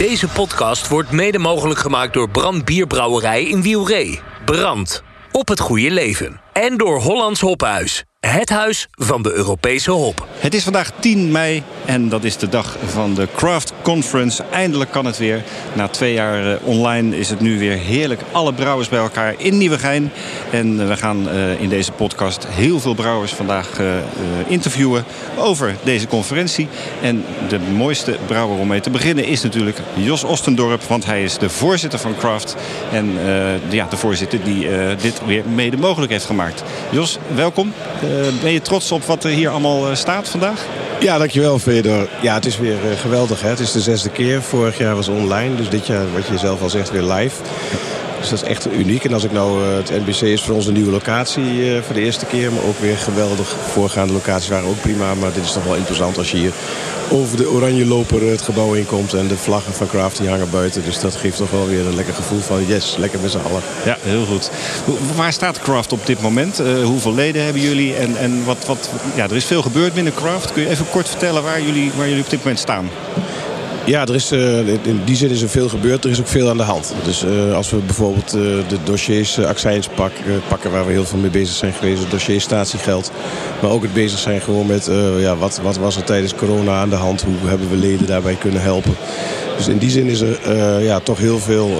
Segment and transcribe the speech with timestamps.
[0.00, 4.20] Deze podcast wordt mede mogelijk gemaakt door Brand Bierbrouwerij in Wielree.
[4.44, 5.02] Brand.
[5.32, 6.40] Op het goede leven.
[6.52, 8.04] En door Hollands Hophuis.
[8.20, 10.26] Het huis van de Europese hop.
[10.38, 14.44] Het is vandaag 10 mei en dat is de dag van de Craft Conference.
[14.50, 15.42] Eindelijk kan het weer.
[15.72, 18.20] Na twee jaar eh, online is het nu weer heerlijk.
[18.32, 20.12] Alle brouwers bij elkaar in Nieuwegein.
[20.50, 23.68] En eh, we gaan eh, in deze podcast heel veel brouwers vandaag
[24.46, 25.04] interviewen
[25.38, 26.68] over deze conferentie.
[27.02, 30.82] En de mooiste brouwer om mee te beginnen is natuurlijk Jos Ostendorp.
[30.82, 32.56] Want hij is de voorzitter van Craft.
[32.92, 33.18] En
[33.68, 36.39] ja, de voorzitter die dit weer mede mogelijk heeft gemaakt.
[36.90, 37.72] Jos, welkom.
[38.02, 38.08] Eh,
[38.42, 40.66] ben je trots op wat er hier allemaal eh, staat vandaag?
[41.00, 42.08] Ja, dankjewel Fedor.
[42.22, 43.40] Ja, het is weer eh, geweldig.
[43.40, 43.48] Hè?
[43.48, 44.42] Het is de zesde keer.
[44.42, 45.54] Vorig jaar was online.
[45.54, 47.36] Dus dit jaar, wat je zelf al zegt, weer live.
[48.20, 49.04] Dus dat is echt uniek.
[49.04, 51.94] En als ik nou, eh, het NBC is voor ons een nieuwe locatie eh, voor
[51.94, 52.52] de eerste keer.
[52.52, 53.56] Maar ook weer geweldig.
[53.72, 55.14] Voorgaande locaties waren ook prima.
[55.14, 56.52] Maar dit is toch wel interessant als je hier
[57.10, 59.14] over de oranje loper het gebouw in komt.
[59.14, 60.84] En de vlaggen van Craft die hangen buiten.
[60.84, 63.62] Dus dat geeft toch wel weer een lekker gevoel van yes, lekker met z'n allen.
[63.84, 64.50] Ja, heel goed.
[65.16, 66.58] Waar staat Craft op dit moment?
[66.58, 67.94] Eh, hoeveel leden hebben jullie?
[67.96, 70.52] En, en wat, wat, ja, er is veel gebeurd binnen Craft.
[70.52, 72.88] Kun je even kort vertellen waar jullie, waar jullie op dit moment staan?
[73.84, 76.04] Ja, er is, eh, in die zin is er veel gebeurd.
[76.04, 76.94] Er is ook veel aan de hand.
[77.04, 80.12] Dus eh, als we bijvoorbeeld eh, de dossiers accijns pak,
[80.48, 82.00] pakken waar we heel veel mee bezig zijn geweest.
[82.00, 83.10] Het dossier statiegeld.
[83.62, 86.90] Maar ook het bezig zijn gewoon met ja, wat, wat was er tijdens corona aan
[86.90, 87.22] de hand.
[87.22, 88.94] Hoe hebben we leden daarbij kunnen helpen.
[89.56, 91.70] Dus in die zin is er ja, toch heel veel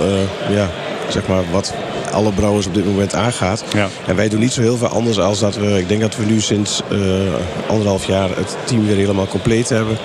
[0.50, 0.70] ja,
[1.08, 1.74] zeg maar wat
[2.10, 3.64] alle brouwers op dit moment aangaat.
[3.74, 3.88] Ja.
[4.06, 5.78] En wij doen niet zo heel veel anders als dat we...
[5.78, 6.98] Ik denk dat we nu sinds eh,
[7.68, 9.98] anderhalf jaar het team weer helemaal compleet hebben.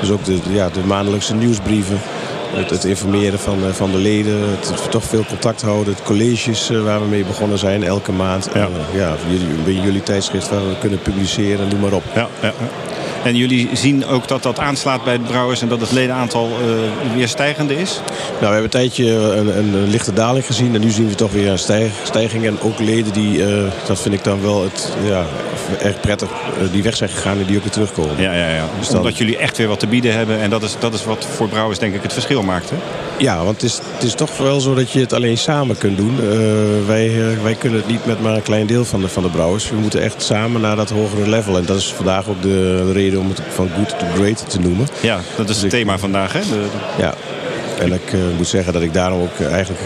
[0.00, 2.00] Dus ook de, ja, de maandelijkse nieuwsbrieven.
[2.54, 4.50] Het, het informeren van, eh, van de leden.
[4.50, 5.94] Het, het toch veel contact houden.
[5.94, 8.48] Het colleges eh, waar we mee begonnen zijn elke maand.
[8.54, 8.60] Ja.
[8.60, 11.68] En, ja, jullie, bij jullie tijdschrift waar we kunnen publiceren.
[11.68, 12.04] Noem maar op.
[12.14, 12.52] Ja, ja.
[13.24, 17.14] En jullie zien ook dat dat aanslaat bij de brouwers en dat het ledenaantal eh,
[17.14, 18.00] weer stijgende is?
[18.16, 20.74] Nou, we hebben een tijdje een, een, een lichte daling gezien.
[20.74, 22.46] En nu zien we toch weer een stijg- stijging.
[22.46, 25.24] En ook leden die, eh, dat vind ik dan wel het, ja,
[25.82, 28.14] erg prettig, eh, die weg zijn gegaan en die ook weer terugkomen.
[28.22, 28.64] Ja, ja, ja.
[28.78, 30.40] Dus dan- Omdat jullie echt weer wat te bieden hebben.
[30.40, 32.70] En dat is, dat is wat voor brouwers denk ik het verschil maakt.
[32.70, 32.76] Hè?
[33.18, 35.96] Ja, want het is, het is toch wel zo dat je het alleen samen kunt
[35.96, 36.18] doen.
[36.20, 36.26] Eh,
[36.86, 39.28] wij, eh, wij kunnen het niet met maar een klein deel van de, van de
[39.30, 39.70] brouwers.
[39.70, 41.56] We moeten echt samen naar dat hogere level.
[41.56, 44.86] En dat is vandaag ook de reden om het van good to great te noemen.
[45.02, 46.32] Ja, dat is het thema vandaag.
[46.32, 46.40] Hè?
[46.40, 46.64] De,
[46.98, 47.14] Ja.
[47.80, 49.80] En ik moet zeggen dat ik daarom ook eigenlijk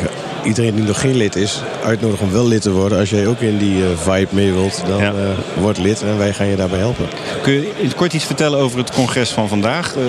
[0.48, 1.60] iedereen die nog geen lid is...
[1.84, 2.98] uitnodig om wel lid te worden.
[2.98, 5.08] Als jij ook in die eh, vibe mee wilt, dan Ja.
[5.12, 7.06] eh, word lid en wij gaan je daarbij helpen.
[7.42, 9.94] Kun je kort iets vertellen over het congres van vandaag?
[9.96, 10.02] Eh,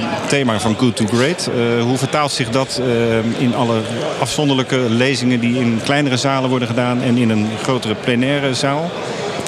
[0.00, 1.50] het thema van Good to Great.
[1.82, 2.80] Hoe vertaalt zich dat
[3.38, 3.80] in alle
[4.20, 8.90] afzonderlijke lezingen die in kleinere zalen worden gedaan en in een grotere plenaire zaal?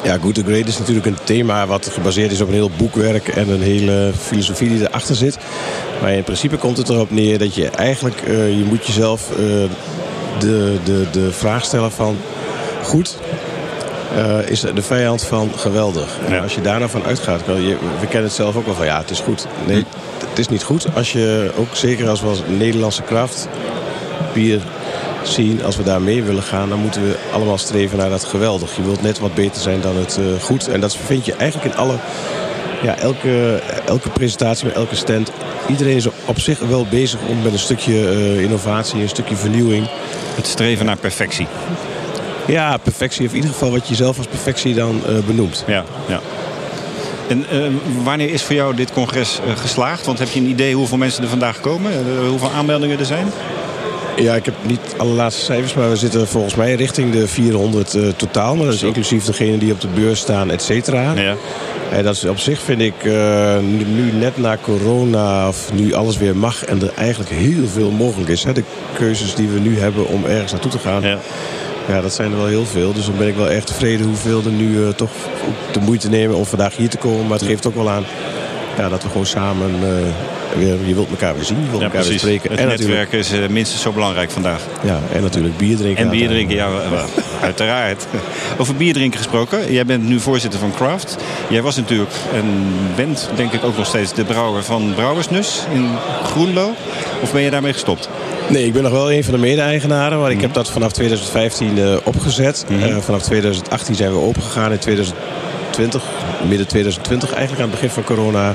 [0.05, 3.29] Ja, Good to Great is natuurlijk een thema wat gebaseerd is op een heel boekwerk
[3.29, 5.39] en een hele filosofie die erachter zit.
[6.01, 9.31] Maar in principe komt het erop neer dat je eigenlijk, je moet jezelf
[10.39, 12.17] de, de, de vraag stellen van
[12.83, 13.17] goed,
[14.17, 16.19] eh, is de vijand van geweldig.
[16.29, 18.87] En als je daar nou van uitgaat, je, we kennen het zelf ook wel van
[18.87, 19.47] ja, het is goed.
[19.67, 19.85] Nee,
[20.29, 20.87] het is niet goed.
[20.95, 23.49] Als je ook zeker als we als Nederlandse kracht
[24.33, 24.61] bier
[25.23, 28.77] zien, als we daar mee willen gaan, dan moeten we allemaal streven naar dat geweldig.
[28.77, 30.69] Je wilt net wat beter zijn dan het eh, goed.
[30.69, 31.95] En dat vind je eigenlijk in alle,
[32.83, 35.31] ja, elke, elke presentatie, met elke stand.
[35.69, 39.87] Iedereen is op zich wel bezig om met een stukje eh, innovatie, een stukje vernieuwing.
[40.35, 41.47] Het streven naar perfectie.
[42.47, 45.65] Ja, perfectie, of in ieder geval wat je zelf als perfectie dan eh, benoemt.
[45.67, 46.21] Ja, ja.
[47.29, 47.59] En eh,
[48.05, 50.07] wanneer is voor jou dit congres geslaagd?
[50.07, 51.93] Want heb je een idee hoeveel mensen er vandaag komen?
[52.29, 53.27] Hoeveel aanmeldingen er zijn?
[54.21, 57.95] Ja, ik heb niet alle laatste cijfers, maar we zitten volgens mij richting de 400
[57.95, 58.57] eh, totaal.
[58.57, 61.13] Maar dat is inclusief degenen die op de beurs staan, et cetera.
[61.13, 61.35] Ja.
[61.91, 66.19] En dat is op zich vind ik eh, nu, net na corona, of nu alles
[66.19, 68.45] weer mag en er eigenlijk heel veel mogelijk is.
[68.45, 71.19] Hè, de keuzes die we nu hebben om ergens naartoe te gaan, Ja.
[71.89, 72.01] ja.
[72.01, 72.93] dat zijn er wel heel veel.
[72.93, 75.11] Dus dan ben ik wel erg tevreden hoeveel er nu eh, toch
[75.73, 77.27] de moeite nemen om vandaag hier te komen.
[77.27, 78.05] Maar het geeft ook wel aan
[78.77, 79.89] ja, dat we gewoon samen eh,
[80.87, 82.51] je wilt elkaar weer zien, je wilt Ja, elkaar weer spreken.
[82.51, 84.61] Het En natuurlijk, netwerk is eh, minstens zo belangrijk vandaag.
[84.83, 86.05] ja, en natuurlijk bier drinken.
[86.05, 86.69] En bier drinken, ja,
[87.41, 88.07] uiteraard.
[88.59, 89.73] Over bier drinken gesproken.
[89.73, 91.17] Jij bent nu voorzitter van Craft.
[91.49, 92.45] Jij was natuurlijk en
[92.97, 95.89] bent denk ik ook nog steeds de brouwer van Brouwersnus in
[96.25, 96.75] Groenlo.
[97.23, 98.09] Of ben je daarmee gestopt?
[98.49, 100.21] Nee, ik ben nog wel een van de mede-eigenaren.
[100.21, 102.67] Maar ik heb dat vanaf 2015 eh, opgezet.
[102.69, 104.73] Eh, vanaf 2018 zijn we opengegaan.
[104.73, 106.03] In 2020,
[106.49, 108.55] midden 2020 eigenlijk, aan het begin van corona...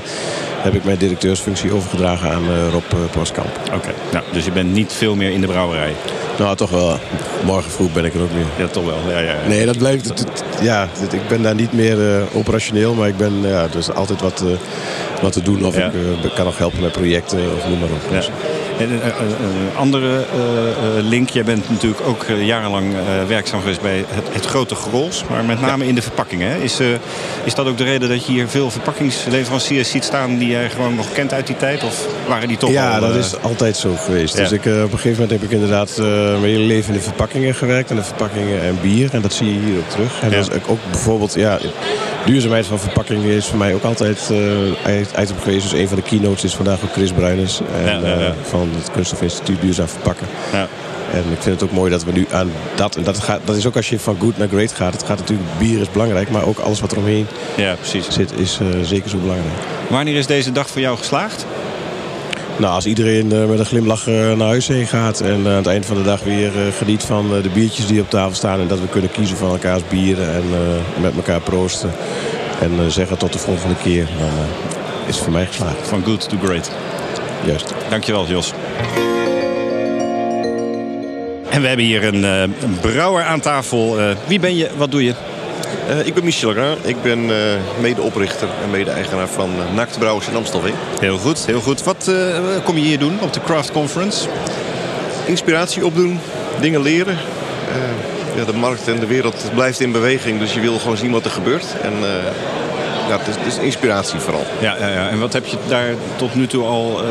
[0.64, 3.60] heb ik mijn directeursfunctie overgedragen aan eh, Rob eh, Poskamp.
[3.74, 3.90] Oké.
[4.12, 5.94] Nou, dus je bent niet veel meer in de brouwerij.
[6.40, 6.98] Nou, toch wel.
[7.46, 8.46] Morgen vroeg ben ik er ook weer.
[8.66, 8.98] Ja, toch wel.
[9.08, 9.48] Ja, ja, ja.
[9.48, 10.08] Nee, dat blijft...
[10.10, 12.94] het- het- ja, het- ik ben daar niet meer eh, operationeel.
[12.94, 13.34] Maar ik ben...
[13.42, 14.44] Ja, dus altijd wat,
[15.22, 15.66] wat te doen.
[15.66, 15.76] Of
[16.24, 18.24] ik kan nog helpen met projecten of noem maar op.
[18.80, 18.86] Ja.
[18.86, 19.10] Dus- En
[19.46, 20.26] een andere
[21.02, 22.94] link, jij bent natuurlijk ook jarenlang
[23.28, 26.62] werkzaam geweest bij het, het grote Grols, maar met name in de verpakkingen.
[26.62, 26.80] Is,
[27.44, 30.96] is dat ook de reden dat je hier veel verpakkingsleveranciers ziet staan die jij gewoon
[30.96, 31.84] nog kent uit die tijd?
[31.84, 34.36] Of waren die toch Ja, al, dat is altijd zo geweest.
[34.36, 37.56] Dus ik, op een gegeven moment heb ik inderdaad mijn hele leven in de verpakkingen
[37.56, 37.90] gewerkt.
[37.90, 39.10] En de verpakkingen en bier.
[39.14, 40.22] En dat zie je hier ook terug.
[40.22, 41.60] En dat is ook bijvoorbeeld, ja,
[42.26, 45.72] duurzaamheid van verpakkingen is voor mij ook altijd uh, item geweest.
[45.72, 47.62] Dus een van de keynotes is vandaag ook Chris Bruiners.
[47.74, 48.28] En, ja, ja, ja.
[48.28, 50.28] Uh, van het Kunststofinstituut Duurzaam Verpakken.
[51.12, 52.96] En ik vind het ook mooi dat we nu aan dat...
[52.96, 54.94] En dat, gaat, dat is ook als je van good naar great gaat.
[54.94, 56.30] Het gaat natuurlijk, bier is belangrijk.
[56.30, 57.28] Maar ook alles wat er omheen
[57.58, 58.08] ja, precies.
[58.10, 59.54] zit is uh, zeker zo belangrijk.
[59.90, 61.46] Wanneer is deze dag voor jou geslaagd?
[62.58, 65.22] Nou, als iedereen uh, met een glimlach uh, naar huis heen gaat...
[65.22, 68.10] en uh, aan het eind van de dag weer geniet van de biertjes die op
[68.10, 68.60] tafel staan...
[68.60, 70.44] en dat we kunnen kiezen van elkaars bieren en
[71.02, 71.92] met elkaar proosten...
[72.62, 74.30] en zeggen tot de volgende keer, dan
[75.08, 75.88] is het voor mij geslaagd.
[75.88, 76.72] Van good to great.
[77.46, 77.74] Juist.
[77.90, 78.54] Dankjewel, Jos.
[81.50, 83.98] En we hebben hier een, een brouwer aan tafel.
[84.28, 84.70] wie ben je?
[84.78, 85.14] Wat doe je?
[85.90, 86.78] Uh, ik ben Michel.
[86.82, 87.36] Ik ben uh,
[87.82, 90.74] medeoprichter en mede-eigenaar van uh, Naakte Brouwers in Amstelveen.
[91.00, 91.84] Heel goed, heel goed.
[91.84, 92.12] Wat
[92.64, 94.28] kom je hier doen op de Craft Conference?
[95.26, 96.20] Inspiratie opdoen,
[96.60, 97.18] dingen leren.
[98.36, 101.26] ja, de markt en de wereld blijft in beweging, dus je wil gewoon zien wat
[101.26, 101.66] er gebeurt.
[101.82, 101.94] En
[103.08, 104.46] ja, het is, het is, inspiratie vooral.
[104.60, 107.02] Ja, ja, ja, en wat heb je daar tot nu toe al...
[107.04, 107.10] Uh,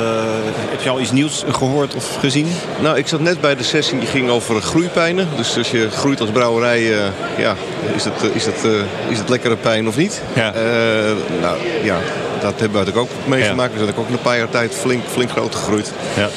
[0.71, 2.47] heb je al iets nieuws gehoord of gezien?
[2.81, 5.29] Nou, ik zat net bij de sessie die ging over groeipijnen.
[5.37, 6.99] Dus als je groeit als brouwerij, uh,
[7.39, 7.57] ja,
[7.95, 8.73] is het, is, het, uh,
[9.09, 10.23] is het lekkere pijn of niet?
[10.35, 10.53] Ja.
[11.41, 11.99] nou, ja,
[12.41, 13.73] dat hebben we natuurlijk ook meegemaakt.
[13.73, 13.79] Ja.
[13.79, 15.93] We zijn ook in een paar jaar tijd flink, flink groot gegroeid.
[16.17, 16.29] Ja.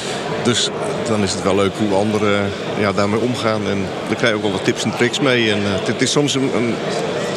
[0.42, 0.70] Dus
[1.08, 3.68] dan is het wel leuk hoe anderen ja, daarmee omgaan.
[3.68, 5.50] En daar krijg je ook wel wat tips en tricks mee.
[5.50, 6.74] En het is soms een, een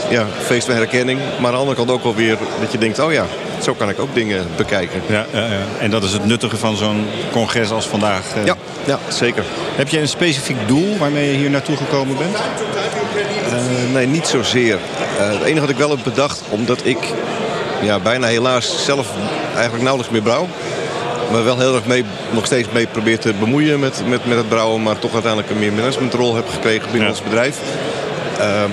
[0.09, 1.19] ja, feest van herkenning.
[1.39, 3.25] Maar aan de andere kant ook wel weer dat je denkt, oh ja,
[3.61, 5.01] zo kan ik ook dingen bekijken.
[5.07, 5.59] Ja, ja, ja.
[5.79, 8.23] En dat is het nuttige van zo'n congres als vandaag.
[8.45, 9.43] Ja, ja, zeker.
[9.75, 12.35] Heb je een specifiek doel waarmee je hier naartoe gekomen bent?
[12.35, 14.77] Uh, nee, niet zozeer.
[15.19, 16.97] Uh, het enige wat ik wel heb bedacht, omdat ik
[17.81, 19.07] ja, bijna helaas zelf
[19.53, 20.47] eigenlijk nauwelijks meer brouw.
[21.31, 24.49] Maar wel heel erg mee, nog steeds mee probeer te bemoeien met, met, met het
[24.49, 24.83] brouwen.
[24.83, 27.09] Maar toch uiteindelijk een meer managementrol heb gekregen binnen ja.
[27.09, 27.57] ons bedrijf.
[28.39, 28.63] Uh,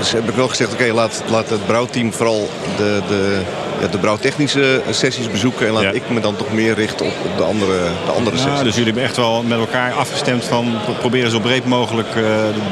[0.00, 3.40] dus heb ik wel gezegd, oké, okay, laat, laat het brouwteam vooral de, de,
[3.80, 5.66] ja, de brouwtechnische sessies bezoeken.
[5.66, 5.90] En laat ja.
[5.90, 8.62] ik me dan toch meer richten op, op de andere, de andere ja, sessies.
[8.62, 12.22] Dus jullie hebben echt wel met elkaar afgestemd van proberen zo breed mogelijk uh,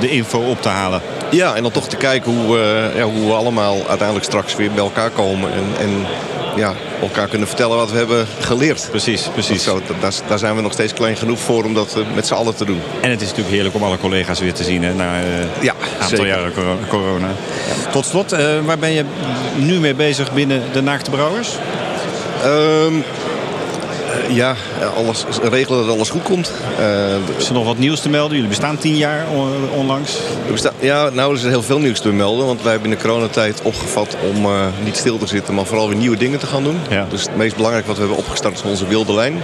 [0.01, 1.01] de info op te halen.
[1.31, 4.71] Ja, en dan toch te kijken hoe, uh, ja, hoe we allemaal uiteindelijk straks weer
[4.71, 5.53] bij elkaar komen.
[5.53, 6.07] En, en
[6.57, 8.89] ja, elkaar kunnen vertellen wat we hebben geleerd.
[8.91, 9.62] Precies, precies.
[9.62, 12.35] Zo, daar, daar, zijn we nog steeds klein genoeg voor om dat uh, met z'n
[12.35, 12.81] allen te doen.
[13.00, 15.29] En het is natuurlijk heerlijk om alle collega's weer te zien hè, na uh,
[15.61, 16.27] ja, een aantal zeker.
[16.27, 16.53] jaren
[16.89, 17.27] corona.
[17.27, 17.91] Ja.
[17.91, 19.05] Tot slot, uh, waar ben je
[19.56, 21.49] nu mee bezig binnen de Naakte Brouwers?
[22.45, 23.05] Um,
[24.28, 24.55] ja,
[24.96, 26.52] alles, regelen dat alles goed komt.
[26.81, 28.34] Uh, is er nog wat nieuws te melden?
[28.34, 30.19] Jullie bestaan tien jaar on onlangs.
[30.46, 32.46] We bestaan, ja, nou is er heel veel nieuws te melden.
[32.46, 35.88] Want wij hebben in de coronatijd opgevat om uh, niet stil te zitten, maar vooral
[35.88, 36.78] weer nieuwe dingen te gaan doen.
[36.90, 37.06] Ja.
[37.10, 39.43] Dus het meest belangrijke wat we hebben opgestart is onze wilde lijn.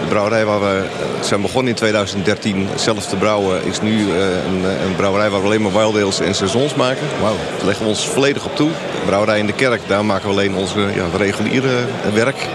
[0.00, 0.82] De brouwerij waar we
[1.20, 3.64] zijn begonnen in 2013 zelf te brouwen...
[3.64, 7.06] is nu een, een, brouwerij waar we alleen maar wild ales en saisons maken.
[7.20, 7.36] Wow.
[7.56, 8.68] Daar leggen we ons volledig op toe.
[8.68, 11.78] De brouwerij in de kerk, daar maken we alleen onze ja, reguliere
[12.14, 12.48] werk.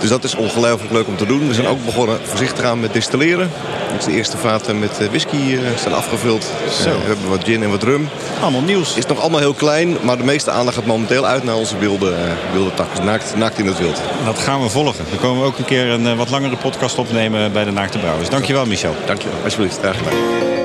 [0.00, 1.48] Dus dat is ongelooflijk leuk om te doen.
[1.48, 3.50] We zijn ook begonnen voorzichtig aan met distilleren.
[3.96, 6.46] Dus de eerste vaten met whisky uh, zijn afgevuld.
[6.82, 6.90] Zo.
[6.90, 8.08] We hebben wat gin en wat rum.
[8.40, 8.96] Allemaal nieuws.
[8.96, 12.10] Is nog allemaal heel klein, maar de meeste aandacht gaat momenteel uit naar onze wilde,
[12.10, 13.04] uh, wilde takken.
[13.04, 14.00] Naakt, naakt in het wild.
[14.24, 15.04] Dat gaan we volgen.
[15.10, 18.28] Dan komen we ook een keer een wat langere podcast opnemen bij de Naakte Brouwers.
[18.28, 18.94] Dankjewel Michel.
[19.06, 19.78] Dankjewel, alsjeblieft.
[19.78, 20.57] Graag gedaan.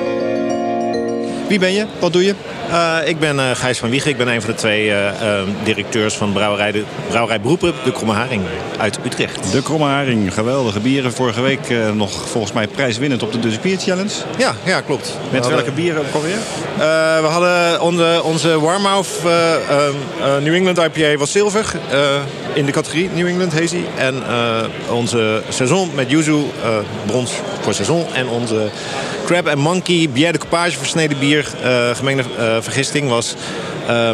[1.48, 1.86] Wie ben je?
[2.00, 2.36] Wat doe je?
[2.70, 4.12] Uh, ik ben uh, Gijs van Wiegen.
[4.12, 5.10] Ik ben een van de twee uh,
[5.64, 8.42] directeurs van brouwerij, de brouwerij Beroepen, de Kromme Haring
[8.78, 9.52] uit Utrecht.
[9.52, 11.14] De Kromme Haring, geweldige bieren.
[11.14, 14.12] Vorige week nog volgens mij prijswinnend op de Dutch Beer Challenge.
[14.38, 15.18] Ja, ja klopt.
[15.32, 16.38] Met welke bieren ook alweer?
[17.22, 19.08] we hadden onze, onze Warmouth
[20.44, 21.66] New England IPA was zilver
[22.54, 23.82] in de categorie New England Hazy.
[23.98, 24.24] En
[24.90, 26.38] onze Saison met Yuzu
[27.06, 27.32] brons
[27.62, 28.06] voor Saison.
[28.14, 28.70] En onze
[29.26, 31.48] Crab and Monkey Bière de Coupage versneden bier
[31.94, 32.24] gemengde
[32.62, 33.36] vergisting was
[33.90, 34.12] uh,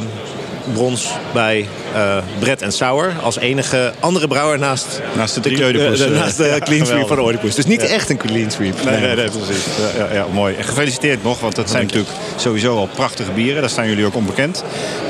[0.74, 3.14] brons bij uh, Brett en Sauer.
[3.22, 7.08] Als enige andere brouwer naast, naast de, de, de, de, naast de ja, clean sweep
[7.08, 7.56] van de Oedipus.
[7.56, 7.88] Dus niet ja.
[7.88, 8.84] echt een clean sweep.
[8.84, 9.64] Nee, nee, nee, nee precies.
[9.98, 10.56] Ja, ja, mooi.
[10.56, 13.62] En gefeliciteerd nog, want dat zijn natuurlijk sowieso al prachtige bieren.
[13.62, 14.64] Daar staan jullie ook onbekend.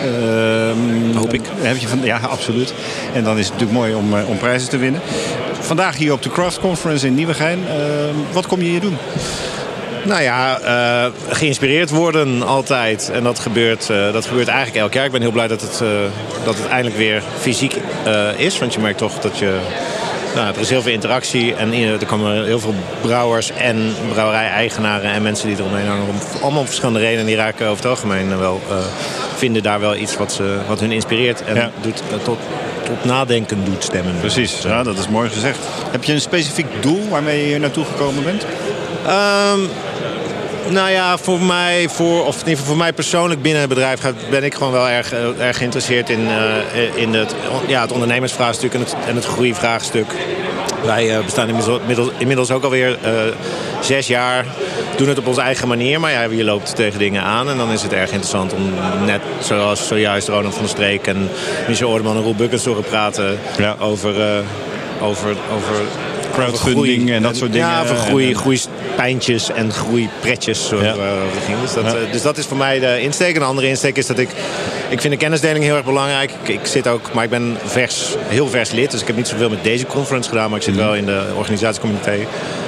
[0.06, 1.42] Uh, Hoop ik.
[1.56, 2.74] Heb je van, ja, absoluut.
[3.14, 5.02] En dan is het natuurlijk mooi om, om prijzen te winnen.
[5.60, 7.60] Vandaag hier op de Craft Conference in Nieuwegein.
[8.32, 8.98] wat kom je hier doen?
[10.04, 13.10] Nou ja, uh, geïnspireerd worden altijd.
[13.14, 15.06] En dat gebeurt, uh, dat gebeurt eigenlijk elk jaar.
[15.06, 15.90] Ik ben heel blij dat het, uh,
[16.44, 17.76] dat het eindelijk weer fysiek
[18.38, 18.60] is.
[18.60, 19.60] Want je merkt toch dat je
[20.36, 25.22] Nou, er is heel veel interactie en er komen heel veel brouwers en brouwerij-eigenaren en
[25.22, 26.06] mensen die eromheen hangen.
[26.42, 27.26] Allemaal om verschillende redenen.
[27.26, 28.62] Die raken over het algemeen wel,
[29.36, 32.40] vinden daar wel iets wat, ze, wat hun inspireert en doet tot
[32.90, 34.20] tot nadenken doet stemmen.
[34.20, 35.60] Precies, ja, dat is mooi gezegd.
[35.92, 38.46] Heb je een specifiek doel waarmee je hier naartoe gekomen bent?
[39.08, 39.70] Um,
[40.68, 44.02] nou ja, voor mij, voor, of in ieder geval voor mij persoonlijk binnen het bedrijf
[44.30, 47.36] ben ik gewoon wel erg, eh, erg geïnteresseerd in, uh, in het,
[47.68, 50.06] ja, het ondernemersvraagstuk en het, en het groeivraagstuk.
[50.84, 53.10] Wij uh, bestaan inmiddels, inmiddels ook alweer uh,
[53.82, 54.46] zes jaar.
[54.96, 57.50] Doen het op onze eigen manier, maar ja, je loopt tegen dingen aan.
[57.50, 58.74] En dan is het erg interessant om
[59.06, 61.30] net zoals zojuist Ronald van der Streek en
[61.68, 63.76] Michel Ordeman en Roel Buckens horen praten ja.
[63.80, 64.44] over,
[65.02, 65.76] over, over
[66.44, 67.68] crowdfunding en dat soort dingen.
[67.68, 70.68] Ja, voor groei, groeipijntjes en groeipretjes.
[70.68, 70.96] Zo, ja.
[70.96, 73.36] uh, dus, dat, uh, dus dat is voor mij de insteek.
[73.36, 74.30] Een andere insteek is dat ik...
[74.90, 76.32] Ik vind de kennisdeling heel erg belangrijk.
[76.42, 78.92] Ik, ik, zit ook, maar ik ben vers, heel vers lid.
[78.92, 80.50] Dus ik heb niet zoveel met deze conference gedaan.
[80.50, 80.80] Maar ik zit mm.
[80.80, 82.18] wel in de organisatiecomité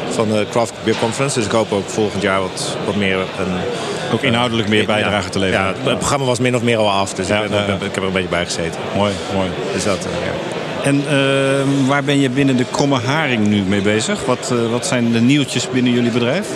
[0.09, 1.37] van de Craft Beer Conference.
[1.37, 3.53] Dus ik hoop ook volgend jaar wat, wat meer een...
[4.13, 5.65] Ook inhoudelijk meer bijdrage te leveren.
[5.65, 7.13] Ja, het programma was min of meer al af.
[7.13, 8.79] Dus ik, ben, ik, heb er een beetje bij gezeten.
[8.95, 9.49] Mooi, mooi.
[9.73, 10.50] Dus dat, uh, ja.
[10.83, 14.25] En uh, waar ben je binnen de Kromme Haring nu mee bezig?
[14.25, 16.47] Wat, uh, wat zijn de nieuwtjes binnen jullie bedrijf?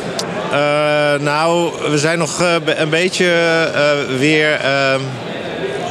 [0.51, 3.31] Uh, nou, we zijn nog een beetje
[4.17, 4.99] weer ehm,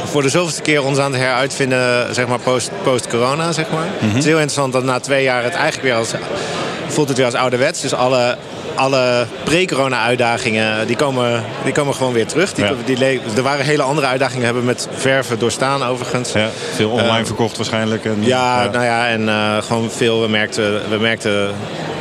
[0.05, 2.39] voor de zoveelste keer ons aan het heruitvinden, zeg maar,
[2.83, 3.85] post-corona, post zeg maar.
[3.85, 4.07] Mm -hmm.
[4.07, 6.13] Het is heel interessant dat na twee jaar het eigenlijk weer als
[6.87, 7.81] voelt het weer als ouderwets.
[7.81, 8.37] Dus alle
[8.75, 12.53] alle pre-corona-uitdagingen, die komen, die komen gewoon weer terug.
[12.53, 16.31] Die, die, er waren hele andere uitdagingen, hebben met verven doorstaan overigens.
[16.31, 18.05] Ja, veel online uh, verkocht waarschijnlijk.
[18.05, 21.47] En, ja, ja, nou ja, en uh, gewoon veel, we merkten, we merkten,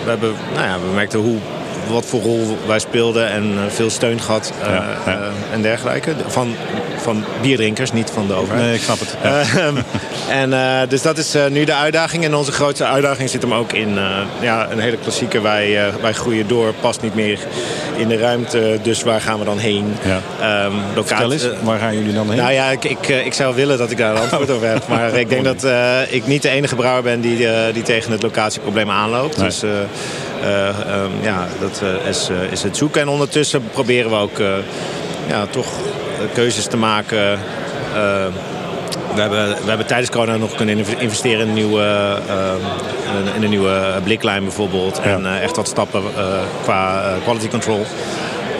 [0.05, 1.39] we hebben, nou ja, we merkten hoe
[1.89, 5.13] wat voor rol wij speelden en uh, veel steun gehad ja, ja.
[5.13, 6.15] Uh, en dergelijke.
[6.27, 6.55] Van,
[6.97, 8.65] van bierdrinkers, niet van de overheid.
[8.65, 9.17] Nee, ik snap het.
[9.23, 9.73] Ja.
[10.41, 12.25] en, dus dat is nu de uitdaging.
[12.25, 13.99] En onze grootste uitdaging zit hem ook in
[14.41, 15.41] ja, een hele klassieke.
[15.41, 17.39] Wij, wij groeien door, past niet meer
[17.97, 18.79] in de ruimte.
[18.83, 19.95] Dus waar gaan we dan heen?
[20.05, 20.65] Ja.
[20.65, 22.39] Um, eens, waar gaan jullie dan heen?
[22.39, 24.89] Nou ja, ik, ik, ik zou willen dat ik daar een antwoord over heb.
[24.95, 25.67] Maar ik denk dat
[26.09, 29.37] ik niet de enige brouwer ben die, die tegen het locatieprobleem aanloopt.
[29.37, 29.47] Nee.
[29.47, 29.63] Dus
[30.45, 33.01] um, ja, dat uh, is, uh, is het zoeken.
[33.01, 34.39] En ondertussen proberen we ook
[35.29, 35.67] ja, toch
[36.33, 37.39] keuzes te maken.
[39.15, 42.17] we, hebben, we hebben tijdens corona nog kunnen investeren in een nieuwe,
[43.37, 45.01] in een nieuwe bliklijn bijvoorbeeld.
[45.05, 45.11] Ja.
[45.11, 46.03] En echt wat stappen
[46.63, 47.87] qua quality control.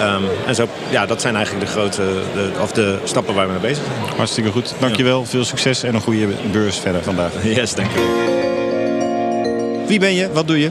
[0.01, 2.03] Um, en zo, ja, dat zijn eigenlijk de grote
[2.35, 4.17] de, of de stappen waar we mee bezig zijn.
[4.17, 4.75] Hartstikke goed.
[4.79, 5.21] Dankjewel.
[5.21, 5.27] Ja.
[5.27, 7.31] Veel succes en een goede beurs verder vandaag.
[7.43, 8.09] Yes, dankjewel.
[9.87, 10.29] Wie ben je?
[10.33, 10.71] Wat doe je?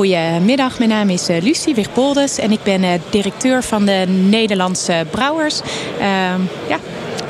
[0.00, 5.06] Goedemiddag, mijn naam is uh, Lucie Wigboldes en ik ben uh, directeur van de Nederlandse
[5.10, 5.60] Brouwers.
[5.98, 6.04] Uh,
[6.68, 6.78] ja,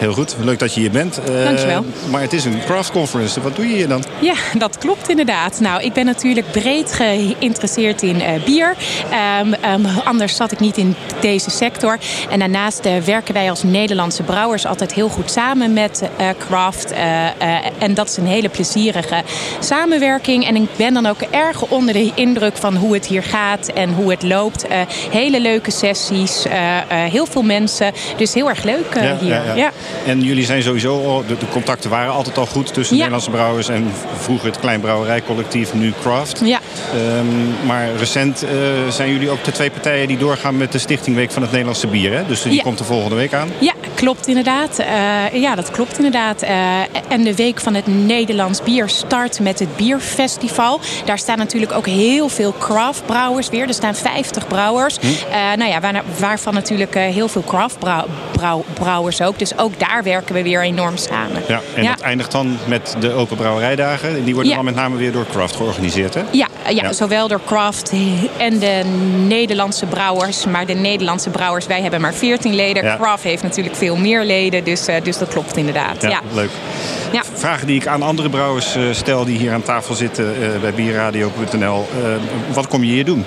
[0.01, 1.21] Heel goed, leuk dat je hier bent.
[1.29, 1.85] Uh, Dankjewel.
[2.11, 4.05] Maar het is een craft conference, wat doe je hier dan?
[4.21, 5.61] Ja, dat klopt inderdaad.
[5.61, 8.75] Nou, ik ben natuurlijk breed geïnteresseerd in uh, bier.
[9.41, 11.99] Um, um, anders zat ik niet in deze sector.
[12.31, 16.03] En daarnaast uh, werken wij als Nederlandse brouwers altijd heel goed samen met
[16.39, 16.93] craft.
[17.79, 19.23] en dat is een hele plezierige
[19.59, 20.47] samenwerking.
[20.47, 23.93] En ik ben dan ook erg onder de indruk van hoe het hier gaat en
[23.95, 24.67] hoe het loopt.
[25.11, 26.45] hele leuke sessies,
[26.89, 27.93] heel veel mensen.
[28.17, 29.45] Dus heel erg leuk ja, hier.
[29.45, 29.71] Ja, ja.
[30.07, 33.03] En jullie zijn sowieso, de, de, contacten waren altijd al goed tussen ja.
[33.03, 36.41] Nederlandse brouwers en vroeger het kleinbrouwerijcollectief, nu Craft.
[36.45, 36.61] Ja.
[36.95, 38.51] Um, maar recent uh,
[38.89, 41.87] zijn jullie ook de twee partijen die doorgaan met de Stichting Week van het Nederlandse
[41.87, 42.13] Bier.
[42.13, 42.27] Hè?
[42.27, 42.63] Dus die ja.
[42.63, 43.49] komt de volgende week aan.
[43.59, 44.81] Ja, klopt inderdaad.
[44.81, 46.43] Uh, ja, dat klopt inderdaad.
[46.43, 46.49] Uh,
[47.09, 50.81] en de Week van het Nederlands Bier start met het Bierfestival.
[51.05, 53.69] Daar staan natuurlijk ook heel veel craft brouwers weer.
[53.69, 54.99] Er staan 50 brouwers.
[55.01, 55.07] Hm.
[55.59, 59.39] nou ja, waar, waarvan natuurlijk heel veel craft brouw, ook.
[59.39, 61.43] Dus ook daar werken we weer enorm samen.
[61.49, 61.91] Ja, en ja.
[61.91, 64.25] dat eindigt dan met de Open Brouwerijdagen.
[64.25, 64.57] Die worden ja.
[64.57, 66.21] dan met name weer door Craft georganiseerd, hè?
[66.31, 67.93] Ja, ja, ja, zowel door Craft
[68.37, 68.83] en de
[69.27, 70.47] Nederlandse brouwers.
[70.47, 72.97] Maar de Nederlandse brouwers, wij hebben maar 14 leden.
[72.97, 76.03] Craft heeft natuurlijk veel meer leden, dus, uh, dus dat klopt inderdaad.
[76.03, 76.51] Ja, leuk.
[77.13, 77.23] Ja.
[77.35, 81.89] Vragen die ik aan andere brouwers uh, stel die hier aan tafel zitten bij bierradio.nl.
[82.53, 83.25] wat kom je hier doen?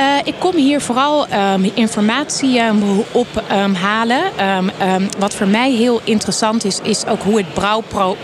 [0.00, 4.22] Uh, ik kom hier vooral um, informatie um, ophalen.
[4.58, 8.16] Um, wat voor mij heel interessant is, is ook hoe het brouwpro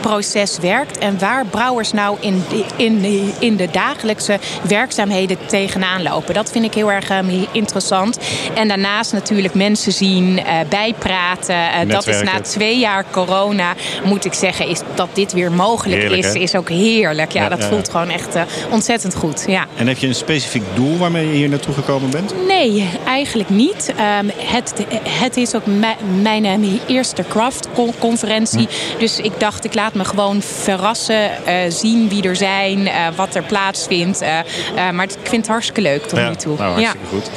[0.00, 2.44] proces werkt en waar brouwers nou in,
[2.76, 3.04] in,
[3.38, 6.34] in de dagelijkse werkzaamheden tegenaan lopen.
[6.34, 8.18] Dat vind ik heel erg um, interessant.
[8.54, 11.54] En daarnaast natuurlijk mensen zien, uh, bijpraten.
[11.54, 13.74] Uh, dat is na twee jaar corona,
[14.04, 16.38] moet ik zeggen, is dat dit weer mogelijk heerlijk, is, hè?
[16.38, 17.32] is ook heerlijk.
[17.32, 19.44] Ja, ja dat ja, voelt gewoon echt uh, ontzettend goed.
[19.46, 19.66] Ja.
[19.76, 22.46] En heb je een specifiek doel waarmee je hier naartoe gekomen bent?
[22.46, 23.92] Nee, eigenlijk niet.
[23.96, 24.74] Ehm, het,
[25.08, 25.62] het is ook
[26.22, 28.68] mijn uh, eerste craft-conferentie.
[28.68, 28.98] Hm.
[28.98, 31.30] Dus ik dacht, ik laat me gewoon verrassen.
[31.48, 34.20] Uh, zien wie er zijn, uh, wat er plaatsvindt.
[34.92, 36.56] maar ik vind het hartstikke leuk tot ja, nu toe.
[36.58, 37.10] Nou, hartstikke ja.
[37.10, 37.30] goed.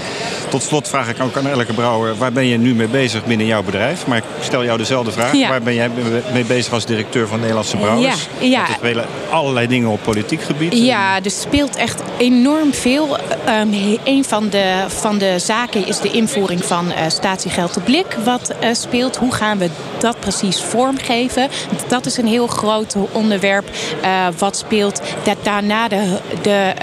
[0.49, 2.17] Tot slot vraag ik ook aan elke brouwer...
[2.17, 4.07] waar ben je nu mee bezig binnen jouw bedrijf?
[4.07, 5.35] Maar ik stel jou dezelfde vraag.
[5.35, 5.49] Ja.
[5.49, 5.89] Waar ben jij
[6.33, 8.27] mee bezig als directeur van Nederlandse Brouwers?
[8.39, 8.67] Ja, ja.
[8.67, 10.77] Er spelen allerlei dingen op politiek gebied.
[10.77, 13.17] Ja, er speelt echt enorm veel.
[13.61, 18.17] Um, een van de, van de zaken is de invoering van uh, statiegeld op blik.
[18.23, 19.17] Wat uh, speelt.
[19.17, 21.49] Hoe gaan we dat precies vormgeven?
[21.87, 23.69] Dat is een heel groot onderwerp
[24.03, 25.01] uh, wat speelt.
[25.23, 26.73] Dat daarna de, de,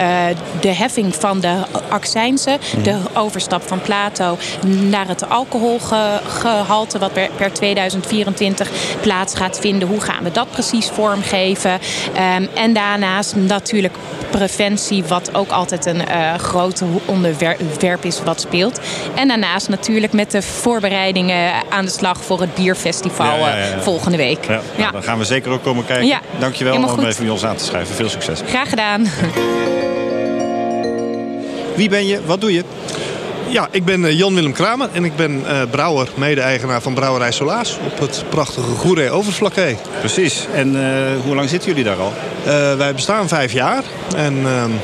[0.61, 1.55] de heffing van de
[1.89, 2.59] accijnsen.
[2.77, 2.83] Mm.
[2.83, 6.99] De overstap van Plato naar het alcoholgehalte.
[6.99, 9.89] Wat per, per 2024 plaats gaat vinden.
[9.89, 11.73] Hoe gaan we dat precies vormgeven?
[11.73, 13.95] Um, en daarnaast natuurlijk
[14.31, 16.03] preventie, wat ook altijd een
[16.39, 18.68] groot onderwerp is wat speelt.
[19.15, 23.81] En daarnaast natuurlijk met de voorbereidingen aan de slag voor het bierfestival ja, ja, ja,
[23.81, 24.45] volgende week.
[24.45, 26.07] Ja, nou, dan gaan we zeker ook komen kijken.
[26.07, 27.95] Ja, Dankjewel om even bij ons aan te schrijven.
[27.95, 28.41] Veel succes.
[28.47, 29.07] Graag gedaan.
[31.77, 32.21] Wie ben je?
[32.25, 32.65] Wat doe je?
[33.51, 37.99] Ja, ik ben Jan-Willem Kramer en ik ben uh, brouwer, mede-eigenaar van Brouwerij Solaas op
[37.99, 39.77] het prachtige Goeree Overflakkee.
[39.99, 40.47] Precies.
[40.55, 40.83] En uh,
[41.25, 42.13] hoe lang zitten jullie daar al?
[42.47, 43.83] Uh, wij bestaan vijf jaar
[44.17, 44.37] en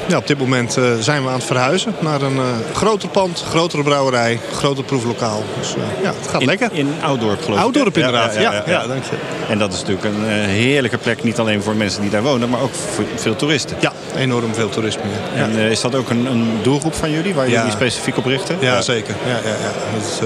[0.07, 2.39] ja, op dit moment zijn we aan het verhuizen naar een
[2.75, 5.43] groter pand, grotere brouwerij, groter proeflokaal.
[5.59, 6.69] Dus ja, het gaat in, lekker.
[6.73, 7.65] In Oudorp geloof ik.
[7.65, 9.17] Oudorp inderdaad, ja, ja, ja, ja, dank je.
[9.49, 12.61] En dat is natuurlijk een heerlijke plek, niet alleen voor mensen die daar wonen, maar
[12.61, 13.77] ook voor veel toeristen.
[13.81, 15.03] Ja, enorm veel toerisme.
[15.35, 18.54] En is dat ook een, een, doelgroep van jullie, waar jullie specifiek op richten?
[18.61, 19.15] Ja, zeker.
[19.27, 19.73] Ja, ja, ja.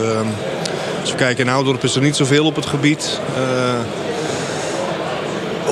[0.01, 0.21] Uh,
[1.01, 3.21] als we kijken in Oudorp is er niet zoveel op het gebied.
[3.39, 3.75] Uh,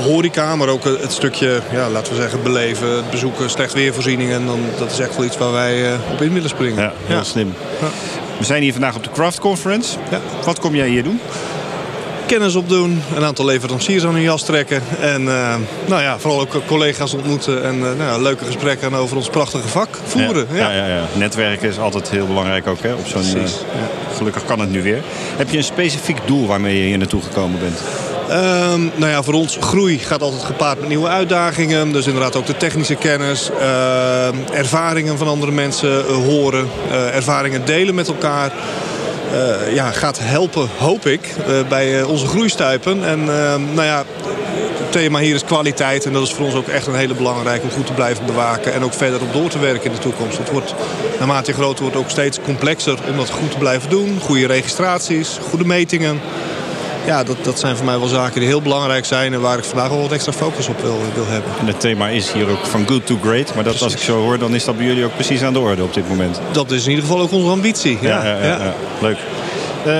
[0.02, 4.46] horeca, maar ook het stukje, ja, laten we zeggen, beleven, het bezoeken, slecht weervoorzieningen.
[4.46, 6.82] Dan, dat is echt wel iets waar wij uh, op in willen springen.
[6.82, 7.24] Ja, heel ja.
[7.24, 7.54] slim.
[7.80, 7.88] Ja.
[8.38, 9.96] We zijn hier vandaag op de Craft Conference.
[10.10, 10.20] Ja.
[10.44, 11.20] Wat kom jij hier doen?
[12.26, 14.82] Kennis opdoen, een aantal leveranciers aan hun jas trekken.
[15.00, 15.54] En uh,
[15.86, 19.88] nou ja, vooral ook collega's ontmoeten en uh, nou, leuke gesprekken over ons prachtige vak
[20.06, 20.46] voeren.
[20.52, 20.86] Ja, ja.
[20.86, 23.36] Ja, ja, Netwerken is altijd heel belangrijk ook hè, op zo'n.
[23.36, 23.42] Uh,
[24.16, 25.02] gelukkig kan het nu weer.
[25.36, 27.80] Heb je een specifiek doel waarmee je hier naartoe gekomen bent?
[28.30, 31.92] Um, nou ja, voor ons groei gaat altijd gepaard met nieuwe uitdagingen.
[31.92, 36.68] Dus inderdaad ook de technische kennis, uh, ervaringen van andere mensen horen,
[37.12, 38.52] ervaringen delen met elkaar.
[39.36, 43.04] Uh, ja, gaat helpen, hoop ik, uh, bij uh, onze groeistuipen.
[43.04, 43.24] En
[43.74, 44.04] nou ja,
[44.78, 46.04] het thema hier is kwaliteit.
[46.04, 48.72] En dat is voor ons ook echt een hele belangrijke om goed te blijven bewaken.
[48.72, 50.38] En ook verder op door te werken in de toekomst.
[50.38, 50.74] Het wordt,
[51.18, 54.18] naarmate je groter wordt, ook steeds complexer om dat goed te blijven doen.
[54.20, 56.20] Goede registraties, goede metingen.
[57.06, 59.32] Ja, dat, dat zijn voor mij wel zaken die heel belangrijk zijn...
[59.32, 61.50] en waar ik vandaag wel wat extra focus op wil, wil hebben.
[61.60, 63.54] En het thema is hier ook van good to great.
[63.54, 63.82] Maar dat, precies.
[63.82, 65.94] als ik zo hoor, dan is dat bij jullie ook precies aan de orde op
[65.94, 66.40] dit moment.
[66.52, 67.98] Dat is in ieder geval ook onze ambitie.
[68.00, 68.74] Ja, ja, ja, ja.
[69.00, 69.18] leuk.
[69.86, 69.92] Uh,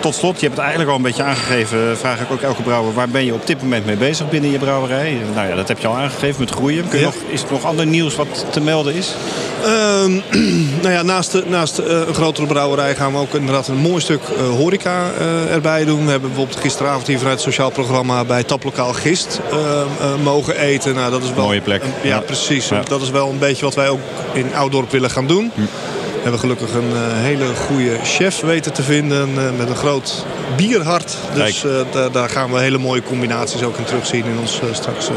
[0.00, 1.96] tot slot, je hebt het eigenlijk al een beetje aangegeven.
[1.98, 2.94] Vraag ik ook elke brouwer.
[2.94, 5.16] Waar ben je op dit moment mee bezig binnen je brouwerij?
[5.34, 6.88] Nou ja, dat heb je al aangegeven met groeien.
[6.88, 7.10] Kun je Ja.
[7.10, 9.14] nog, is er nog ander nieuws wat te melden is?
[9.64, 10.10] Ehm,
[10.82, 14.00] nou ja, naast, de- naast eh, een grotere brouwerij gaan we ook inderdaad een mooi
[14.00, 16.04] stuk eh, horeca eh, erbij doen.
[16.04, 19.86] We hebben bijvoorbeeld gisteravond hier vanuit het sociaal programma bij Taplokaal Gist eh, eh,
[20.22, 20.94] mogen eten.
[20.94, 21.82] Nou, dat is wel Mooie plek.
[21.82, 22.20] een- ja, Ja.
[22.20, 22.68] precies.
[22.68, 22.82] Ja.
[22.88, 24.00] Dat is wel een beetje wat wij ook
[24.32, 25.52] in Oudorp willen gaan doen.
[25.54, 25.62] We
[26.26, 30.24] hebben gelukkig een eh, hele goede chef weten te vinden eh, met een groot
[30.56, 31.16] bierhart.
[31.34, 31.70] Dus eh,
[32.12, 35.08] daar, gaan we hele mooie combinaties ook in terugzien in ons straks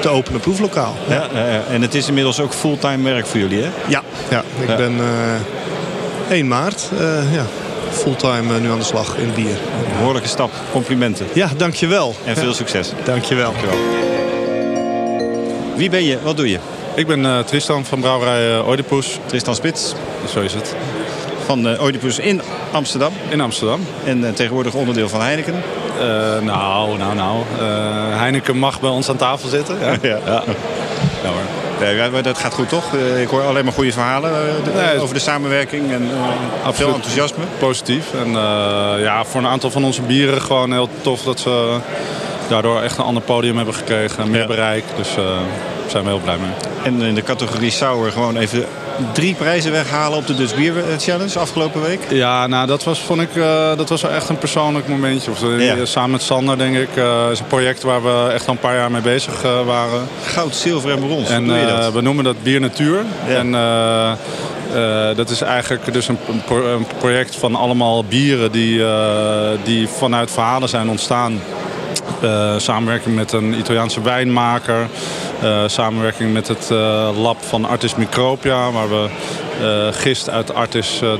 [0.00, 0.96] te openen proeflokaal.
[1.08, 1.26] Ja.
[1.34, 1.62] ja.
[1.70, 3.68] En het is inmiddels ook fulltime werk voor jullie, hè?
[3.88, 4.76] Ja, ja ik Ja.
[4.76, 4.94] ben
[6.28, 6.88] eh 1 maart
[7.32, 7.46] ja,
[7.90, 9.56] fulltime nu aan de slag in bier.
[9.98, 10.50] Behoorlijke stap.
[10.72, 11.26] Complimenten.
[11.32, 12.14] Ja, dankjewel.
[12.24, 12.92] En veel Ja, succes.
[13.04, 13.52] dankjewel.
[13.52, 13.78] Dankjewel.
[15.76, 16.18] Wie ben je?
[16.22, 16.58] Wat doe je?
[16.94, 19.18] Ik ben eh, Tristan van brouwerij uh, Oedipus.
[19.26, 19.94] Tristan Spits
[20.32, 20.74] Zo is het.
[21.46, 22.40] van uh, Oedipus in
[22.72, 23.12] Amsterdam.
[23.28, 23.80] In Amsterdam.
[24.04, 25.54] En eh, tegenwoordig onderdeel van Heineken.
[26.00, 26.06] Eh,
[26.42, 27.36] nou, nou, nou.
[27.58, 29.78] Eh, Heineken mag bij ons aan tafel zitten.
[29.80, 30.18] Ja, Ja.
[30.26, 30.42] ja.
[31.22, 31.86] Ja, hoor.
[32.14, 32.94] Ja, dat gaat goed, toch?
[32.94, 36.02] Eh, ik hoor alleen maar goede verhalen eh, Nee, over de samenwerking en
[36.64, 37.44] eh, veel enthousiasme.
[37.58, 38.04] Positief.
[38.14, 41.76] En eh, ja, voor een aantal van onze bieren gewoon heel tof dat ze
[42.48, 44.30] daardoor echt een ander podium hebben gekregen.
[44.30, 44.46] Meer Ja.
[44.46, 44.84] bereik.
[44.96, 45.34] Dus eh, daar
[45.94, 46.50] zijn we heel blij mee.
[46.84, 48.64] En in de categorie Sour gewoon even
[49.12, 52.00] drie prijzen weghalen op de Dutch Beer Challenge afgelopen week.
[52.10, 55.30] Ja, nou dat was, vond ik, eh, dat was echt een persoonlijk momentje.
[55.30, 55.84] Of, eh, Ja.
[55.84, 56.96] Samen met Sander denk ik.
[56.96, 60.00] eh is een project waar we echt al een paar jaar mee bezig eh, waren.
[60.26, 61.28] Goud, zilver en brons.
[61.30, 61.92] En Hoe doe je eh, dat?
[61.92, 62.98] we noemen dat Bier Natuur.
[63.28, 63.34] Ja.
[63.34, 64.10] En eh,
[65.10, 69.48] eh, dat is eigenlijk dus een, een pro- een project van allemaal bieren die, eh,
[69.64, 71.40] die vanuit verhalen zijn ontstaan.
[72.22, 74.86] Eh, samenwerking met een Italiaanse wijnmaker.
[75.44, 78.70] Eh, samenwerking met het eh, lab van Artis Micropia.
[78.70, 79.08] Waar we
[79.92, 81.16] gist uit Artis, de,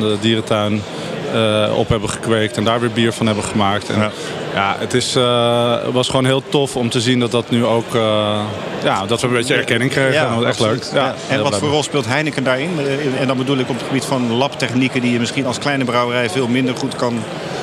[0.00, 0.82] de dierentuin,
[1.76, 2.56] op hebben gekweekt.
[2.56, 3.88] En daar weer bier van hebben gemaakt.
[3.90, 4.10] En,
[4.54, 4.76] ja.
[4.78, 5.14] het is,
[5.92, 7.94] was gewoon heel tof om te zien dat dat nu ook...
[8.84, 10.12] ja, dat we een beetje erkenning kregen.
[10.12, 10.84] Ja, dat was echt leuk.
[10.92, 12.70] Ja, en wat voor rol speelt Heineken daarin?
[13.18, 15.00] En dan bedoel ik op het gebied van labtechnieken...
[15.00, 17.55] die je misschien als kleine brouwerij veel minder goed kan eh,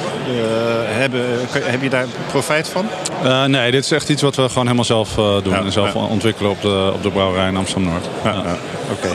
[0.87, 1.25] hebben.
[1.51, 2.85] Heb je daar profijt van?
[3.23, 5.55] Uh, nee, dit is echt iets wat we gewoon helemaal zelf uh, doen.
[5.55, 8.05] en zelf ontwikkelen op de, op de brouwerij in Amsterdam-Noord.
[8.23, 8.43] Ja,
[8.91, 9.09] Oké.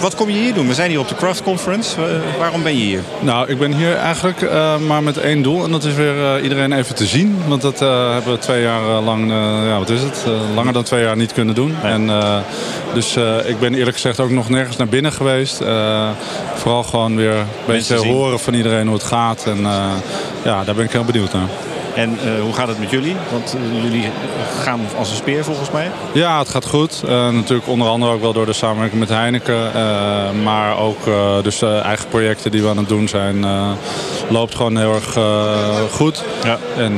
[0.00, 0.68] Wat kom je hier doen?
[0.68, 1.96] We zijn hier op de Craft Conference.
[2.38, 3.00] waarom ben je hier?
[3.20, 5.64] Nou, ik ben hier eigenlijk uh, maar met één doel.
[5.64, 7.42] En dat is weer uh, iedereen even te zien.
[7.46, 9.30] Want dat hebben we twee jaar lang,
[9.66, 10.24] ja, wat is het?
[10.54, 11.74] langer dan twee jaar niet kunnen doen.
[11.82, 12.10] En,
[12.94, 15.62] dus ik ben eerlijk gezegd ook nog nergens naar binnen geweest.
[16.54, 19.46] vooral gewoon weer een beetje horen van iedereen hoe het gaat.
[19.46, 19.58] En
[20.44, 21.48] ja, daar ben ik heel benieuwd naar.
[21.94, 23.16] En uh, hoe gaat het met jullie?
[23.30, 24.04] Want uh, jullie
[24.62, 25.90] gaan als een speer volgens mij.
[26.12, 27.02] Ja, het gaat goed.
[27.04, 29.70] Uh, natuurlijk onder andere ook wel door de samenwerking met Heineken.
[30.42, 31.04] maar ook
[31.42, 33.44] dus eigen projecten die we aan het doen zijn.
[34.28, 35.18] Loopt gewoon heel erg
[35.90, 36.24] goed.
[36.44, 36.58] Ja.
[36.76, 36.96] En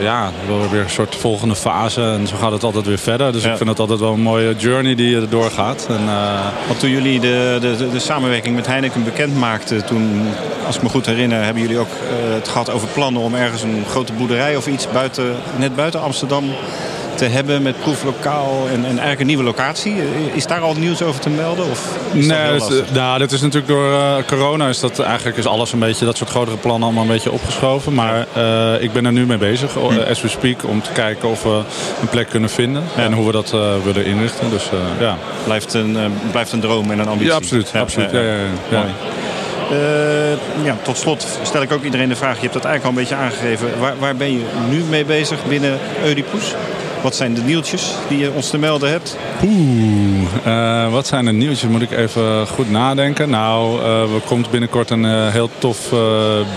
[0.00, 2.02] ja, we hebben weer een soort volgende fase.
[2.02, 3.32] En zo gaat het altijd weer verder.
[3.32, 5.86] Dus ik vind het altijd wel een mooie journey die je erdoor gaat.
[5.88, 6.04] En,
[6.66, 9.84] Want toen jullie de, de, de, samenwerking met Heineken bekend maakten...
[9.84, 10.28] toen,
[10.66, 11.92] als ik me goed herinner, hebben jullie ook
[12.34, 16.44] het gehad over plannen om ergens een grote boerderij of iets buiten, net buiten Amsterdam
[17.16, 19.94] te hebben met proeflokaal en, en eigenlijk een nieuwe locatie.
[20.34, 21.70] Is daar al nieuws over te melden?
[21.70, 25.46] Of nee, dat, is, nou, dat is natuurlijk door uh, corona is dat eigenlijk is
[25.46, 27.94] alles een beetje dat soort grotere plannen allemaal een beetje opgeschoven.
[27.94, 30.10] Maar uh, ik ben er nu mee bezig, hm.
[30.10, 31.62] as we speak, om te kijken of we
[32.00, 34.50] een plek kunnen vinden en hoe we dat uh, willen inrichten.
[34.50, 35.16] Dus ja.
[35.44, 35.96] Blijft een,
[36.30, 37.26] blijft een droom en een ambitie.
[37.26, 37.72] Ja, absoluut.
[37.74, 38.10] absoluut.
[38.10, 38.34] Ja, ja,
[38.68, 38.84] ja,
[39.72, 42.34] uh, ja, tot slot stel ik ook iedereen de vraag.
[42.34, 43.80] Je hebt dat eigenlijk al een beetje aangegeven.
[43.80, 46.54] Waar, waar ben je nu mee bezig binnen Oedipus?
[47.06, 49.16] Wat zijn de nieuwtjes die je ons te melden hebt?
[49.44, 51.70] Oeh, uh, wat zijn de nieuwtjes?
[51.70, 53.30] Moet ik even goed nadenken.
[53.30, 55.94] Nou, uh, er komt binnenkort een uh, heel tof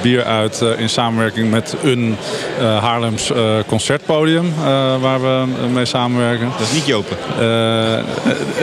[0.01, 2.17] bier uit in samenwerking met een
[2.59, 3.31] Haarlems
[3.67, 4.53] concertpodium
[5.01, 6.49] waar we mee samenwerken.
[6.57, 7.17] Dat is niet Jopen?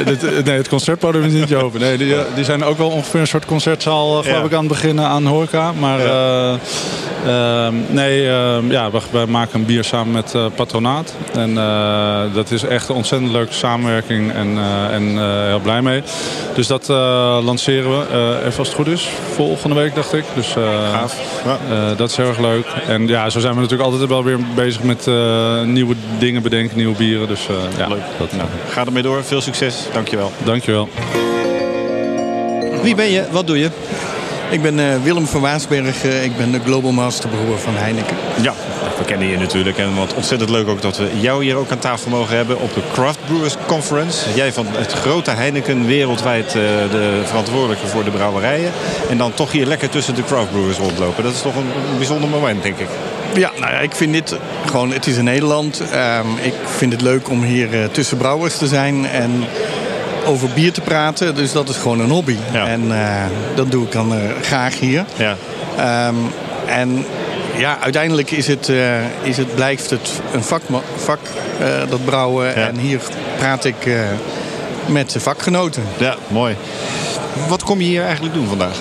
[0.04, 1.80] het, nee, het concertpodium is niet Jopen.
[1.80, 5.04] Nee, die, die zijn ook wel ongeveer een soort concertzaal geloof ik aan het beginnen
[5.04, 5.72] aan Horeca.
[5.72, 6.58] Maar ja.
[7.26, 11.14] Ehm, nee, ehm, ja, we, we, maken een bier samen met Patronaat.
[11.34, 15.82] En uh, dat is echt een ontzettend leuke samenwerking en, uh, en uh, heel blij
[15.82, 16.02] mee.
[16.54, 16.88] Dus dat
[17.44, 18.04] lanceren we,
[18.38, 20.24] even als het goed is, volgende week dacht ik.
[20.34, 20.54] Dus
[20.92, 21.16] Gaaf.
[21.44, 21.94] Ja.
[21.94, 22.66] dat is heel erg leuk.
[22.88, 25.06] En ja, zo zijn we natuurlijk altijd wel weer bezig met
[25.64, 27.28] nieuwe dingen bedenken, nieuwe bieren.
[27.28, 27.46] Dus
[27.78, 28.02] ja, leuk.
[28.18, 29.76] Dat, nou, ga ermee door, veel succes.
[29.92, 30.32] Dankjewel.
[30.44, 30.88] Dankjewel.
[32.82, 33.24] Wie ben je?
[33.30, 33.70] Wat doe je?
[34.50, 36.04] Ik ben uh, Willem van Waasberg.
[36.04, 38.16] Uh, ik ben de Global Master Brewer van Heineken.
[38.40, 38.54] Ja,
[38.98, 39.78] we kennen je natuurlijk.
[39.78, 42.74] En wat ontzettend leuk ook dat we jou hier ook aan tafel mogen hebben op
[42.74, 44.34] de Craft Brewers Conference.
[44.34, 46.52] Jij van het grote Heineken, wereldwijd uh,
[46.90, 48.72] de verantwoordelijke voor de brouwerijen.
[49.10, 51.22] En dan toch hier lekker tussen de craft brewers rondlopen.
[51.22, 52.88] Dat is toch een, bijzonder moment, denk ik.
[53.34, 55.80] Ja, nou ja, ik vind dit gewoon, het is in Nederland.
[55.80, 59.06] Um, ik vind het leuk om hier tussen brouwers te zijn.
[59.06, 59.44] En
[60.26, 61.34] over bier te praten.
[61.34, 62.36] Dus dat is gewoon een hobby.
[62.52, 65.04] En uh, dat doe ik dan uh, graag hier.
[65.16, 65.36] Ja.
[66.08, 66.16] Um,
[66.66, 67.04] en
[67.56, 70.62] ja, uiteindelijk is het, uh, is het, blijft het een vak,
[70.96, 71.20] vak
[71.88, 72.46] dat brouwen.
[72.46, 72.54] Ja.
[72.54, 73.00] En hier
[73.38, 73.88] praat ik
[74.86, 75.82] met vakgenoten.
[75.98, 76.56] Ja, mooi.
[77.48, 78.76] Wat kom je hier eigenlijk doen vandaag?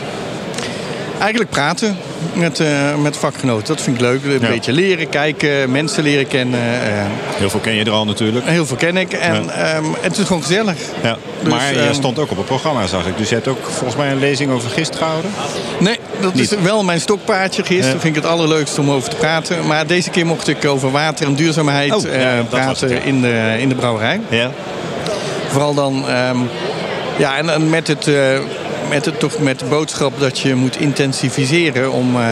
[1.20, 1.98] Eigenlijk praten
[2.34, 3.68] met, uh, met vakgenoten.
[3.68, 4.24] Dat vind ik leuk.
[4.24, 6.60] Een beetje leren, kijken, mensen leren kennen.
[6.60, 7.04] Uh,
[7.38, 8.46] heel veel ken je er al natuurlijk.
[8.46, 9.14] Heel veel ken ik.
[9.14, 9.78] En, ja.
[9.78, 10.78] um, het is gewoon gezellig.
[11.04, 11.18] Ja.
[11.42, 13.18] Dus, maar je um, stond ook op het programma, zag ik.
[13.18, 15.32] Dus je hebt ook volgens mij een lezing over gist gehouden?
[15.80, 16.52] Nee, dat Niet.
[16.52, 17.84] is wel mijn stokpaardje gist.
[17.86, 17.90] Ja.
[17.90, 19.68] vind ik het allerleukste om over te praten.
[19.68, 22.12] Maar deze keer mocht ik over water en duurzaamheid oh, uh,
[22.50, 24.22] praten het, in, de, in de brouwerij.
[24.30, 24.52] Ja.
[25.48, 26.06] Vooral dan...
[26.30, 26.50] Um,
[27.18, 28.10] ja, en, en met het
[28.90, 32.24] met, het, toch met de boodschap dat je moet intensiviseren om, uh,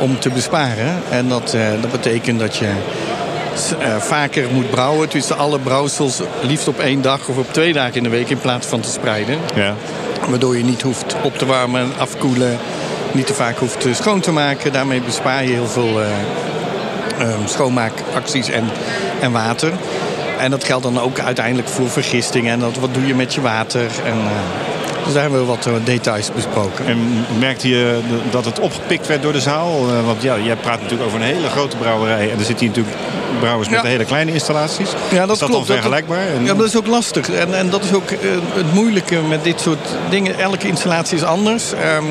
[0.00, 1.02] om te besparen.
[1.10, 5.08] En dat, uh, dat betekent dat je uh, vaker moet brouwen.
[5.08, 8.38] Tussen alle brouwsels liefst op één dag of op twee dagen in de week in
[8.38, 9.38] plaats van te spreiden.
[9.54, 9.74] Ja.
[10.28, 12.58] Waardoor je niet hoeft op te warmen en afkoelen.
[13.12, 14.72] Niet te vaak hoeft schoon te maken.
[14.72, 16.00] Daarmee bespaar je heel veel
[17.20, 18.64] um, schoonmaakacties en,
[19.20, 19.72] en water.
[20.38, 22.48] En dat geldt dan ook uiteindelijk voor vergisting.
[22.48, 23.86] En dat, wat doe je met je water.
[24.04, 24.18] En,
[25.04, 26.86] dus daar hebben we wat eh, details besproken.
[26.86, 26.98] En
[27.38, 29.88] merkte je dat het opgepikt werd door de zaal?
[29.88, 32.30] Eh, want ja, jij praat natuurlijk over een hele grote brouwerij.
[32.30, 32.96] En er zitten hier natuurlijk
[33.40, 33.86] brouwers met ja.
[33.86, 34.90] hele kleine installaties.
[35.10, 35.66] Ja, dat is dat klopt.
[35.66, 36.26] dan vergelijkbaar?
[36.38, 37.30] Dat, ja, dat is ook lastig.
[37.30, 38.10] En, en dat is ook
[38.54, 40.38] het moeilijke met dit soort dingen.
[40.38, 41.72] Elke installatie is anders.
[41.72, 42.06] Um,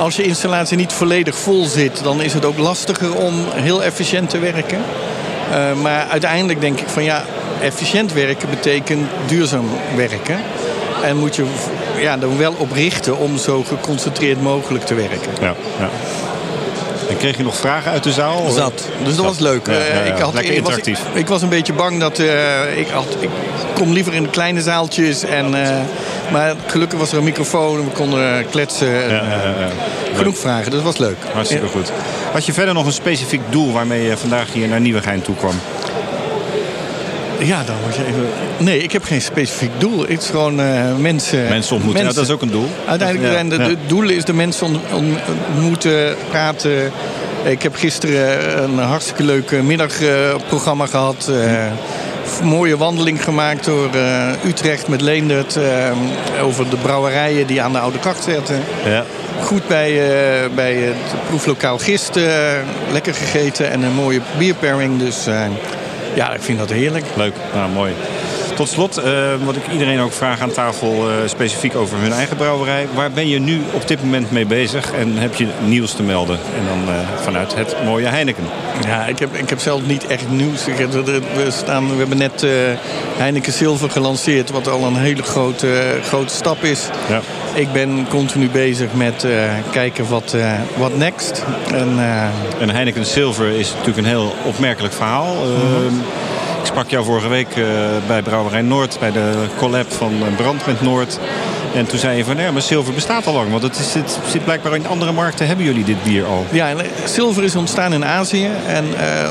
[0.00, 4.30] als je installatie niet volledig vol zit, dan is het ook lastiger om heel efficiënt
[4.30, 4.78] te werken.
[5.50, 7.24] Uh, maar uiteindelijk denk ik van ja,
[7.60, 10.38] efficiënt werken betekent duurzaam werken.
[11.02, 11.44] En moet je
[12.00, 15.30] ja, er wel op richten om zo geconcentreerd mogelijk te werken.
[15.40, 15.88] Ja, ja.
[17.08, 18.50] En kreeg je nog vragen uit de zaal?
[18.50, 18.88] Zat.
[19.04, 19.66] Dus dat was leuk.
[19.66, 20.00] Ja, ja, ja.
[20.14, 21.00] Ik, had, Lekker ik was- interactief.
[21.12, 22.18] Ik, was een beetje bang dat...
[22.18, 23.28] eh, ik, had, ik
[23.74, 25.24] kom liever in de kleine zaaltjes.
[25.24, 25.76] En, eh,
[26.32, 29.02] maar gelukkig was er een microfoon en we konden kletsen.
[29.04, 29.66] En, eh,
[30.16, 31.16] Genoeg vragen, dus dat was leuk.
[31.32, 31.92] Hartstikke goed.
[32.32, 35.54] Had je verder nog een specifiek doel waarmee je vandaag hier naar Nieuwegein toe kwam?
[37.38, 38.28] Ja, dan moet je even...
[38.60, 40.00] Nee, ik heb geen specifiek doel.
[40.00, 41.48] Het is gewoon eh, mensen...
[41.48, 42.68] Mensen ontmoeten, Ja, dat is ook een doel.
[42.86, 45.18] Uiteindelijk zijn de, doelen is de mensen ont- ont-
[45.54, 46.92] ontmoeten, praten.
[47.44, 51.30] Ik heb gisteren een hartstikke leuk middagprogramma gehad.
[51.32, 51.62] eh,
[52.42, 55.58] mooie wandeling gemaakt door eh, Utrecht met Leendert.
[56.42, 58.60] over de brouwerijen die aan de Oude Kracht zetten.
[58.84, 59.04] Ja.
[59.42, 60.00] Goed bij,
[60.54, 62.16] bij het proeflokaal Gist.
[62.16, 62.24] eh,
[62.92, 64.98] lekker gegeten en een mooie bierpairing.
[64.98, 65.24] Dus
[66.14, 67.04] ja, ik vind dat heerlijk.
[67.16, 67.92] Leuk, nou, mooi.
[68.60, 69.12] Tot slot, eh,
[69.44, 72.86] wat ik iedereen ook vraag aan tafel, eh, specifiek over hun eigen brouwerij.
[72.94, 76.38] Waar ben je nu op dit moment mee bezig en heb je nieuws te melden?
[76.56, 78.44] En dan eh, vanuit het mooie Heineken.
[78.86, 80.64] Ja, ik heb, ik heb zelf niet echt nieuws.
[80.64, 82.46] We, staan, we hebben net
[83.16, 86.88] Heineken Silver gelanceerd, wat al een hele grote, grote stap is.
[87.08, 87.20] Ja.
[87.54, 89.26] Ik ben continu bezig met
[89.70, 90.36] kijken wat,
[90.76, 91.44] wat next.
[91.72, 91.98] En,
[92.60, 95.26] En Heineken Silver is natuurlijk een heel opmerkelijk verhaal.
[95.26, 96.29] Eh,
[96.60, 97.64] Ik sprak jou vorige week eh,
[98.06, 101.18] bij Brouwerij Noord, bij de collab van eh, Brand met Noord.
[101.74, 103.50] En toen zei je van, ja, maar zilver bestaat al lang.
[103.50, 106.46] Want het, is, het zit blijkbaar in andere markten, hebben jullie dit bier al.
[106.50, 108.48] Ja, eh, zilver is ontstaan in Azië.
[108.66, 108.84] En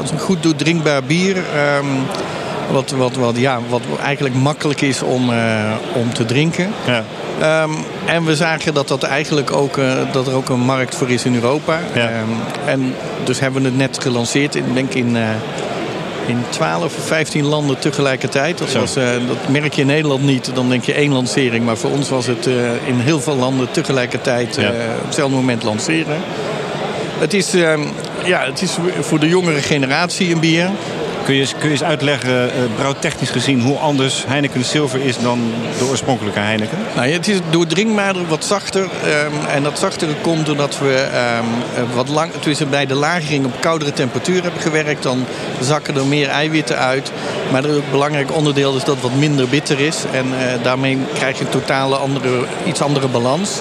[0.04, 1.36] is een goed doordrinkbaar bier.
[1.36, 1.86] ehm,
[2.72, 5.32] wat, wat, wat, ja, wat eigenlijk makkelijk is om,
[5.94, 6.72] om te drinken.
[6.86, 7.04] Ja.
[7.40, 7.72] Ehm,
[8.06, 9.80] en we zagen dat, dat, eigenlijk ook,
[10.12, 11.80] dat er ook een markt voor is in Europa.
[11.94, 12.08] Ja.
[12.08, 12.30] Ehm,
[12.66, 14.56] en dus hebben we het net gelanceerd.
[14.56, 15.18] Ik denk in,
[16.30, 18.58] in 12 of 15 landen tegelijkertijd.
[18.58, 20.52] Dat, was, eh, dat merk je in Nederland niet.
[20.56, 21.66] Dan denk je één lancering.
[21.66, 22.54] Maar voor ons was het eh,
[22.88, 26.18] in heel veel landen tegelijkertijd eh, op hetzelfde moment lanceren.
[27.20, 27.82] Het is, ehm,
[28.26, 30.70] ja, het is voor de jongere generatie een bier.
[31.30, 35.40] Kun je, eens- uitleggen, eh brouwtechnisch gezien, hoe anders Heineken Silver is dan
[35.78, 36.78] de oorspronkelijke Heineken?
[36.96, 38.84] Nou, het is doordringbaarder, wat zachter.
[38.84, 41.44] ehm, en dat zachtere komt doordat we ehm,
[41.76, 45.04] eh, wat lang, tussen bij de lagering op koudere temperatuur hebben gewerkt.
[45.04, 45.26] Dan
[45.62, 47.12] zakken er meer eiwitten uit.
[47.52, 50.04] Maar een belangrijk onderdeel is dat het wat minder bitter is.
[50.12, 53.60] En eh, daarmee krijg je een totale andere, iets andere balans.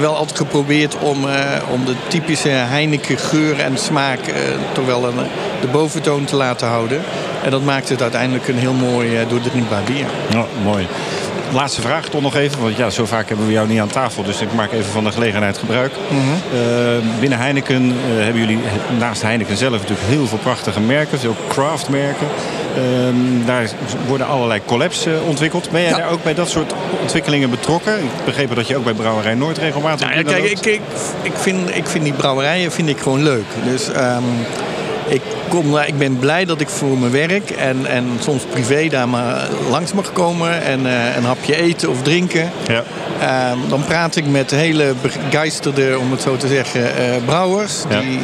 [0.00, 4.34] Wel altijd geprobeerd om, eh, om de typische Heineken geur en smaak eh,
[4.72, 5.14] toch wel een,
[5.60, 7.02] de boventoon te laten houden.
[7.44, 10.06] En dat maakt het uiteindelijk een heel mooi doordrinkbaar bier.
[10.30, 10.86] Ja, mooi.
[11.52, 14.22] Laatste vraag toch nog even, want ja, zo vaak hebben we jou niet aan tafel,
[14.22, 15.92] dus ik maak even van de gelegenheid gebruik.
[15.92, 18.58] Eh, binnen Heineken hebben jullie
[18.98, 22.26] naast Heineken zelf natuurlijk heel veel prachtige merken, veel craftmerken.
[22.76, 23.70] Ehm, daar
[24.06, 25.70] worden allerlei collabs eh, ontwikkeld.
[25.70, 25.96] Ben jij Ja.
[25.96, 27.92] daar ook bij dat soort ontwikkelingen betrokken?
[27.98, 30.80] Ik begreep dat je ook bij Brouwerij Noord regelmatig Nou ja, kijk, ik, ik,
[31.22, 33.44] ik, vind, ik vind die brouwerijen vind ik gewoon leuk.
[33.64, 34.22] Dus ehm,
[35.06, 39.08] ik, kom, ik ben blij dat ik voor mijn werk en, en soms privé daar
[39.08, 42.50] maar langs mag komen en eh, een hapje eten of drinken.
[42.68, 42.82] Ja.
[43.20, 47.74] Ehm, dan praat ik met hele begeisterde, om het zo te zeggen, eh, brouwers.
[47.88, 48.00] Ja.
[48.00, 48.18] Die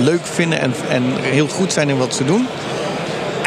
[0.00, 2.46] leuk vinden en, en heel goed zijn in wat ze doen.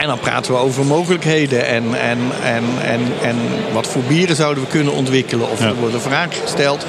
[0.05, 3.35] En dan praten we over mogelijkheden en, en, en, en, en
[3.73, 5.49] wat voor bieren zouden we kunnen ontwikkelen.
[5.51, 6.85] Of er worden vragen gesteld.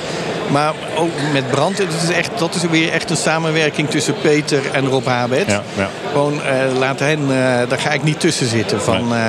[0.51, 4.61] Maar ook met brand, het is echt, dat is weer echt een samenwerking tussen Peter
[4.73, 5.47] en Rob Habet.
[5.47, 5.89] Ja, ja.
[6.13, 7.29] Gewoon eh, laat hen, eh,
[7.69, 9.21] daar ga ik niet tussen zitten van eh,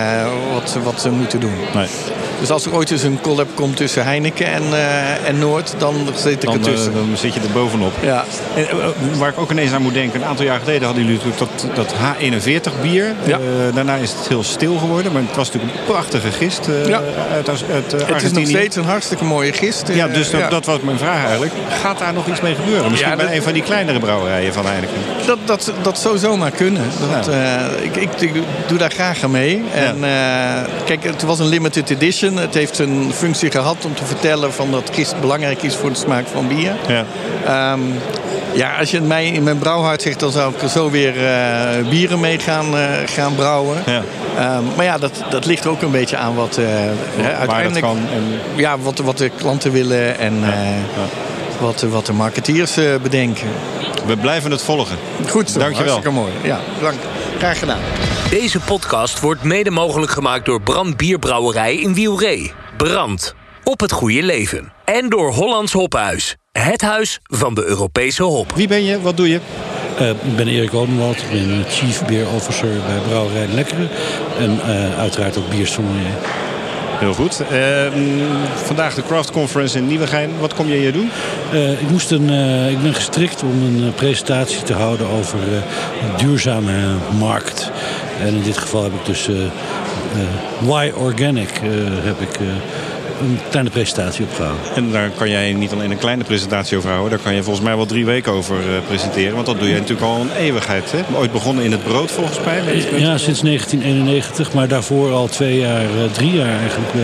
[0.53, 1.53] wat, ze- wat ze moeten doen.
[1.73, 1.87] Nee.
[2.39, 4.63] Dus als er ooit eens een collab komt tussen Heineken en,
[5.25, 6.93] en Noord, dan zit ik Dan, ertussen.
[6.93, 7.91] dan zit je er bovenop.
[8.01, 8.23] ja.
[8.55, 8.67] En,
[9.17, 11.75] waar ik ook ineens aan moet denken, een aantal jaar geleden hadden jullie natuurlijk dat,
[11.75, 13.13] dat H41 bier.
[13.25, 13.39] Ja.
[13.73, 17.01] Daarna is het heel stil geworden, maar het was natuurlijk een prachtige gist Ja.
[17.33, 19.87] uit, uit, Het is nog steeds een hartstikke mooie gist.
[19.93, 21.51] Ja, dus dat, dat was mijn vraag eigenlijk.
[21.81, 22.89] Gaat daar nog iets mee gebeuren?
[22.91, 24.95] Misschien Ja, bij een van die kleinere brouwerijen van Heineken.
[25.25, 26.83] Dat, dat, dat zou zomaar kunnen.
[27.11, 29.63] Dat, eh, ik, ik, ik doe daar graag aan mee.
[29.73, 32.37] En, eh, kijk, het was een limited edition.
[32.37, 35.95] Het heeft een functie gehad om te vertellen van dat gist belangrijk is voor de
[35.95, 36.71] smaak van bier.
[36.87, 37.05] Ja.
[37.45, 37.79] Ehm,
[38.53, 41.25] ja, als je het mij in mijn brouwhart zegt, dan zou ik er zo weer
[41.25, 43.77] eh, bieren mee gaan, eh, gaan brouwen.
[43.85, 44.03] Ja.
[44.37, 46.85] Ehm, maar ja, dat, dat ligt ook een beetje aan wat, eh, hè,
[47.21, 47.97] Waar dat uiteindelijk, kan.
[47.97, 48.23] En,
[48.55, 50.51] ja, wat, wat de klanten willen en eh,
[51.59, 53.47] Wat, wat de marketeers eh, bedenken.
[54.05, 54.97] we blijven het volgen.
[55.29, 55.91] Goed zo, Dankjewel.
[55.91, 56.31] hartstikke mooi.
[56.43, 57.05] Ja, bedankt.
[57.37, 57.79] Graag gedaan.
[58.29, 62.51] Deze podcast wordt mede mogelijk gemaakt door Brand Bierbrouwerij in Wielree.
[62.77, 63.35] Brand.
[63.63, 64.71] Op het goede leven.
[64.85, 66.35] En door Hollands Hophuis.
[66.57, 68.53] Het huis van de Europese hop.
[68.55, 69.01] Wie ben je?
[69.01, 69.39] Wat doe je?
[69.97, 73.87] Eh, ik ben Erik Odenwald, ik ben eh, Chief Beer Officer bij Brouwerij Lekkere.
[74.39, 76.11] En eh, uiteraard ook biersommelier.
[76.99, 77.41] Heel goed.
[77.51, 77.99] Ehm,
[78.65, 80.29] vandaag de Craft Conference in Nieuwegein.
[80.39, 81.11] Wat kom je hier doen?
[81.81, 82.29] ik, moest een,
[82.69, 85.39] ik ben gestrikt om een presentatie te houden over
[86.03, 87.71] een duurzame markt.
[88.21, 89.29] En in dit geval heb ik dus
[90.59, 91.49] Why Organic
[92.03, 92.39] heb ik
[93.21, 94.63] een kleine presentatie opgehouden.
[94.75, 97.09] En daar kan jij niet alleen een kleine presentatie over houden.
[97.09, 99.33] Daar kan je volgens mij wel drie weken over uh, presenteren.
[99.33, 100.91] Want dat doe je natuurlijk al een eeuwigheid.
[100.91, 101.17] Hè?
[101.17, 102.55] Ooit begonnen in het brood volgens mij.
[102.99, 104.53] Ja, sinds 1991.
[104.53, 107.01] Maar daarvoor al twee jaar, uh, drie jaar eigenlijk uh,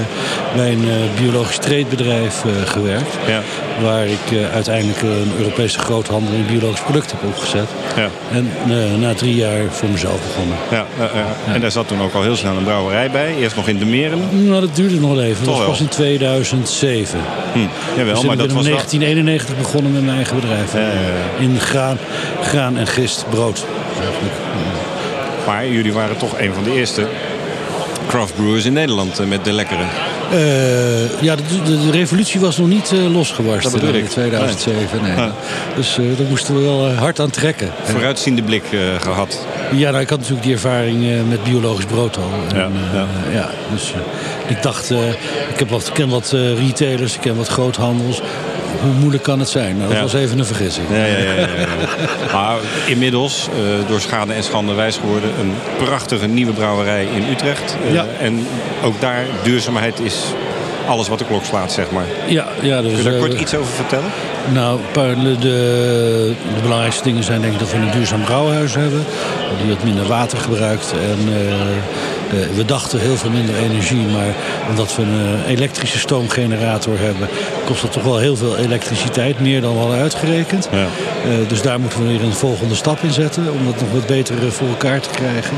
[0.56, 0.86] bij een
[1.22, 3.18] biologisch treedbedrijf gewerkt.
[3.28, 3.42] Ja.
[3.82, 7.68] Waar ik uiteindelijk een Europese groothandel in biologische producten heb opgezet.
[7.96, 8.10] Ja.
[8.32, 8.52] En
[9.00, 10.58] na drie jaar voor mezelf begonnen.
[10.72, 10.86] Ja,
[11.54, 13.36] En daar zat toen ook al heel snel een brouwerij bij.
[13.36, 14.48] Eerst nog in de Meren.
[14.48, 15.44] Nou, dat duurde nog even.
[15.44, 17.20] Toch dat was pas in 2007.
[17.54, 17.60] Hm.
[17.98, 20.74] Jawel, dus maar dat was 1991 begonnen met mijn eigen bedrijf.
[21.40, 21.98] In graan,
[22.42, 23.66] graan en gist, brood.
[25.46, 27.08] Maar jullie waren toch een van de eerste
[28.08, 29.84] craft brewers in Nederland eh, met de lekkere.
[30.34, 35.02] Uh, ja, de, de, revolutie was nog niet uh, losgebarsten in 2007.
[35.02, 35.30] Nee.
[35.76, 37.72] Dus uh, daar moesten we wel hard aan trekken.
[37.84, 38.64] Vooruitziende blik
[39.00, 39.46] gehad.
[39.72, 42.32] Ja, nou, ik had natuurlijk die ervaring met biologisch brood al.
[42.48, 43.08] En, ja, ja.
[43.32, 43.94] ja, dus
[44.48, 44.92] ik dacht,
[45.50, 48.22] ik heb wat, ken wat retailers, ik ken wat groothandels
[48.82, 49.78] hoe moeilijk kan het zijn?
[49.78, 50.88] Nou, dat was even een vergissing.
[50.90, 51.48] Ja, ja, ja,
[52.34, 55.30] maar inmiddels, uh, door schade en schande wijs geworden...
[55.40, 57.78] een prachtige nieuwe brouwerij in Utrecht.
[57.92, 58.48] Uh, en
[58.84, 60.24] ook daar, duurzaamheid is
[60.88, 62.06] alles wat de klok slaat, zeg maar.
[62.28, 64.12] Ja, ja, dus, Kun je daar kort eh, iets over vertellen?
[64.52, 69.04] Nou, de, de, belangrijkste dingen zijn denk ik dat we een duurzaam brouwhuis hebben.
[69.62, 70.92] Die wat minder water gebruikt.
[70.92, 74.06] En uh, we dachten heel veel minder energie.
[74.06, 74.36] Maar
[74.70, 77.28] omdat we een elektrische stoomgenerator hebben...
[77.66, 79.40] kost dat toch wel heel veel elektriciteit.
[79.40, 80.70] Meer dan we hadden uitgerekend.
[80.72, 80.88] Ja.
[81.48, 83.52] dus daar moeten we weer een volgende stap in zetten.
[83.52, 85.58] Om dat nog wat beter voor elkaar te krijgen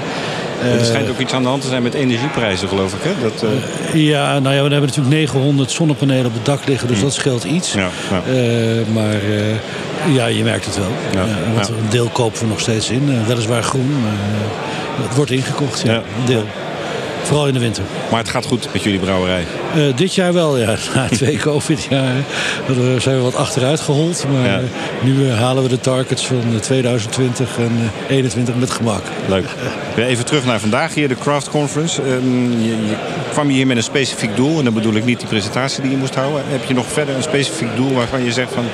[0.62, 3.00] er schijnt ook iets aan de hand te zijn met energieprijzen, geloof ik.
[3.04, 3.12] Hè?
[3.22, 4.08] Dat, uh...
[4.10, 7.04] Ja, nou ja, we hebben natuurlijk 900 zonnepanelen op het dak liggen, dus hm.
[7.04, 7.74] dat scheelt iets.
[7.74, 8.22] Ja, ja.
[8.94, 9.20] Maar
[10.14, 10.92] ja, je merkt het wel.
[11.14, 13.26] Ja, want een deel kopen we nog steeds in.
[13.28, 16.46] weliswaar groen, maar het wordt ingekocht, ja, een deel.
[17.26, 17.84] Vooral in de winter.
[18.12, 19.46] Maar het gaat goed met jullie brouwerij?
[19.76, 20.76] Uh, dit jaar wel, ja.
[20.96, 22.26] Na twee covid-jaren
[22.98, 24.26] zijn we wat achteruit gehold.
[24.32, 24.62] Maar ja.
[25.04, 29.04] nu uh, halen we de targets van 2020 en 2021 met gemak.
[29.28, 29.46] Leuk.
[29.98, 32.02] Even terug naar vandaag hier, de Craft Conference.
[32.02, 32.96] Um, je, je
[33.32, 34.58] kwam hier met een specifiek doel.
[34.58, 36.44] En dan bedoel ik niet die presentatie die je moest houden.
[36.48, 38.66] Heb je nog verder een specifiek doel waarvan je zegt van...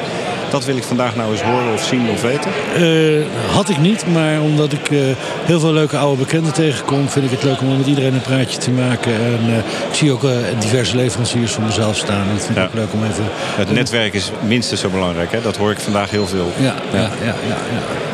[0.51, 2.51] Dat wil ik vandaag nou eens horen of zien of weten?
[2.79, 5.01] Uh, had ik niet, maar omdat ik uh,
[5.45, 7.09] heel veel leuke oude bekenden tegenkom...
[7.09, 9.13] vind ik het leuk om met iedereen een praatje te maken.
[9.13, 10.21] En uh, ik zie ook
[10.59, 12.25] diverse leveranciers van mezelf staan.
[12.33, 13.23] Dat vind ik ook leuk om even...
[13.33, 15.41] Het netwerk is minstens zo belangrijk, hè?
[15.41, 16.51] Dat hoor ik vandaag heel veel.
[16.57, 16.99] Ja, ja.
[16.99, 17.55] ja, ja, ja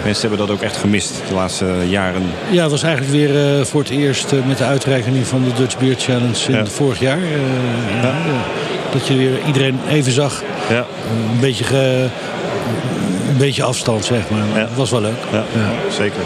[0.03, 2.21] Mensen hebben dat ook echt gemist de laatste jaren.
[2.49, 5.95] Ja, het was eigenlijk weer voor het eerst met de uitreiking van de Dutch Beer
[5.97, 7.19] Challenge in vorig jaar.
[8.91, 10.43] Dat je weer iedereen even zag.
[10.69, 10.85] Ja.
[11.33, 12.07] Een beetje ge,
[13.37, 14.59] een beetje afstand, zeg maar.
[14.61, 14.67] Ja.
[14.67, 15.17] Dat was wel leuk.
[15.31, 15.43] Ja,
[15.89, 16.21] zeker.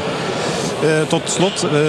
[0.83, 1.79] Uh, tot slot, uh,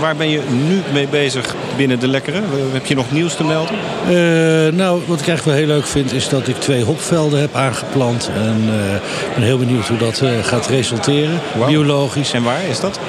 [0.00, 2.40] waar ben je nu mee bezig binnen de Lekkere?
[2.72, 3.74] heb je nog nieuws te melden?
[4.10, 6.12] Uh, nou, wat ik eigenlijk wel heel leuk vind...
[6.12, 8.30] is dat ik twee hopvelden heb aangeplant.
[8.34, 8.56] En
[9.28, 11.40] ik ben heel benieuwd hoe dat gaat resulteren.
[11.66, 12.32] Biologisch.
[12.32, 13.00] En waar is dat?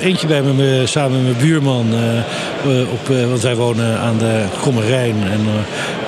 [0.00, 1.86] eentje bij me, samen met mijn buurman.
[2.92, 5.16] op, want wij wonen aan de Komme Rijn.
[5.30, 5.40] En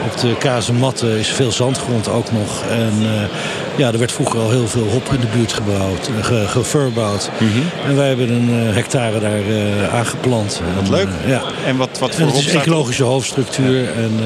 [0.07, 2.62] op de Kazematten is veel zandgrond ook nog.
[2.70, 2.92] En
[3.77, 7.31] ja, er werd vroeger al heel veel hop in de buurt gebouwd, ge, geverbouwd.
[7.39, 7.49] Mm
[7.87, 10.61] En wij hebben een uh, hectare daar uh, aangeplant.
[10.75, 11.09] Wat leuk.
[11.27, 11.43] ja.
[11.67, 14.21] En wat, wat voor en Het is ecologische hoofdstructuur en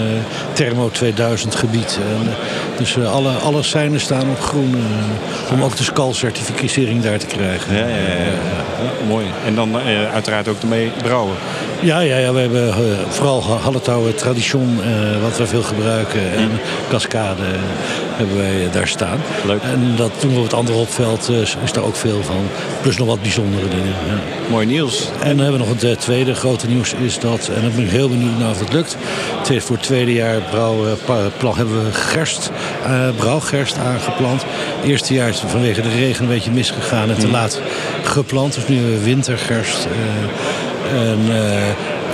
[0.52, 1.98] Thermo 2000 gebied.
[2.20, 2.30] En,
[2.76, 4.74] dus alle, alle seinen staan op groen
[5.52, 7.74] om ook de SCAL-certificering daar te krijgen.
[7.76, 9.06] Ja, ja, ja, ja.
[9.08, 9.26] mooi.
[9.46, 9.76] En dan
[10.12, 11.34] uiteraard ook ermee brouwen.
[11.80, 12.74] Ja, ja, ja we hebben
[13.08, 14.80] vooral Halletouwen Tradition,
[15.22, 16.20] wat we veel gebruiken.
[16.20, 16.56] En mhm.
[16.88, 17.42] Cascade
[18.16, 19.18] hebben wij daar staan.
[19.46, 19.62] Leuk.
[19.62, 22.46] En dat doen we op het andere opveld uh, is daar ook veel van.
[22.82, 23.94] Plus nog wat bijzondere dingen.
[24.06, 24.18] Ja.
[24.50, 25.08] Mooi nieuws.
[25.20, 27.90] En dan hebben we nog het tweede grote nieuws is dat, en dan ben ik
[27.90, 28.96] heel benieuwd naar of het lukt.
[29.42, 32.50] Voor het tweede jaar brouwplan hebben we gerst,
[32.86, 34.42] uh, brouwgerst aangeplant.
[34.80, 37.30] Het eerste jaar is vanwege de regen een beetje misgegaan en te hmm.
[37.30, 37.60] laat
[38.02, 38.54] geplant.
[38.54, 39.86] Dus nu hebben we wintergerst.
[39.86, 41.20] Uh, en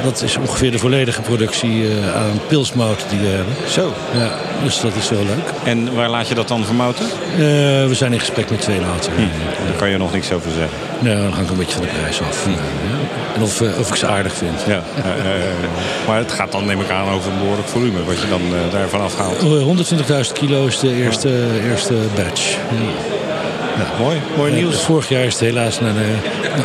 [0.03, 3.55] dat is ongeveer de volledige productie uh, aan pilsmout die we hebben.
[3.69, 3.93] Zo.
[4.15, 4.31] Ja,
[4.63, 5.53] dus dat is heel leuk.
[5.65, 7.05] En waar laat je dat dan vermouten?
[7.05, 7.39] Uh,
[7.87, 9.13] we zijn in gesprek met twee laten.
[9.13, 9.21] Hm.
[9.67, 10.79] Daar kan je nog niks over zeggen?
[10.99, 12.45] Nee, dan hangt een beetje van de prijs af.
[12.45, 12.51] Hm.
[13.35, 14.61] En of, uh, of ik ze aardig vind.
[14.67, 14.83] Ja.
[16.07, 18.05] maar het gaat dan, neem ik aan, over een behoorlijk volume.
[18.05, 18.43] Wat je dan
[18.73, 19.37] daarvan afhaalt.
[20.27, 22.51] 120.000 kilo is de eerste, eerste batch.
[22.51, 23.20] Ja.
[23.99, 24.83] Mooi, mooi nieuws.
[24.83, 26.15] vorig jaar is het helaas naar de,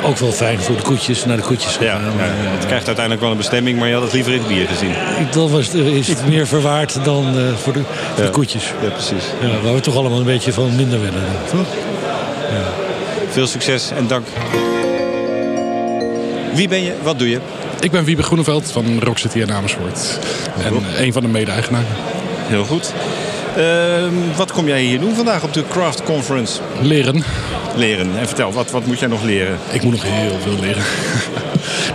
[0.04, 2.02] ook wel fijn voor de koetjes, naar de koetjes gegaan.
[2.02, 2.10] Ja,
[2.58, 4.94] het krijgt uiteindelijk wel een bestemming, maar je had het liever in het bier gezien.
[5.32, 7.24] Dan was het, is het meer verwaard dan
[7.58, 7.82] voor, de,
[8.16, 8.64] voor de koetjes.
[8.82, 9.24] Ja, precies.
[9.42, 11.68] Ja, waar we toch allemaal een beetje van minder willen, toch?
[13.30, 14.28] Veel succes en dank.
[16.54, 16.94] Wie ben je?
[17.04, 17.40] Wat doe je?
[17.80, 20.20] Ik ben Wiebe Groeneveld van Rock City in Amersfoort.
[20.64, 21.88] En een van de mede-eigenaren.
[22.48, 22.94] Heel goed.
[23.58, 26.62] Uh, wat kom jij hier doen vandaag op de Craft Conference?
[26.82, 27.24] Leren.
[27.76, 28.18] Leren.
[28.18, 29.58] En vertel, wat, wat moet jij nog leren?
[29.72, 30.84] Ik moet nog heel veel leren.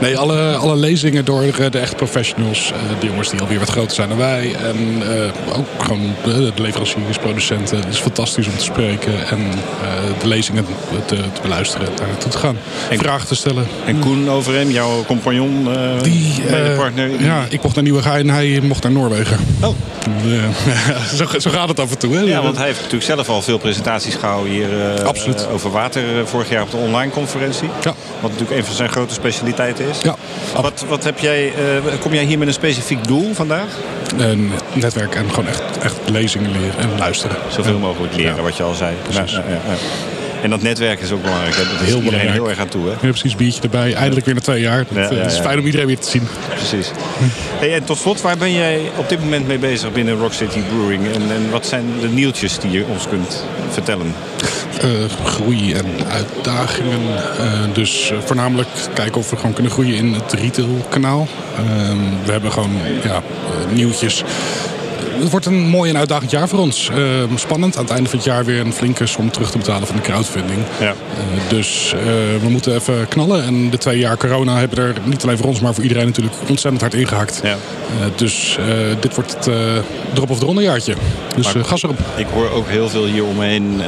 [0.01, 2.73] Nee, alle, alle lezingen door de echt professionals.
[3.01, 4.55] de jongens die alweer wat groter zijn dan wij.
[4.55, 5.03] En
[5.57, 7.77] ook gewoon de leveranciers, producenten.
[7.77, 9.29] Het is fantastisch om te spreken.
[9.29, 9.39] En
[10.21, 10.67] de lezingen
[11.07, 12.57] te, te beluisteren en daar naartoe te gaan.
[12.91, 13.67] En vragen te stellen.
[13.87, 15.69] En Koen Overeem, jouw compagnon,
[16.03, 16.43] die,
[16.77, 17.23] partner?
[17.23, 19.37] Ja, ik mocht naar Nieuwegein en hij mocht naar Noorwegen.
[19.61, 19.75] Oh.
[21.19, 22.15] zo, zo, gaat het af en toe.
[22.17, 22.21] Hè?
[22.21, 24.69] Ja, want hij heeft natuurlijk zelf al veel presentaties gehouden hier
[25.05, 25.47] Absoluut.
[25.53, 27.69] over water vorig jaar op de online conferentie.
[27.83, 27.95] Ja.
[28.21, 30.01] Wat natuurlijk een van zijn grote specialiteiten is.
[30.03, 30.17] Ja.
[30.61, 31.53] Wat, wat heb jij, uh,
[32.01, 33.69] kom jij hier met een specifiek doel vandaag?
[34.17, 37.37] Een netwerk en gewoon echt, echt lezingen leren en luisteren.
[37.49, 38.43] Zoveel mogelijk leren, ja.
[38.43, 38.95] wat je al zei.
[39.03, 39.33] Precies.
[39.33, 39.41] Ja,
[40.43, 41.57] en dat netwerk is ook belangrijk.
[41.57, 41.63] Hè?
[41.63, 42.85] Dat is heel iedereen heel erg aan toe.
[42.85, 42.91] Hè?
[42.91, 43.37] Ja, precies.
[43.37, 43.95] Biertje erbij.
[43.95, 44.85] Eindelijk weer na twee jaar.
[44.95, 46.29] Het is fijn om iedereen weer te zien.
[46.55, 46.91] Precies.
[47.59, 50.61] Hey, en tot slot, waar ben jij op dit moment mee bezig binnen Rock City
[50.61, 51.07] Brewing?
[51.07, 54.15] En, en wat zijn de nieuwtjes die je ons kunt vertellen?
[54.85, 54.91] Uh,
[55.25, 57.01] groei en uitdagingen.
[57.01, 61.29] Uh, dus uh, voornamelijk kijken of we gewoon kunnen groeien in het retailkanaal.
[62.25, 62.73] we hebben gewoon
[63.03, 63.23] ja,
[63.73, 64.25] nieuwtjes
[65.19, 66.91] het wordt een mooi en uitdagend jaar voor ons.
[66.95, 67.77] Uh, spannend.
[67.77, 70.03] Aan het einde van het jaar weer een flinke som terug te betalen van de
[70.03, 70.63] crowdfunding.
[70.81, 70.87] Ja.
[70.87, 70.95] Uh,
[71.49, 72.03] dus uh,
[72.43, 73.45] we moeten even knallen.
[73.45, 76.35] En de twee jaar corona hebben er niet alleen voor ons, maar voor iedereen natuurlijk
[76.49, 77.41] ontzettend hard ingehakt.
[77.43, 77.57] Ja.
[78.17, 78.59] dus
[79.01, 79.51] dit wordt het
[80.13, 80.95] drop of de rondejaartje.
[81.37, 81.99] Dus gas erop.
[82.17, 83.81] Ik hoor ook heel veel hier omheen.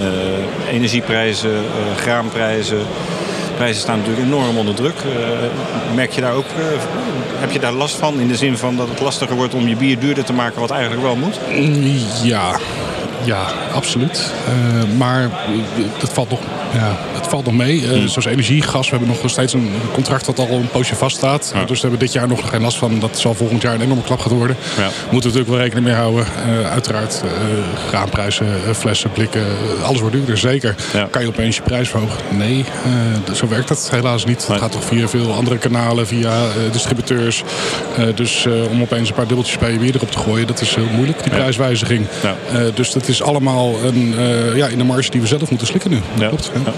[0.71, 1.51] energieprijzen,
[1.97, 2.79] graanprijzen
[3.63, 4.95] prijzen staan natuurlijk enorm onder druk.
[5.95, 6.45] Merk je daar ook,
[7.43, 9.77] heb je daar last van in de zin van dat het lastiger wordt om je
[9.77, 11.41] bier duurder te maken wat eigenlijk wel moet?
[12.23, 12.59] Ja,
[13.25, 14.33] ja, absoluut.
[14.49, 15.31] Uh, maar
[15.99, 16.41] dat valt nog,
[16.73, 16.97] ja,
[17.33, 17.81] valt nog mee.
[17.81, 18.09] Uh, hmm.
[18.09, 18.91] Zoals energie, gas.
[18.91, 21.51] We hebben nog steeds een contract dat al een poosje vaststaat.
[21.55, 21.65] Ja.
[21.65, 22.99] Dus we hebben dit jaar nog geen last van.
[22.99, 24.57] Dat zal volgend jaar een enorme klap gaan worden.
[24.77, 24.83] Ja.
[24.83, 26.27] Moeten we natuurlijk wel rekening mee houden.
[26.49, 27.23] Uh, uiteraard
[27.89, 29.45] graanprijzen, flessen, blikken.
[29.83, 30.75] alles wordt duurder, zeker.
[30.93, 31.09] Ja.
[31.11, 32.21] Kan je opeens je prijs verhogen?
[32.37, 32.65] Nee,
[33.35, 34.47] zo werkt dat helaas niet.
[34.47, 36.33] Het gaat toch via veel andere kanalen, via
[36.73, 37.43] distributeurs.
[38.15, 40.89] dus om opeens een paar dubbeltjes bij je bier erop te gooien, dat is heel
[40.95, 42.07] moeilijk, die prijswijziging.
[42.75, 44.15] dus dat is allemaal een,
[44.55, 46.01] ja, in de marge die we zelf moeten slikken nu.
[46.19, 46.51] Klopt.
[46.65, 46.73] Ja.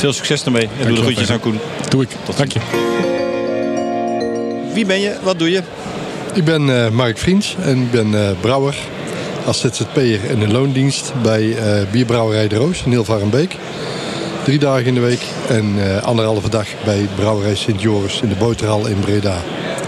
[0.00, 0.68] Veel succes ermee.
[0.80, 1.58] En doe de groetjes aan Koen.
[1.88, 2.08] Doe ik.
[2.24, 2.60] Tot Dank je.
[4.74, 5.16] Wie ben je?
[5.22, 5.62] Wat doe je?
[6.34, 8.76] Ik ben uh, Mark Vriends en ik ben uh, brouwer
[9.46, 11.56] als ZZP'er in de loondienst bij uh,
[11.90, 13.56] Bierbrouwerij De Roos in Hilvarenbeek.
[14.44, 18.86] Drie dagen in de week en anderhalve dag bij Brouwerij Sint Joris in de Boterhal
[18.86, 19.36] in Breda.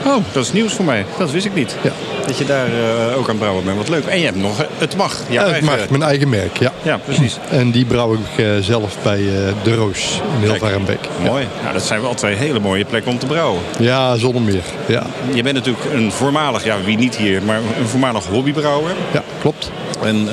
[0.07, 1.05] Oh, dat is nieuws voor mij.
[1.19, 1.77] Dat wist ik niet.
[1.83, 2.12] Ja.
[2.27, 3.77] Dat je daar uh, ook aan brouwen bent.
[3.77, 4.05] Wat leuk.
[4.05, 5.21] En je hebt nog Het Mag.
[5.29, 6.73] Ja, het Mag, mijn eigen merk, ja.
[6.83, 7.39] Ja, precies.
[7.51, 11.09] En die brouw ik uh, zelf bij uh, De Roos in Hilvarenbeek.
[11.25, 11.43] Mooi.
[11.43, 11.49] Ja.
[11.63, 13.63] Nou, dat zijn wel twee hele mooie plekken om te brouwen.
[13.79, 14.63] Ja, zonder meer.
[14.87, 15.07] Ja.
[15.33, 18.93] Je bent natuurlijk een voormalig, ja wie niet hier, maar een voormalig hobbybrouwer.
[19.13, 19.71] Ja, klopt.
[20.03, 20.29] En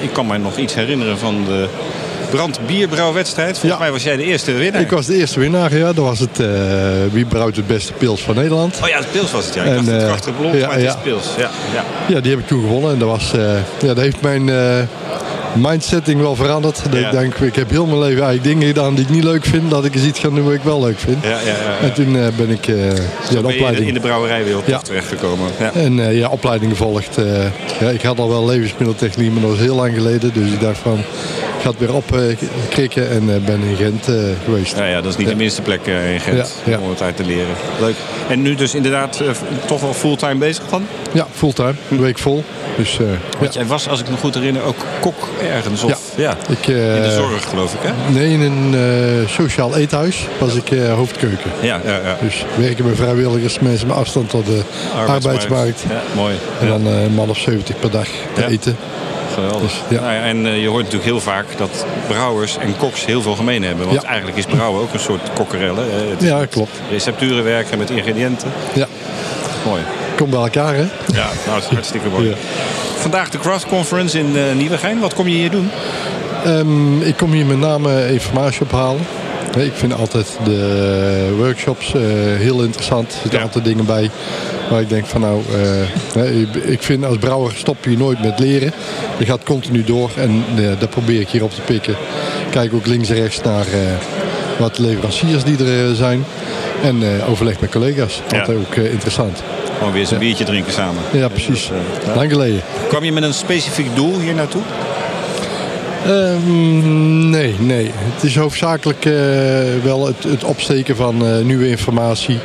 [0.00, 1.68] ik kan mij nog iets herinneren van de
[2.30, 3.58] brandbierbrouwwedstrijd.
[3.58, 3.78] Volgens ja.
[3.78, 4.80] mij was jij de eerste winnaar.
[4.80, 5.92] Ik was de eerste winnaar, ja.
[5.92, 6.48] Dat was het uh,
[7.12, 8.78] wie brouwt het beste pils van Nederland.
[8.82, 9.62] Oh ja, het pils was het, ja.
[9.62, 10.88] Ik en, dacht het krachtige blond, ja, maar het ja.
[10.88, 11.24] is pils.
[11.38, 11.84] Ja, ja.
[12.08, 12.92] ja, die heb ik toen gewonnen.
[12.92, 13.40] En dat, was, uh,
[13.80, 14.78] ja, dat heeft mijn uh,
[15.54, 16.82] mindsetting wel veranderd.
[16.90, 19.44] Dat ik denk, ik heb heel mijn leven eigenlijk dingen gedaan die ik niet leuk
[19.44, 19.70] vind.
[19.70, 21.22] Dat ik eens iets ga doen wat ik wel leuk vind.
[21.22, 23.88] Ja, ja, ja, En toen ben ik ja, de opleiding...
[23.88, 24.78] in de brouwerijwereld ja.
[24.78, 25.48] terechtgekomen.
[25.58, 25.72] Ja.
[25.72, 27.18] En ja, opleiding gevolgd.
[27.80, 30.32] ja, ik had al wel levensmiddeltechniek, maar dat was heel lang geleden.
[30.32, 31.04] Dus ik dacht van,
[31.60, 34.76] ik ga het weer opkrikken en ben in Gent uh, geweest.
[34.76, 35.32] Ja, ja, dat is niet ja.
[35.32, 37.54] de minste plek in Gent ja, om het uit te leren.
[37.80, 37.94] Leuk.
[38.28, 39.22] En nu dus inderdaad
[39.66, 40.86] toch wel fulltime bezig van?
[41.12, 41.74] Ja, fulltime.
[41.90, 42.44] Een week vol.
[42.76, 42.98] Dus,
[43.38, 45.82] Want jij was, als ik me goed herinner, ook kok ergens?
[45.82, 46.36] Of, ja.
[46.48, 48.12] Ik, in de zorg geloof ik, hè?
[48.12, 51.50] Nee, in een sociaal eethuis was ik hoofdkeuken.
[51.60, 52.16] Ja, ja, ja.
[52.20, 54.62] Dus werken met vrijwilligers, mensen met afstand tot de
[54.96, 55.24] arbeidsmarkt.
[55.24, 55.84] arbeidsmarkt.
[55.88, 56.34] Ja, mooi.
[56.60, 58.76] En dan een man of 70 per dag te eten.
[59.34, 59.60] Geweldig.
[59.60, 60.00] Dus, ja.
[60.00, 63.34] nou ja, en uh, je hoort natuurlijk heel vaak dat brouwers en koks heel veel
[63.34, 63.86] gemeen hebben.
[63.86, 64.08] Want ja.
[64.08, 65.86] eigenlijk is brouwen ook een soort kokkerellen.
[66.20, 66.80] Uh, ja, klopt.
[66.90, 68.52] Recepturen werken met ingrediënten.
[68.74, 68.86] Ja.
[69.64, 69.82] Mooi.
[70.16, 70.84] Kom bij elkaar, hè?
[71.12, 72.34] Ja, nou, dat is hartstikke mooi.
[72.96, 75.00] Vandaag de Craft Conference in uh, Nieuwegein.
[75.00, 75.70] Wat kom je hier doen?
[76.46, 79.06] Um, ik kom hier met name informatie ophalen.
[79.56, 82.02] Ik vind altijd de workshops uh,
[82.36, 83.06] heel interessant.
[83.06, 83.44] Er zitten ja.
[83.44, 84.10] altijd dingen bij
[84.70, 85.42] waar ik denk van nou,
[86.16, 88.72] uh, ik vind als brouwer stop je nooit met leren.
[89.18, 91.96] Je gaat continu door en uh, dat probeer ik hier op te pikken.
[92.50, 93.66] kijk ook links en rechts naar
[94.58, 96.24] wat leveranciers die er zijn.
[96.82, 98.22] En overleg met collega's.
[98.32, 99.42] Altijd ook interessant.
[99.76, 101.02] Gewoon weer eens een biertje drinken samen.
[101.12, 101.70] Ja, precies.
[102.14, 102.60] Lang geleden.
[102.88, 104.62] Kwam je met een specifiek doel hier naartoe?
[106.06, 107.90] Ehm, nee, nee.
[107.94, 109.04] Het is hoofdzakelijk
[109.82, 112.38] wel het, het opsteken van nieuwe informatie.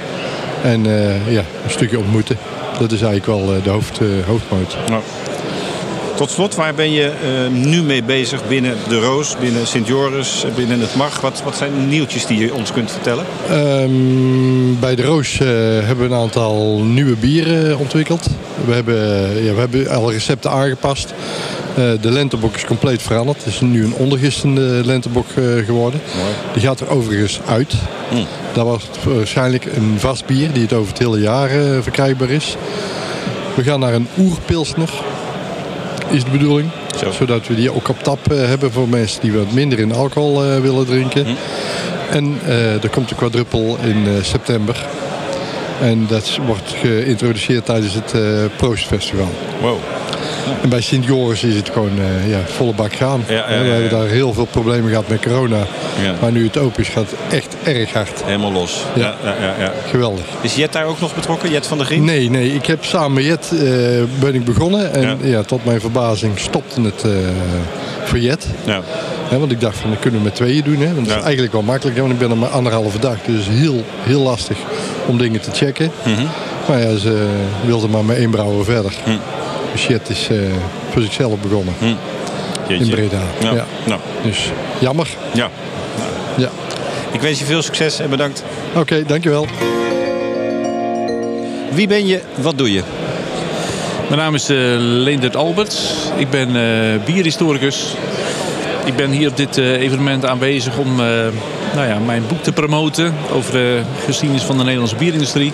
[0.64, 0.84] En
[1.30, 2.38] ja, een stukje ontmoeten.
[2.80, 4.78] Dat is eigenlijk wel de hoofd, hoofdmoot.
[6.16, 7.12] Tot slot, waar ben je
[7.52, 11.22] nu mee bezig binnen de Roos, binnen Sint-Joris, binnen het MAG?
[11.22, 13.26] Wat, wat zijn de nieuwtjes die je ons kunt vertellen?
[13.52, 18.28] Um, bij de Roos hebben we een aantal nieuwe bieren ontwikkeld.
[18.66, 18.96] We hebben,
[19.44, 21.14] ja, we hebben alle recepten aangepast.
[21.78, 23.38] Uh, de lentebok is compleet veranderd.
[23.38, 25.26] Het is nu een ondergistende lentebok
[25.66, 26.02] geworden.
[26.18, 26.34] Mooi.
[26.54, 27.74] Die gaat er overigens uit.
[28.12, 28.26] Mm.
[28.54, 31.50] Dat was waarschijnlijk een vast bier die het over het hele jaar
[31.82, 32.56] verkrijgbaar is.
[33.56, 34.90] We gaan naar een oerpilsner
[36.10, 36.70] is de bedoeling.
[36.98, 37.12] Zo.
[37.12, 40.46] Zodat we die ook op tap uh, hebben voor mensen die wat minder in alcohol
[40.46, 41.26] uh, willen drinken.
[41.26, 41.34] Hm.
[42.12, 44.86] En uh, er komt een quadruppel in september.
[45.82, 48.14] En dat wordt geïntroduceerd tijdens het
[48.58, 49.30] Proost Festival.
[49.62, 49.78] Wow.
[50.62, 53.24] En bij Sint-Joris is het gewoon uh, ja, volle bak gaan.
[53.28, 55.66] We hebben daar heel veel problemen gehad met corona.
[56.22, 58.24] Maar nu het open is, gaat het echt erg hard.
[58.24, 58.86] Helemaal los.
[58.96, 59.16] Ja.
[59.24, 60.26] Ja, ja, Geweldig.
[60.42, 61.52] Is Jet daar ook nog betrokken?
[61.52, 62.04] Jet van der Grien?
[62.04, 62.54] Nee, nee.
[62.54, 63.62] Ik heb samen met Jet uh,
[64.20, 64.94] ben ik begonnen.
[64.94, 65.42] En ja.
[65.42, 67.12] tot mijn verbazing stopte het uh,
[68.04, 68.48] voor Jet.
[68.66, 68.82] Ja.
[69.30, 70.78] want ik dacht van, dat kunnen we met tweeën doen.
[70.78, 70.94] Hè?
[70.94, 71.98] Want dat is eigenlijk wel makkelijk.
[71.98, 73.18] Want ik ben er maar anderhalve dag.
[73.26, 74.58] Dus heel, heel lastig
[75.06, 75.92] om dingen te checken.
[76.06, 76.28] Mm -hmm.
[76.68, 77.28] Maar ja, ze
[77.66, 78.94] wilden maar met één brouwer verder.
[79.06, 79.20] Mm
[79.78, 80.40] shit is uh,
[80.92, 81.74] voor zichzelf begonnen.
[81.80, 81.86] Hm.
[82.68, 83.22] In Breda.
[83.40, 83.54] Ja.
[83.54, 83.66] ja.
[83.86, 84.00] Nou.
[84.24, 85.08] Dus jammer.
[85.34, 85.50] Ja.
[86.38, 86.50] ja.
[87.12, 88.44] Ik wens je veel succes en bedankt.
[88.76, 89.48] Oké, dankjewel.
[91.72, 92.22] Wie ben je?
[92.36, 92.82] Wat doe je?
[94.08, 95.94] Mijn naam is uh, Leendert Alberts.
[96.16, 97.96] Ik ben uh, bierhistoricus.
[98.86, 100.96] Ik ben hier op dit uh, evenement aanwezig om
[101.76, 105.54] nou ja, mijn boek te promoten over de geschiedenis van de Nederlandse bierindustrie.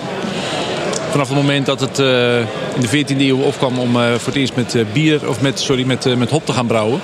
[1.11, 4.35] Vanaf het moment dat het uh, in de 14e eeuw opkwam om uh, voor het
[4.35, 7.01] eerst met uh, bier of met, sorry, met, met hop te gaan brouwen.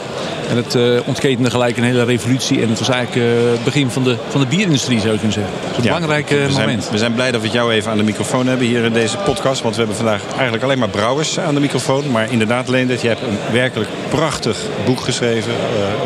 [0.49, 2.61] En het ontketende gelijk een hele revolutie.
[2.61, 5.53] En het was eigenlijk het begin van de, van de bierindustrie, zou je kunnen zeggen.
[5.59, 6.89] Het is een ja, belangrijk we moment.
[6.89, 9.61] We zijn blij dat we jou even aan de microfoon hebben hier in deze podcast.
[9.61, 12.11] Want we hebben vandaag eigenlijk alleen maar brouwers aan de microfoon.
[12.11, 15.53] Maar inderdaad, Leendert, je hebt een werkelijk prachtig boek geschreven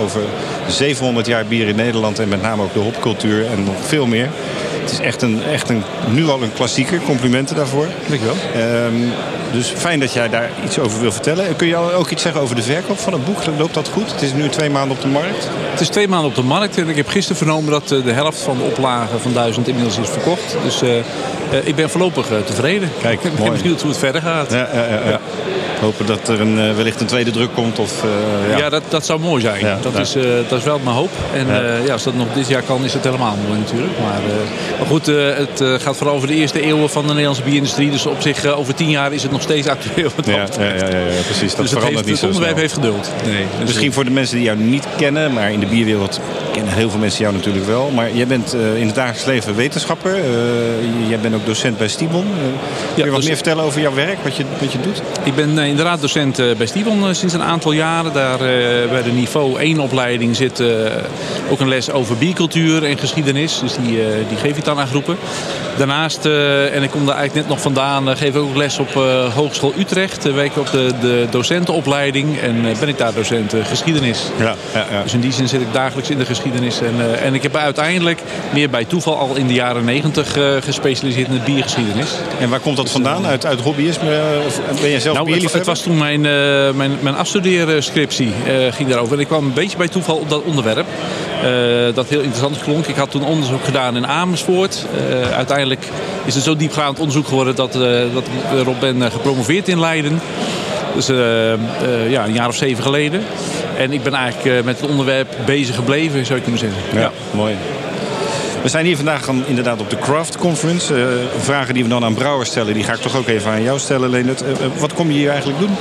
[0.03, 0.21] over
[0.67, 2.19] 700 jaar bier in Nederland.
[2.19, 4.29] En met name ook de hopcultuur en nog veel meer.
[4.81, 6.99] Het is echt, een, echt een, nu al een klassieker.
[6.99, 7.87] Complimenten daarvoor.
[8.07, 8.35] Dankjewel.
[8.85, 9.11] Um,
[9.51, 11.55] dus fijn dat jij daar iets over wil vertellen.
[11.55, 13.37] Kun je ook iets zeggen over de verkoop van het boek?
[13.57, 14.11] Loopt dat goed?
[14.11, 15.47] Het is nu twee maanden op de markt.
[15.71, 16.77] Het is twee maanden op de markt.
[16.77, 19.97] En ik heb gisteren vernomen dat eh, de helft van de oplagen van duizend inmiddels
[19.97, 20.55] is verkocht.
[20.63, 21.03] Dus uh, uh,
[21.63, 22.89] ik ben voorlopig tevreden.
[23.01, 24.51] Kijk, ik ben benieuwd hoe het verder gaat.
[24.51, 25.19] Ja, ja, ja,
[25.81, 27.79] Hopen dat er een, wellicht een tweede druk komt.
[27.79, 28.03] Of,
[28.49, 28.57] ja.
[28.57, 29.65] ja, dat, dat zou mooi zijn.
[29.81, 30.13] dat, Is,
[30.49, 31.09] dat is wel mijn hoop.
[31.33, 31.47] En
[31.85, 31.93] ja.
[31.93, 33.99] als dat nog dit jaar kan, is het helemaal mooi natuurlijk.
[33.99, 34.21] Maar,
[34.77, 37.91] maar goed, het gaat vooral over de eerste eeuwen van de Nederlandse bierindustrie.
[37.91, 40.09] Dus op zich, over tien jaar is het nog steeds actueel.
[40.25, 41.55] Ja, ja, ja, ja, precies.
[41.55, 43.11] Dat dus verandert heeft, niet het onderwerp heeft geduld.
[43.25, 46.19] Nee, Misschien voor de mensen die jou niet kennen, maar in de bierwereld
[46.51, 47.89] kennen heel veel mensen jou natuurlijk wel.
[47.89, 50.17] Maar jij bent uh, in het dagelijks leven wetenschapper.
[50.17, 52.25] Uh, jij bent ook docent bij Stibon.
[52.27, 55.01] Uh, kun je wat meer vertellen over jouw werk, wat je, wat je doet?
[55.23, 58.13] Ik ben inderdaad docent bij Stibon sinds een aantal jaren.
[58.13, 58.37] Daar
[58.89, 60.63] bij de niveau 1 opleiding zit
[61.49, 63.59] ook een les over biercultuur en geschiedenis.
[63.59, 63.99] Dus die,
[64.29, 65.17] die geef ik dan aan groepen.
[65.77, 68.93] Daarnaast, en ik kom daar eigenlijk net nog vandaan, geef ik ook les op
[69.33, 70.27] Hogeschool Utrecht.
[70.27, 74.21] Uh, werk op de, de docentenopleiding en ben ik daar docent geschiedenis.
[74.39, 75.03] Ja, ja, ja.
[75.03, 76.81] Dus in die zin zit ik dagelijks in de geschiedenis.
[76.81, 78.21] En, en ik heb uiteindelijk
[78.53, 82.09] meer bij toeval al in de jaren negentig gespecialiseerd in de biergeschiedenis.
[82.39, 83.25] En waar komt dat dus, vandaan?
[83.25, 84.19] Uit, uit hobbyisme?
[84.81, 86.21] Ben je zelf nou, het, het, was toen mijn,
[86.75, 88.33] mijn, mijn afstudeerscriptie
[88.71, 89.13] ging daarover.
[89.13, 90.85] En ik kwam een beetje bij toeval op dat onderwerp.
[91.93, 92.85] Dat heel interessant klonk.
[92.85, 94.85] Ik had toen onderzoek gedaan in Amersfoort.
[95.33, 95.87] uiteindelijk
[96.25, 97.73] is het zo diepgaand onderzoek geworden dat,
[98.13, 100.21] dat ik erop ben gepromoveerd in Leiden.
[100.95, 101.07] Dus
[102.09, 103.23] ja, een jaar of zeven geleden.
[103.81, 106.99] En ik ben eigenlijk eh, met het onderwerp bezig gebleven, zou ik kunnen zeggen.
[106.99, 107.55] Ja, mooi.
[108.61, 111.17] We zijn hier vandaag inderdaad op de Craft Conference.
[111.37, 113.79] Vragen die we dan aan brouwers stellen, die ga ik toch ook even aan jou
[113.79, 114.25] stellen.
[114.25, 114.33] Uh,
[114.77, 115.75] wat kom je hier eigenlijk doen?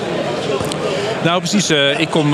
[1.24, 1.70] Nou, precies.
[1.70, 2.30] Uh, ik kom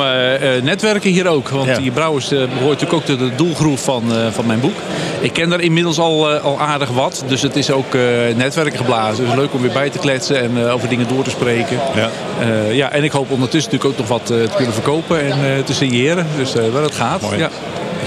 [0.62, 1.48] netwerken hier ook.
[1.48, 4.76] Want die brouwers behoort natuurlijk ook tot de doelgroep van, van mijn boek.
[5.20, 7.24] Ik ken daar inmiddels al, al aardig wat.
[7.26, 7.92] Dus het is ook
[8.36, 9.24] netwerken geblazen.
[9.24, 11.78] Dus leuk om weer bij te kletsen en over dingen door te spreken.
[11.94, 12.10] Ja.
[12.70, 16.26] ja, en ik hoop ondertussen natuurlijk ook nog wat te kunnen verkopen en te signeren.
[16.36, 17.20] Dus waar het gaat.
[17.20, 17.38] Mooi.
[17.38, 17.50] Ja.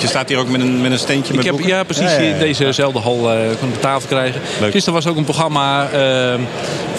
[0.01, 2.11] Je staat hier ook met een, met een steentje met ik heb, Ja, precies.
[2.11, 4.41] Ja, ja, ja, dezezelfde hal uh, de tafel krijgen.
[4.59, 4.71] Leuk.
[4.71, 6.33] Gisteren was ook een programma uh,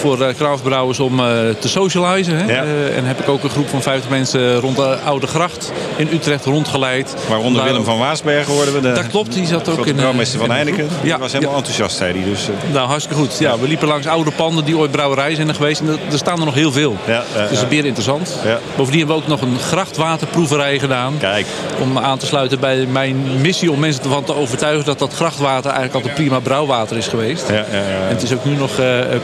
[0.00, 1.16] voor uh, craftbrouwers om
[1.60, 2.36] te socializen.
[2.36, 2.60] Hè?
[2.90, 6.44] en heb ik ook een groep van 50 mensen rond de Oude Gracht in Utrecht
[6.44, 7.14] rondgeleid.
[7.28, 8.80] Waaronder Willem van Waasbergen hoorden we.
[8.80, 10.88] De, dat klopt, die zat ook in de brouwmeester van Heineken.
[11.02, 12.30] Die was helemaal enthousiast, zei hij.
[12.30, 13.38] Dus, Nou, hartstikke goed.
[13.38, 15.80] Ja, we liepen langs oude panden die ooit brouwerij zijn geweest.
[15.80, 16.96] En er staan er nog heel veel.
[17.06, 18.36] Ja, dus het is weer interessant.
[18.76, 21.14] Bovendien hebben we ook nog een grachtwaterproeverij gedaan.
[21.18, 21.46] Kijk.
[21.80, 25.70] Om aan te sluiten bij mijn missie om mensen ervan te overtuigen dat dat grachtwater
[25.70, 27.48] eigenlijk altijd prima brouwwater is geweest.
[27.48, 27.80] Ja, ja, ja.
[27.80, 28.70] En het is ook nu nog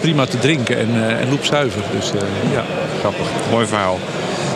[0.01, 1.83] prima te drinken en, uh, en loepzuiver.
[1.93, 2.21] Dus uh,
[2.53, 2.65] ja,
[3.01, 3.27] grappig.
[3.51, 3.99] Mooi verhaal.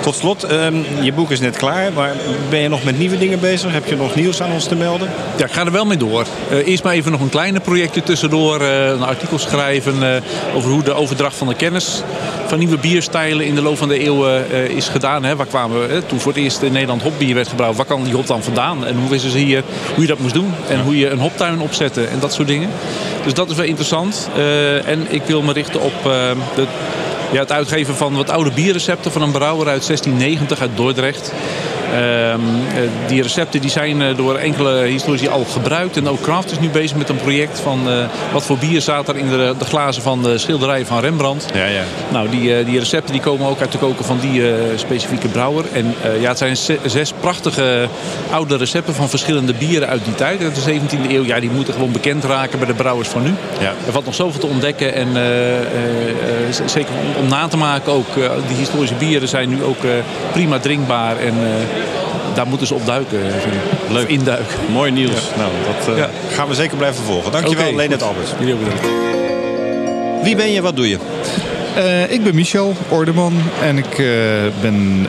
[0.00, 2.12] Tot slot, um, je boek is net klaar, maar
[2.48, 3.72] ben je nog met nieuwe dingen bezig?
[3.72, 5.10] Heb je nog nieuws aan ons te melden?
[5.36, 6.26] Ja, ik ga er wel mee door.
[6.50, 8.60] Uh, eerst maar even nog een kleine projectje tussendoor.
[8.60, 12.02] Uh, een artikel schrijven uh, over hoe de overdracht van de kennis
[12.46, 15.24] van nieuwe bierstijlen in de loop van de eeuwen is gedaan.
[15.24, 15.36] Hè.
[15.36, 18.14] Waar kwamen we, toen voor het eerst in Nederland hopbier werd gebrouwen, waar kwam die
[18.14, 18.86] hop dan vandaan?
[18.86, 19.62] En hoe wisten ze hier
[19.94, 20.52] hoe je dat moest doen?
[20.68, 22.70] En hoe je een hoptuin opzette en dat soort dingen.
[23.24, 24.28] Dus dat is wel interessant.
[24.84, 26.02] en ik wil me richten op
[26.54, 26.66] de
[27.32, 31.32] ja, het uitgeven van wat oude bierrecepten van een brouwer uit 1690 uit Dordrecht.
[31.92, 32.40] Ehm,
[32.74, 35.96] eh, die recepten die zijn eh, door enkele historici al gebruikt.
[35.96, 39.08] En ook Kraft is nu bezig met een project van uh, wat voor bier staat
[39.08, 41.46] er in de, de glazen van de schilderijen van Rembrandt.
[41.54, 41.82] Ja, ja.
[42.08, 44.42] Nou, die, die recepten die komen ook uit de koken van die
[44.76, 45.64] specifieke brouwer.
[45.72, 47.88] En ja, het zijn zes prachtige
[48.30, 50.42] oude recepten van verschillende bieren uit die tijd.
[50.42, 51.24] Uit de 17e eeuw.
[51.24, 53.34] Ja, die moeten gewoon bekend raken bij de brouwers van nu.
[53.60, 53.72] Ja.
[53.86, 54.94] Er valt nog zoveel te ontdekken.
[54.94, 55.08] En
[56.66, 58.14] zeker om, om, na te maken ook.
[58.46, 59.80] die historische bieren zijn nu ook
[60.32, 61.16] prima drinkbaar.
[61.18, 61.34] En
[62.34, 63.90] daar moeten ze op duiken, vind ik.
[63.92, 64.08] Leuk.
[64.08, 64.56] Induiken.
[64.72, 65.30] Mooi nieuws.
[65.36, 67.32] Nou, dat uh, gaan we zeker blijven volgen.
[67.32, 68.30] Dankjewel, okay, Lenet Albers.
[68.38, 68.86] Jullie ook bedankt.
[70.22, 70.98] Wie ben je, wat doe je?
[71.76, 74.08] Uh, ik ben Michel Ordeman en ik uh,
[74.60, 75.06] ben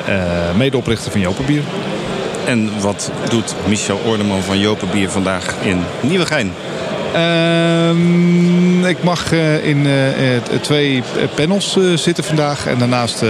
[0.58, 1.62] medeoprichter van Jopenbier.
[2.46, 6.54] En wat doet Michel Ordeman van Jopenbier vandaag in Nieuwegein?
[7.16, 11.04] Uh, ik mag uh, in uh, twee
[11.36, 12.68] panels zitten vandaag.
[12.68, 13.24] En daarnaast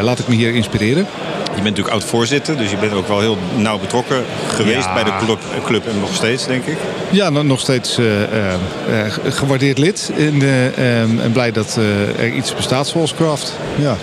[0.00, 1.06] laat ik me hier inspireren.
[1.44, 5.12] Je bent natuurlijk oud-voorzitter, dus je bent ook wel heel nauw betrokken geweest bij de
[5.24, 6.76] club, club en nog steeds, denk ik.
[7.10, 7.98] Ja, nog steeds
[9.28, 10.12] gewaardeerd lid.
[10.16, 10.42] En,
[10.76, 11.78] ehm, en blij dat
[12.18, 13.52] er iets bestaat zoals Craft.
[13.76, 13.96] Ja.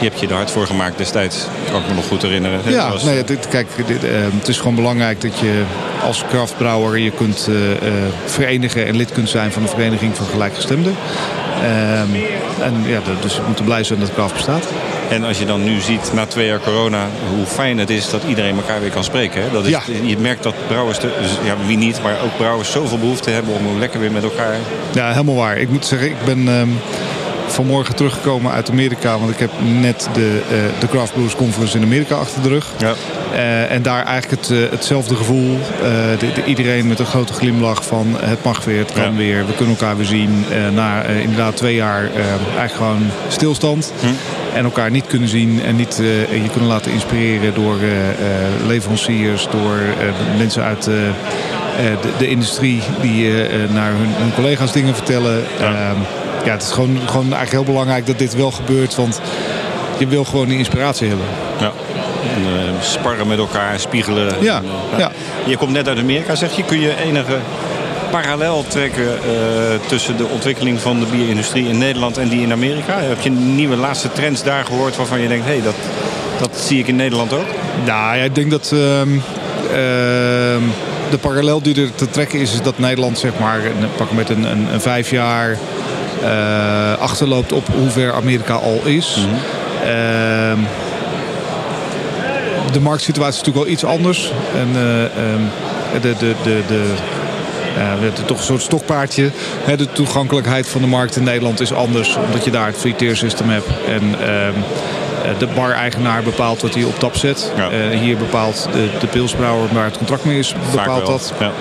[0.00, 1.46] Je hebt je er hard voor gemaakt destijds.
[1.70, 2.60] Kan ik me nog goed herinneren.
[2.64, 5.62] Ja, nee, dit, kijk, dit, uh, het is gewoon belangrijk dat je
[6.04, 7.76] als kraftbrouwer je kunt uh, uh,
[8.24, 10.94] verenigen en lid kunt zijn van een vereniging van gelijkgestemden.
[11.62, 12.22] Ehm,
[12.62, 14.64] en ja, dus we moeten blij zijn dat kraft bestaat.
[15.10, 18.22] En als je dan nu ziet, na twee jaar corona, hoe fijn het is dat
[18.28, 19.42] iedereen elkaar weer kan spreken.
[19.42, 19.50] Hè?
[19.50, 19.80] Dat is, ja.
[20.02, 21.10] Je merkt dat brouwers, dus,
[21.44, 24.54] ja, wie niet, maar ook brouwers zoveel behoefte hebben om lekker weer met elkaar...
[24.92, 25.58] Ja, helemaal waar.
[25.58, 26.48] Ik moet zeggen, ik ben...
[27.48, 29.18] Vanmorgen teruggekomen uit Amerika.
[29.18, 32.66] Want ik heb net de, uh, de Craft Brewers Conference in Amerika achter de rug.
[32.78, 32.94] Ja.
[33.32, 35.58] Uh, en daar eigenlijk het, uh, hetzelfde gevoel.
[36.18, 39.12] De, de, iedereen met een grote glimlach van het mag weer, het kan ja.
[39.12, 39.46] weer.
[39.46, 40.44] We kunnen elkaar weer zien.
[40.74, 43.92] na inderdaad twee jaar eigenlijk gewoon stilstand.
[44.00, 44.06] Hm.
[44.56, 45.96] En elkaar niet kunnen zien en niet
[46.30, 47.76] je kunnen laten inspireren door
[48.66, 49.78] leveranciers, door
[50.36, 51.10] mensen uit de,
[52.18, 53.32] de, industrie die
[53.72, 55.42] naar hun, hun, collega's dingen vertellen.
[55.58, 55.72] Ja.
[55.72, 55.98] Ehm,
[56.44, 58.94] ja, het is gewoon, gewoon eigenlijk heel belangrijk dat dit wel gebeurt.
[58.94, 59.20] Want
[59.98, 61.26] je wil gewoon die inspiratie hebben.
[61.60, 61.72] Ja.
[62.34, 64.34] En, uh, sparren met elkaar, spiegelen.
[64.40, 65.10] Ja, en, uh, ja.
[65.46, 66.64] Je komt net uit Amerika, zeg je.
[66.64, 67.36] Kun je enige
[68.10, 69.12] parallel trekken uh,
[69.86, 72.98] tussen de ontwikkeling van de bierindustrie in Nederland en die in Amerika?
[72.98, 75.74] Heb je nieuwe laatste trends daar gehoord waarvan je denkt, hé, hey, dat,
[76.38, 77.46] dat zie ik in Nederland ook?
[77.84, 78.68] Nou ja, ik denk dat
[81.10, 83.60] de parallel die er te trekken is, is dat Nederland zeg maar,
[83.96, 85.58] pak met een, een, een vijf jaar
[86.98, 89.16] achterloopt op hoe ver Amerika al is.
[89.16, 89.34] Mm -hmm.
[89.84, 90.66] uh,
[92.72, 94.32] de marktsituatie is natuurlijk wel iets anders.
[94.54, 96.94] En uh, de, de, de, de
[97.76, 99.30] uh, toch een soort stokpaardje.
[99.76, 102.16] de toegankelijkheid van de markt in Nederland is anders.
[102.16, 103.66] Omdat je daar het system hebt.
[103.86, 104.54] En ehm,
[105.38, 107.52] de bar-eigenaar bepaalt wat hij op tap zet.
[107.56, 107.90] Ja.
[107.90, 111.32] Hier bepaalt de, de pilsbrouwer waar het contract mee is, bepaalt dat.
[111.40, 111.52] Ja.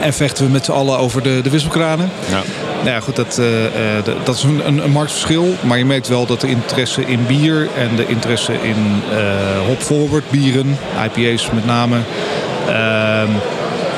[0.00, 2.10] En vechten we met z'n allen over de, de wisselkranen.
[2.30, 2.42] Ja.
[2.80, 3.46] Nou ja, goed, dat, uh,
[4.24, 5.54] dat is een, een, marktverschil.
[5.60, 10.30] Maar je merkt wel dat de interesse in bier en de interesse in uh, hop-forward
[10.30, 11.96] bieren, IPA's met name,
[12.66, 13.30] ehm,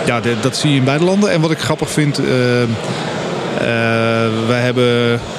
[0.06, 1.30] ja, dat zie je in beide landen.
[1.30, 2.20] En wat ik grappig vind,
[4.46, 4.84] wij hebben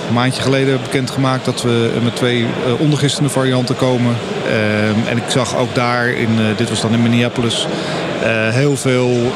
[0.07, 2.45] een maandje geleden bekendgemaakt dat we met twee
[2.79, 4.15] ondergistende varianten komen.
[4.47, 7.67] Ehm, en ik zag ook daar, in, dit was dan in Minneapolis,
[8.29, 9.29] heel veel uh,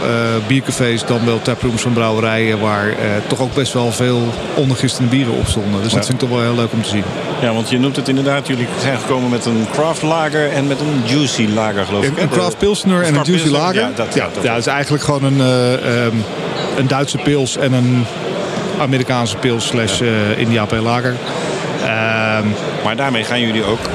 [0.48, 2.60] biercafés, dan wel taprooms van brouwerijen...
[2.60, 2.96] waar uh,
[3.28, 4.22] toch ook best wel veel
[4.54, 5.82] ondergistende bieren op stonden.
[5.82, 5.98] Dus ja.
[5.98, 7.04] dat vind ik toch wel heel leuk om te zien.
[7.42, 8.48] Ja, want je noemt het inderdaad.
[8.48, 12.18] Jullie zijn gekomen met een craft lager en met een juicy lager, geloof ik.
[12.18, 13.76] Een, een craft pilsner en een juicy lager.
[13.76, 16.24] Ja, dat, ja, dat, ja, is eigenlijk gewoon een, um,
[16.78, 18.06] een Duitse pils en een
[18.80, 20.06] Amerikaanse pils slash ja.
[20.38, 21.16] India lager.
[22.84, 23.90] Maar daarmee gaan jullie ook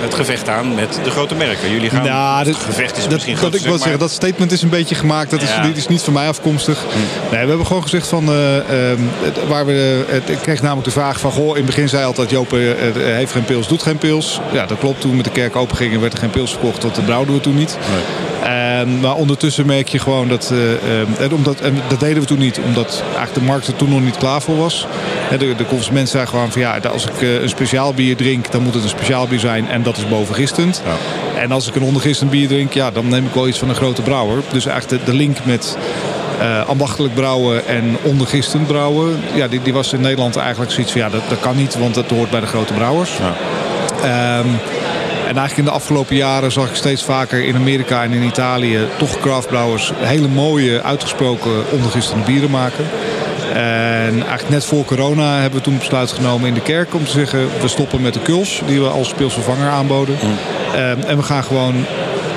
[0.00, 1.70] het gevecht aan met de grote merken.
[1.70, 4.62] Jullie gaan, nou, het gevecht is dat, misschien dat, ik wil zeggen, dat statement is
[4.62, 5.30] een beetje gemaakt.
[5.30, 6.82] Dat is, dit is niet van mij afkomstig.
[6.82, 6.98] Hm.
[7.34, 8.32] Nee, we hebben gewoon gezegd van...
[8.32, 9.00] Ehm,
[9.48, 11.32] waar we, ik kreeg namelijk de vraag van...
[11.32, 14.40] Goh, in het begin zei altijd Joop heeft geen pils, doet geen pils.
[14.52, 15.00] Ja, dat klopt.
[15.00, 16.82] Toen met de kerk open ging werd er geen pils verkocht.
[16.82, 17.78] Dat brouwden we toen niet.
[17.90, 18.33] Nee.
[18.44, 20.52] Ehm, maar ondertussen merk je gewoon dat...
[21.20, 22.60] Uh, omdat, en dat deden we toen niet.
[22.64, 24.86] Omdat eigenlijk de markt er toen nog niet klaar voor was.
[25.38, 26.60] De, de consument zei gewoon van...
[26.60, 28.52] Ja, als ik een speciaal bier drink...
[28.52, 29.68] dan moet het een speciaal bier zijn.
[29.68, 30.82] En dat is bovengistend.
[30.84, 31.40] Ja.
[31.40, 32.72] En als ik een ondergistend bier drink...
[32.72, 34.42] Ja, dan neem ik wel iets van een grote brouwer.
[34.52, 35.76] Dus eigenlijk de, de link met...
[36.40, 39.20] Uh, ambachtelijk brouwen en ondergistend brouwen.
[39.34, 41.94] Ja, die, die was in Nederland eigenlijk zoiets van ja, dat, dat kan niet, want
[41.94, 43.10] dat hoort bij de grote brouwers.
[44.02, 44.38] Ja.
[44.38, 44.46] Um,
[45.28, 48.78] en eigenlijk in de afgelopen jaren zag ik steeds vaker in Amerika en in Italië
[48.98, 52.84] toch craftbrouwers hele mooie, uitgesproken ondergistende bieren maken.
[53.52, 57.10] En eigenlijk net voor corona hebben we toen besluit genomen in de kerk om te
[57.10, 57.48] zeggen...
[57.60, 60.16] we stoppen met de kuls die we als speelsvervanger aanboden.
[60.22, 60.36] Mm.
[60.74, 61.74] Ehm, en we gaan gewoon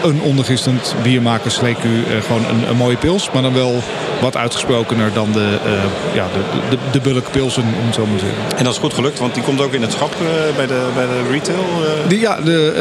[0.04, 3.32] een ondergistend bier maken, sleek u uh, gewoon een, een, mooie pils.
[3.32, 3.84] Maar dan wel
[4.22, 5.72] wat uitgesprokener dan de, uh,
[6.14, 8.58] ja, de, de, de bulkpilsen, om het zo maar te zeggen.
[8.58, 10.88] En dat is goed gelukt, want die komt ook in het schap uh, bij, de,
[10.96, 11.66] bij de retail?
[12.08, 12.74] Die, ja, de,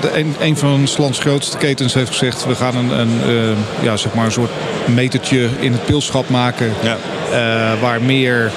[0.00, 2.46] de, een, een van ons lands grootste ketens heeft gezegd...
[2.46, 4.50] we gaan een, een, ja, zeg maar een soort
[4.84, 6.72] metertje in het pilschap maken...
[6.82, 6.96] Ja.
[7.30, 8.52] Uh, waar meer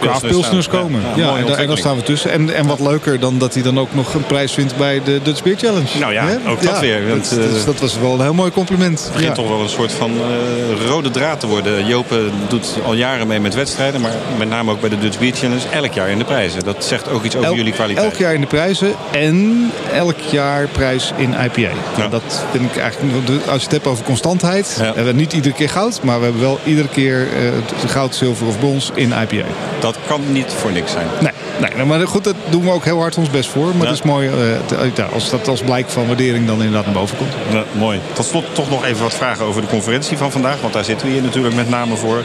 [0.00, 1.02] craft, pilsners komen.
[1.14, 2.30] Ja, en, en, daar staan we tussen.
[2.30, 5.20] En, en wat leuker dan dat hij dan ook nog een prijs vindt bij de
[5.22, 5.98] Dutch Beer Challenge.
[5.98, 7.08] Nou ja, ook dat weer.
[7.08, 9.02] Want, dat, dus dat was wel een heel mooi compliment.
[9.04, 11.86] Het begint toch wel een soort van uh, rode draad te worden.
[11.86, 15.32] Jopen doet al jaren mee met wedstrijden, maar met name ook bij de Dutch Beer
[15.32, 16.64] Challenge elk jaar in de prijzen.
[16.64, 18.06] Dat zegt ook iets over jullie kwaliteit.
[18.06, 21.70] Elk jaar in de prijzen en elk jaar prijs in IPA.
[21.96, 22.08] Ja.
[22.08, 24.84] Dat vind ik eigenlijk, als je het hebt over constantheid, ja.
[24.84, 28.46] hebben we niet iedere keer goud, maar we hebben wel iedere keer uh, goud, zilver
[28.46, 29.46] of brons in IPA.
[29.80, 31.06] Dat kan niet voor niks zijn.
[31.20, 31.32] Nee,
[31.70, 33.66] nee maar goed, dat doen we ook heel hard ons best voor.
[33.66, 33.84] Maar ja.
[33.84, 37.32] het is mooi uh, als dat als blijk van waardering dan inderdaad naar boven komt.
[37.50, 38.00] Ja, mooi.
[38.12, 40.60] Tot slot toch nog even wat vragen over de conferentie van vandaag.
[40.60, 42.24] Want daar zitten we hier natuurlijk met name voor.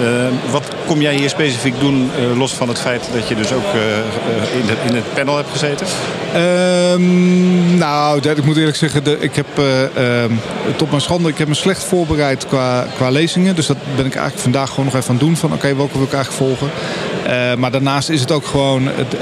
[0.00, 0.06] Uh,
[0.50, 3.64] wat kom jij hier specifiek doen, uh, los van het feit dat je dus ook
[4.60, 5.86] in, de, in, het panel hebt gezeten?
[6.92, 10.32] Um, nou, ik moet eerlijk zeggen, de, ik heb ehm,
[10.76, 13.54] tot mijn schande, ik heb me slecht voorbereid qua, qua lezingen.
[13.54, 15.36] Dus dat ben ik eigenlijk vandaag gewoon nog even aan het doen.
[15.36, 16.70] Van oké, okay, welke wil ik eigenlijk volgen?
[17.58, 19.16] Maar daarnaast is het ook gewoon het,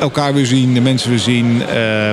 [0.00, 1.62] elkaar weer zien, de mensen weer zien.
[1.74, 2.08] Uh,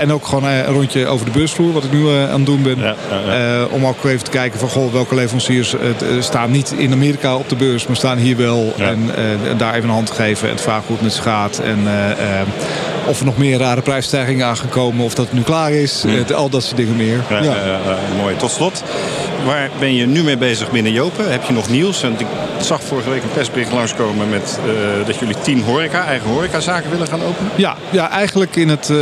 [0.00, 2.78] en ook gewoon een rondje over de beursvloer, wat ik nu aan het doen ben.
[2.78, 3.64] Ja, ja, ja.
[3.64, 5.74] Om ook even te kijken van goh, welke leveranciers
[6.20, 8.74] staan niet in Amerika op de beurs, maar staan hier wel.
[8.78, 9.10] En
[9.56, 11.58] daar even een hand te geven en vragen hoe het met ze gaat.
[11.58, 11.78] En
[13.06, 16.04] of er nog meer rare prijsstijgingen aangekomen, of dat het nu klaar is.
[16.34, 17.20] al dat soort dingen meer.
[18.16, 18.36] mooi.
[18.36, 18.82] Tot slot,
[19.44, 21.30] waar ben je nu mee bezig binnen Jopen?
[21.30, 22.02] Heb je nog nieuws?
[22.02, 22.26] Want ik
[22.60, 24.58] zag vorige week een persbericht langskomen met
[25.06, 27.50] dat jullie tien horeca, eigen horecazaken willen gaan openen.
[27.56, 28.92] Ja, ja eigenlijk in het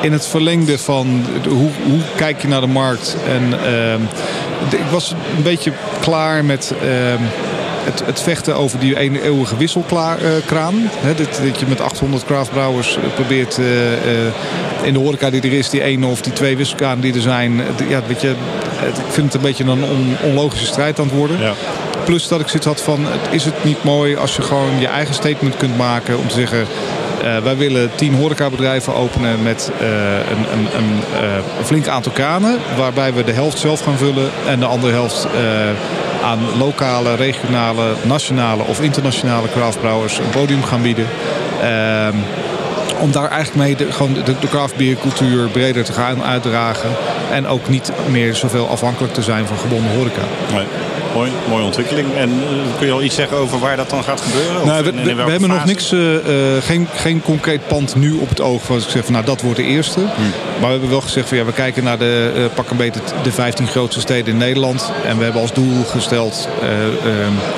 [0.00, 3.16] in het verlengde van hoe, hoe, kijk je naar de markt.
[3.28, 3.52] En
[4.70, 6.72] ik was een beetje klaar met
[7.84, 10.90] het, het, vechten over die ene eeuwige wisselkraan.
[11.16, 13.58] Dat, dat, je met 800 craftbrouwers probeert
[14.82, 17.60] in de horeca die er is, die ene of die twee wisselkranen die er zijn.
[17.88, 18.34] Ja, weet je,
[18.86, 21.40] ik vind het een beetje een on, onlogische strijd aan het worden.
[21.40, 21.52] Ja.
[22.04, 25.14] Plus dat ik zoiets had van, is het niet mooi als je gewoon je eigen
[25.14, 26.66] statement kunt maken om te zeggen...
[27.24, 32.12] Uh, wij willen tien horecabedrijven openen met uh, een, een, een, uh, een, flink aantal
[32.12, 32.58] kranen.
[32.76, 35.26] Waarbij we de helft zelf gaan vullen en de andere helft
[36.24, 41.06] aan lokale, regionale, nationale of internationale craftbrouwers een podium gaan bieden.
[42.98, 46.90] Ehm, om daar eigenlijk mee de, gewoon de, de craftbiercultuur breder te gaan uitdragen.
[47.30, 50.22] En ook niet meer zoveel afhankelijk te zijn van gebonden horeca.
[50.52, 50.64] Nee.
[51.14, 52.14] Mooi, mooie ontwikkeling.
[52.14, 54.66] En uh, kun je al iets zeggen over waar dat dan gaat gebeuren?
[54.66, 54.84] Nou,
[55.24, 56.20] we, hebben nog niks, uh, uh,
[56.60, 58.66] geen, geen concreet pand nu op het oog.
[58.66, 60.00] Waar ik zeg van nou dat wordt de eerste.
[60.00, 60.30] Hmm.
[60.60, 63.32] Maar we hebben wel gezegd van ja, we kijken naar de pak een beetje de
[63.32, 64.92] 15 grootste steden in Nederland.
[65.06, 66.48] En we hebben als doel gesteld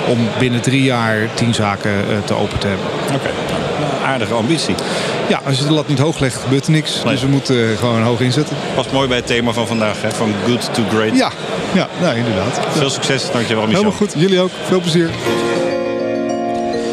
[0.09, 1.93] om binnen drie jaar tien zaken
[2.25, 2.87] te open te hebben.
[3.07, 3.15] Oké.
[3.15, 3.51] Okay
[4.11, 4.75] aardige ambitie.
[5.31, 7.03] Ja, als je de lat niet hoog legt, gebeurt er niks.
[7.03, 7.13] Nee.
[7.13, 8.57] Dus we moeten gewoon hoog inzetten.
[8.75, 10.11] Past mooi bij het thema van vandaag, hè?
[10.11, 11.17] van good to great.
[11.17, 11.31] Ja,
[11.73, 12.61] ja nou, inderdaad.
[12.71, 13.83] Veel succes, dankjewel Michel.
[13.83, 14.51] Helemaal goed, jullie ook.
[14.67, 15.11] Veel plezier.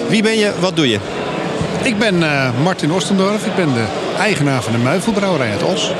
[0.08, 1.00] Wie ben je, wat doe je?
[1.84, 3.46] Ik ben uh, Martin Ostendorf.
[3.46, 3.86] Ik ben de
[4.20, 5.92] eigenaar van de Muivelbrouwerij uit Os.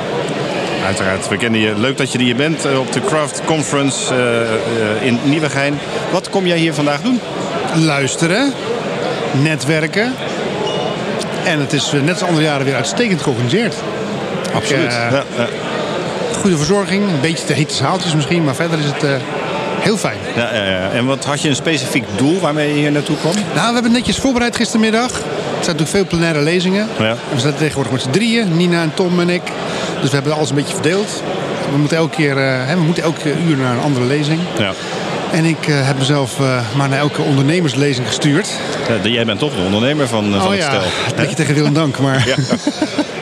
[0.86, 1.78] Uiteraard, we kennen je.
[1.78, 5.78] Leuk dat je hier bent eh, op de Craft Conference uh, uh, in Nieuwegein.
[6.12, 7.20] Wat kom jij hier vandaag doen?
[7.74, 8.52] Luisteren,
[9.42, 10.14] netwerken,
[11.48, 13.74] en het is net als andere jaren weer uitstekend georganiseerd.
[14.54, 14.92] Absoluut.
[14.92, 15.46] Uh, ja, ja.
[16.40, 19.10] Goede verzorging, een beetje te hete zaaltjes misschien, maar verder is het uh,
[19.80, 20.18] heel fijn.
[20.36, 20.90] Ja, ja, ja.
[20.90, 23.34] En wat had je een specifiek doel waarmee je hier naartoe kwam?
[23.54, 25.10] Nou, we hebben netjes voorbereid gistermiddag.
[25.10, 25.24] zijn
[25.60, 26.88] natuurlijk veel plenaire lezingen.
[26.98, 27.16] Ja.
[27.34, 29.42] We zijn tegenwoordig met z'n drieën, Nina en Tom en ik.
[30.00, 31.22] Dus we hebben alles een beetje verdeeld.
[31.70, 34.40] We moeten elke keer, eh, hè, we moeten elke uur naar een andere lezing.
[34.58, 34.72] Ja.
[35.32, 38.48] En ik eh, heb mezelf eh, maar naar elke ondernemerslezing gestuurd.
[39.04, 40.82] Eh, jij bent toch de ondernemer van, eh, van oh het ja, stel.
[40.82, 41.98] een beetje tegen wil en dank.
[41.98, 42.34] Maar, Ja.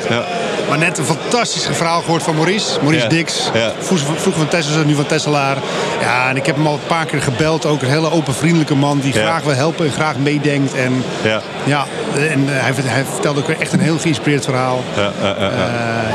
[0.09, 0.24] Ja.
[0.68, 2.78] maar net een fantastisch verhaal gehoord van Maurice.
[2.82, 3.07] Maurice.
[3.07, 3.50] Dix.
[3.54, 3.72] Ja.
[3.78, 5.57] Vroeger van- Tesselaar, nu van Tesselaar.
[6.00, 7.66] Ja, en ik heb hem al een paar keer gebeld.
[7.66, 10.74] Ook een hele open, vriendelijke man die graag wil helpen en graag meedenkt.
[10.74, 11.40] En Ja.
[11.64, 11.86] ja,
[12.30, 14.84] en hij, hij vertelde ook echt een heel geïnspireerd verhaal.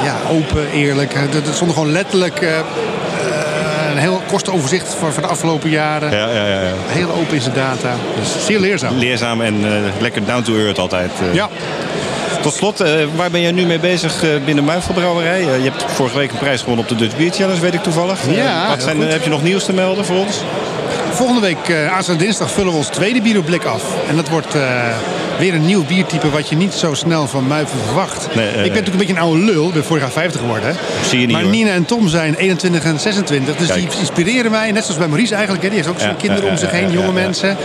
[0.03, 1.13] Ja, open, eerlijk.
[1.13, 2.63] Er er stond gewoon letterlijk eh, eh,
[3.91, 6.11] een heel kostenoverzicht voor, voor de afgelopen jaren.
[6.11, 6.71] Ja, ja, ja, ja.
[6.88, 7.95] Heel open in zijn data.
[8.19, 8.97] Dus zeer leerzaam.
[8.97, 11.11] Leerzaam en eh, lekker down to earth altijd.
[11.29, 11.34] eh.
[11.34, 11.49] Ja.
[12.41, 15.41] Tot slot, eh, waar ben jij nu mee bezig binnen Muifelbrouwerij?
[15.41, 18.19] Je hebt vorige week een prijs gewonnen op de Dutch Beer Challenge, weet ik toevallig.
[18.29, 20.38] Ja, wat zijn, heb je nog nieuws te melden voor ons?
[21.11, 23.84] Volgende week, aanstaande dinsdag, vullen we ons tweede bierblik af.
[24.09, 24.55] En dat wordt
[25.41, 28.35] weer een nieuw biertype wat je niet zo snel van Muiven verwacht.
[28.35, 29.67] Nee, eh, ik ben natuurlijk een beetje een oude lul.
[29.67, 30.69] Ik ben vorig jaar 50 geworden.
[30.69, 30.75] Hè?
[31.07, 31.51] Zie je niet, maar hoor.
[31.51, 33.55] Nina en Tom zijn 21 en 26.
[33.55, 33.89] Dus Kijk.
[33.89, 34.71] die inspireren mij.
[34.71, 35.63] Net zoals bij Maurice eigenlijk.
[35.63, 35.69] Hè?
[35.69, 37.57] Die heeft ook zijn kinderen om zich heen, jonge mensen.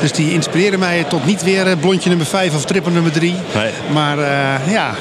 [0.00, 3.34] Dus die inspireren mij tot niet weer eh, blondje nummer 5 of triple nummer 3.
[3.54, 3.70] Nee.
[3.92, 4.94] Maar eh, ja,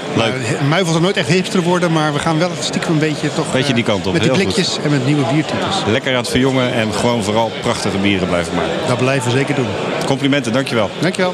[0.69, 1.91] Muivel zal nooit echt hipster worden.
[1.91, 3.51] Maar we gaan wel stiekem een beetje toch...
[3.51, 4.13] Beetje die kant op.
[4.13, 4.43] Met die goed.
[4.43, 5.75] blikjes en met nieuwe biertypes.
[5.87, 8.71] Lekker aan het verjongen en gewoon vooral prachtige bieren blijven maken.
[8.87, 9.67] Dat blijven we zeker doen.
[10.05, 10.89] Complimenten, dankjewel.
[10.99, 11.33] Dankjewel.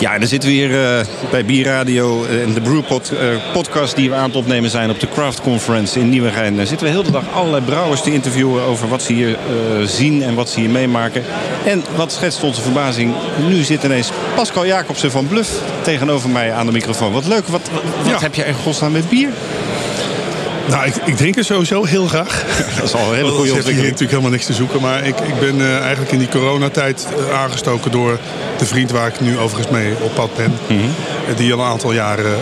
[0.00, 3.96] Ja, en dan zitten we hier eh, bij Bierradio eh, en de Brewpod eh, podcast
[3.96, 6.56] die we aan het opnemen zijn op de Craft Conference in Nieuwegein.
[6.56, 9.38] Daar zitten we heel de dag allerlei brouwers te interviewen over wat ze hier
[9.84, 11.22] zien en wat ze hier meemaken.
[11.64, 13.14] En wat schetst onze verbazing,
[13.48, 17.12] nu zit ineens Pascal Jacobsen van Bluff tegenover mij aan de microfoon.
[17.12, 19.30] Wat leuk, wat, wat, wat heb je in godsnaam met bier?
[20.70, 22.44] Nou, ik, ik drink er sowieso heel graag.
[22.76, 23.82] Dat is al een hele goede het heeft hier ontwikkeling.
[23.82, 24.80] natuurlijk helemaal niks te zoeken.
[24.80, 28.18] Maar ik, ik ben eh, eigenlijk in die coronatijd eh, aangestoken door
[28.58, 30.58] de vriend waar ik nu overigens mee op pad ben.
[30.66, 30.78] Mhm.
[31.28, 32.36] Eh, die al een aantal jaren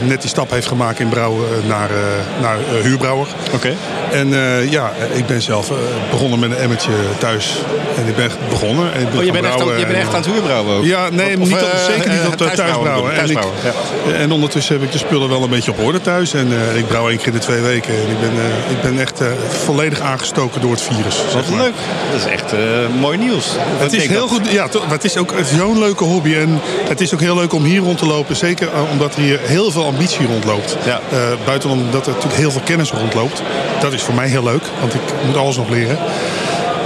[0.00, 1.96] net die stap heeft gemaakt in brouwen naar, eh,
[2.42, 3.26] naar huurbrouwer.
[3.54, 3.74] Oké.
[4.12, 4.28] En
[4.70, 5.70] ja, ik ben zelf
[6.10, 7.62] begonnen met een emmertje thuis.
[7.98, 8.92] En ik ben begonnen.
[8.94, 10.76] En ik ben Oh, je bent, echt, aan- je bent en- echt aan het huurbrouwen
[10.76, 10.84] ook?
[10.84, 13.10] Ja, nee, Of, niet op, zeker niet op thuisbrouwen.
[13.14, 13.72] En, ik, thuisbrouwen, ja.
[14.14, 16.34] En ondertussen heb ik de spullen wel een beetje op orde thuis.
[16.34, 17.94] En eh, ik brouw één keer in de twee weken.
[17.94, 19.28] En ik ben, eh, ik ben echt eh,
[19.64, 21.16] volledig aangestoken door het virus.
[21.22, 21.60] Wat zeg maar.
[21.60, 21.74] leuk.
[22.12, 22.58] Dat is echt eh,
[23.00, 23.46] mooi nieuws.
[23.72, 24.28] Wat Het is heel dat?
[24.28, 26.34] goed, ja, toch, maar het is ook zo'n leuke hobby.
[26.34, 28.36] En het is ook heel leuk om hier rond te lopen.
[28.36, 30.76] Zeker eh, omdat hier heel veel ambitie rondloopt.
[30.84, 31.00] Ja.
[31.10, 33.42] Eh, buitenom dat er natuurlijk heel veel kennis rondloopt.
[33.80, 35.98] Dat is voor mij heel leuk, want ik moet alles nog leren.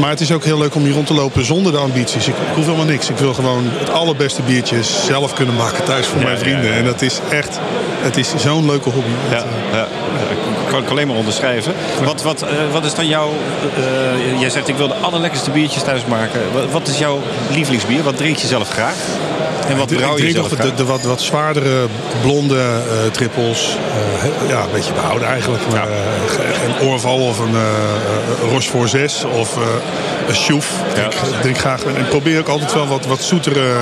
[0.01, 2.27] Maar het is ook heel leuk om hier rond te lopen zonder de ambities.
[2.29, 3.09] Ik, ik hoef helemaal niks.
[3.11, 6.65] Ik wil gewoon het allerbeste biertje zelf kunnen maken thuis voor Ja, mijn vrienden.
[6.71, 6.77] ja.
[6.77, 7.59] En dat is echt,
[8.01, 9.09] het is zo'n leuke hobby.
[9.31, 9.87] Ja, Het, eh, ja,
[10.71, 11.73] kan ik alleen maar onderschrijven.
[12.05, 13.33] Wat, wat, eh, wat is dan jouw...
[13.77, 16.41] eh, jij zegt ik wil de allerlekkerste biertjes thuis maken.
[16.53, 17.21] Wat, wat is jouw
[17.51, 18.03] lievelingsbier?
[18.03, 18.95] Wat drink je zelf graag?
[19.69, 21.87] En wat brouw je zelf de, de wat, wat zwaardere
[22.23, 23.77] blonde eh, trippels.
[24.23, 25.63] Eh, ja, een beetje behouden eigenlijk.
[25.71, 29.57] Maar, eh, een Orval of een eh, Rochefort 6 of
[30.29, 30.73] een Chouf.
[30.95, 31.83] Ik drink graag.
[31.85, 33.73] En probeer ook altijd wel wat, wat zoetere,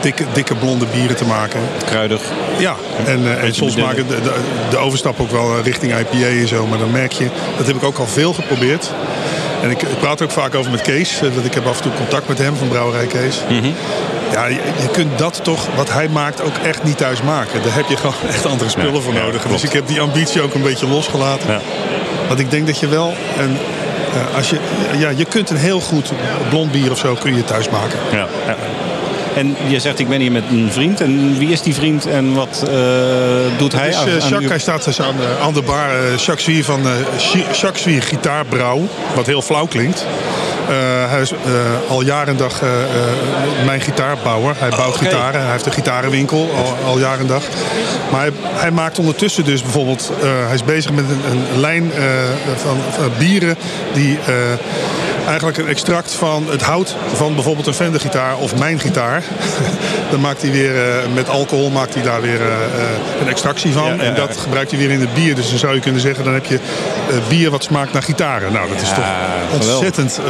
[0.00, 1.60] dikke, dikke blonde bieren te maken.
[1.86, 2.20] Kruidig.
[2.58, 4.32] Ja, en, en soms maken de, de,
[4.70, 6.66] de overstap ook wel richting IPA en zo.
[6.66, 8.90] Maar dan merk je, dat heb ik ook al veel geprobeerd.
[9.62, 11.18] En ik, ik praat er ook vaak over met Kees.
[11.20, 13.42] Dat ik heb af en toe contact met hem van Brouwerij Kees.
[14.32, 17.62] Ja, je, je kunt dat toch, wat hij maakt, ook echt niet thuis maken.
[17.62, 19.42] Daar heb je gewoon echt andere spullen Ja, voor nodig.
[19.42, 21.50] Dus ik heb die ambitie ook een beetje losgelaten.
[21.50, 21.60] Ja.
[22.28, 23.14] Want ik denk dat je wel...
[23.38, 24.56] Eh, als je,
[24.98, 26.12] ja, je kunt een heel goed
[26.48, 27.98] blond bier of zo kun je thuis maken.
[28.12, 28.26] Ja.
[29.34, 31.00] En je zegt ik ben hier met een vriend.
[31.00, 32.74] En wie is die vriend en wat eh,
[33.58, 33.88] doet hij?
[33.88, 35.88] is, aan- eh, aan Jacques, uw- hij staat dus aan de, aan de bar.
[36.16, 36.82] Jacques Zwier van
[37.52, 38.88] Jacques Zwier Gitaarbrouw.
[39.14, 40.06] Wat heel flauw klinkt.
[40.68, 41.38] Eh, hij is eh,
[41.88, 42.68] al jaren en dag eh,
[43.64, 44.54] mijn gitaarbouwer.
[44.58, 45.04] Hij bouwt oké.
[45.04, 45.40] gitaren.
[45.40, 47.42] Hij heeft een gitarenwinkel al, al jaren en dag.
[48.10, 50.12] Maar hij, hij maakt ondertussen dus bijvoorbeeld...
[50.20, 51.90] hij is bezig met een, een lijn
[52.56, 53.56] van, van bieren
[53.92, 54.18] die...
[55.26, 59.22] eigenlijk een extract van het hout van bijvoorbeeld een Fender gitaar of mijn gitaar.
[60.10, 63.72] Dan maakt hij weer eh, met alcohol maakt hij daar weer eh, eh, een extractie
[63.72, 63.84] van.
[63.84, 65.34] Ja, ja, En dat gebruikt hij weer in het bier.
[65.34, 66.58] Dus dan zou je kunnen zeggen, dan heb je
[67.28, 68.52] bier wat smaakt naar gitaren.
[68.52, 69.04] Nou, dat is toch
[69.52, 70.20] ontzettend,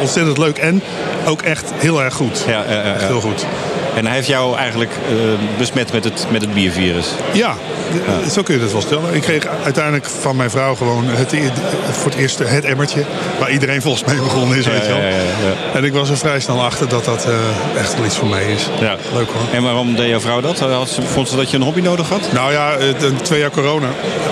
[0.00, 0.58] ontzettend leuk.
[0.58, 0.82] En
[1.26, 2.44] ook echt heel erg goed.
[2.46, 3.46] Ja, Echt heel goed.
[3.94, 5.16] En hij heeft jou eigenlijk uh,
[5.58, 7.06] besmet met het, met het biervirus.
[7.32, 7.54] Ja,
[8.06, 9.14] ja, zo kun je dat wel stellen.
[9.14, 11.50] Ik kreeg uiteindelijk van mijn vrouw gewoon het, e-
[11.90, 13.04] voor het eerst het emmertje.
[13.38, 15.00] Waar iedereen volgens mij begonnen is, weet je wel.
[15.74, 17.34] En ik was er vrij snel achter dat dat uh,
[17.80, 18.68] echt wel iets voor mij is.
[18.80, 18.96] Ja.
[19.12, 19.42] Leuk hoor.
[19.52, 20.62] En waarom deed jouw vrouw dat?
[21.12, 22.32] Vond ze dat je een hobby nodig had?
[22.32, 22.76] Nou ja,
[23.22, 23.88] twee jaar corona.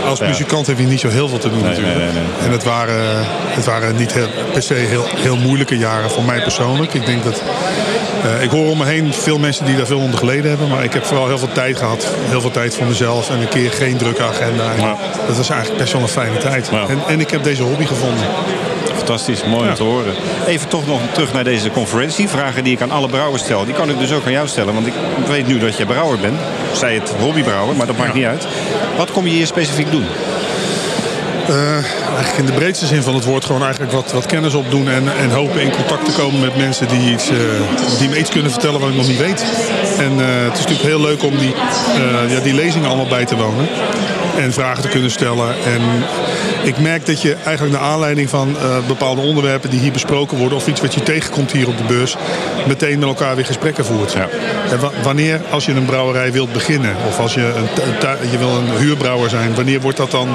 [0.09, 1.97] Als muzikant heb je niet zo heel veel te doen natuurlijk.
[2.45, 6.43] En het waren, het waren niet heel, per se heel, heel moeilijke jaren voor mij
[6.43, 6.95] persoonlijk.
[6.95, 7.43] Ik denk dat...
[8.25, 10.69] Uh, ik hoor om me heen veel mensen die daar veel onder geleden hebben.
[10.69, 12.07] Maar ik heb vooral heel veel tijd gehad.
[12.29, 13.31] Heel veel tijd voor mezelf.
[13.31, 14.75] En een keer geen drukke agenda.
[15.27, 16.69] Dat was eigenlijk best wel een fijne tijd.
[16.69, 18.25] En, en ik heb deze hobby gevonden.
[18.97, 20.15] Fantastisch, mooi om te horen.
[20.47, 22.29] Even toch nog terug naar deze conferentie.
[22.29, 24.75] Vragen die ik aan alle brouwers stel, die kan ik dus ook aan jou stellen.
[24.75, 24.93] Want ik
[25.27, 26.39] weet nu dat je brouwer bent.
[26.73, 28.47] Zij het hobbybrouwer, maar dat maakt niet uit.
[28.97, 30.07] Wat kom je hier specifiek doen?
[31.51, 34.89] Uh, eigenlijk in de breedste zin van het woord gewoon eigenlijk wat, wat kennis opdoen
[34.89, 37.39] en, en hopen in contact te komen met mensen die, iets, uh,
[37.99, 39.45] die me iets kunnen vertellen wat ik nog niet weet.
[39.99, 41.55] En uh, het is natuurlijk heel leuk om die,
[42.29, 43.69] ja, die lezingen allemaal bij te wonen
[44.39, 45.55] en vragen te kunnen stellen.
[45.65, 45.83] En
[46.67, 50.59] ik merk dat je eigenlijk naar aanleiding van uh, bepaalde onderwerpen die hier besproken worden...
[50.59, 52.17] of iets wat je tegenkomt hier op de beurs...
[52.67, 54.13] meteen met elkaar weer gesprekken voert.
[54.13, 54.29] Ja.
[54.71, 56.97] En wanneer, als je een brouwerij wilt beginnen...
[57.09, 59.55] of als je, een, je wil een huurbrouwer zijn...
[59.55, 60.29] wanneer wordt dat dan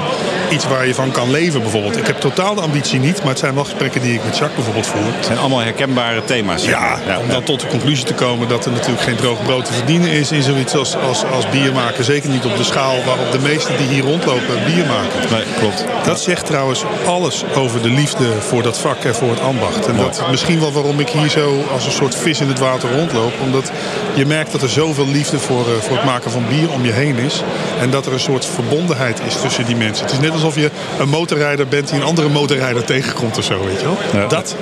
[0.50, 1.96] iets waar je van kan leven bijvoorbeeld?
[1.96, 3.18] Ik heb totaal de ambitie niet...
[3.18, 5.14] maar het zijn wel gesprekken die ik met Jacques bijvoorbeeld voer.
[5.16, 6.64] Het zijn allemaal herkenbare thema's.
[6.64, 8.48] Ja, ja, om dan tot de conclusie te komen...
[8.48, 10.32] dat er natuurlijk geen droog brood te verdienen is...
[10.32, 12.04] in zoiets als, als, als bier maken.
[12.04, 15.30] Zeker niet op de schaal waarop de meesten die hier rondlopen bier maken.
[15.30, 15.84] Nee, klopt.
[16.04, 19.86] Dat zegt trouwens alles over de liefde voor dat vak en voor het ambacht.
[19.86, 22.96] En dat misschien wel waarom ik hier zo als een soort vis in het water
[22.96, 23.32] rondloop.
[23.42, 23.72] Omdat
[24.14, 26.92] je merkt dat er zoveel liefde voor, uh, voor het maken van bier om je
[26.92, 27.42] heen is.
[27.80, 30.04] En dat er een soort verbondenheid is tussen die mensen.
[30.04, 33.64] Het is net alsof je een motorrijder bent die een andere motorrijder tegenkomt of zo,
[33.64, 34.28] weet je wel.
[34.28, 34.56] Dat.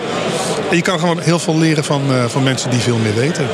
[0.70, 3.46] En je kan gewoon heel veel leren van, uh, van mensen die veel meer weten.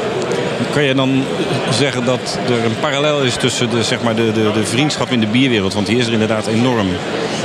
[0.72, 1.24] Kan je dan
[1.70, 5.20] zeggen dat er een parallel is tussen de, zeg maar de, de, de vriendschap in
[5.20, 5.74] de bierwereld?
[5.74, 6.86] Want die is er inderdaad enorm.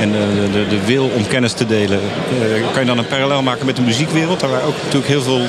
[0.02, 2.00] En de, de, de wil om kennis te delen.
[2.00, 4.40] Uh, kan je dan een parallel maken met de muziekwereld?
[4.40, 5.46] Daar ook natuurlijk heel veel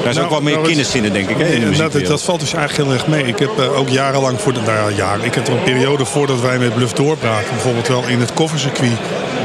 [0.00, 1.38] daar is nou, ook wel meer nou, kennis in, denk ik.
[1.38, 3.24] Hè, in dat, dat, valt dus eigenlijk heel erg mee.
[3.24, 4.60] Ik heb uh, ook jarenlang voor de.
[4.60, 5.24] Nou ja, jaren.
[5.24, 7.50] Ik heb er een periode voordat wij met Bluff doorbraken.
[7.50, 8.98] Bijvoorbeeld wel in het koffercircuit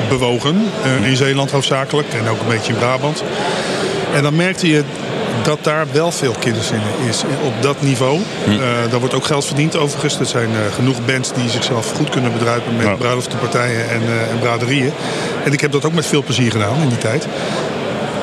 [0.09, 0.67] bewogen.
[1.01, 2.07] Uh, in Zeeland hoofdzakelijk.
[2.13, 3.23] En ook een beetje in Brabant.
[4.13, 4.83] En dan merkte je
[5.45, 8.19] dat daar wel veel kennis in is op dat niveau.
[8.43, 8.51] Hm.
[8.51, 10.19] Uh, daar wordt ook geld verdiend overigens.
[10.19, 12.95] Er zijn uh, genoeg bands die zichzelf goed kunnen bedruipen met ja.
[12.95, 14.91] bruiloftenpartijen en, uh, en braderieën.
[15.43, 17.27] En ik heb dat ook met veel plezier gedaan in die tijd.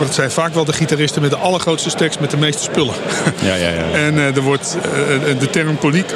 [0.03, 2.94] Maar het zijn vaak wel de gitaristen met de allergrootste stacks met de meeste spullen.
[3.42, 3.90] Ja, ja, ja.
[4.07, 6.14] en uh, er wordt, uh, de term poliek,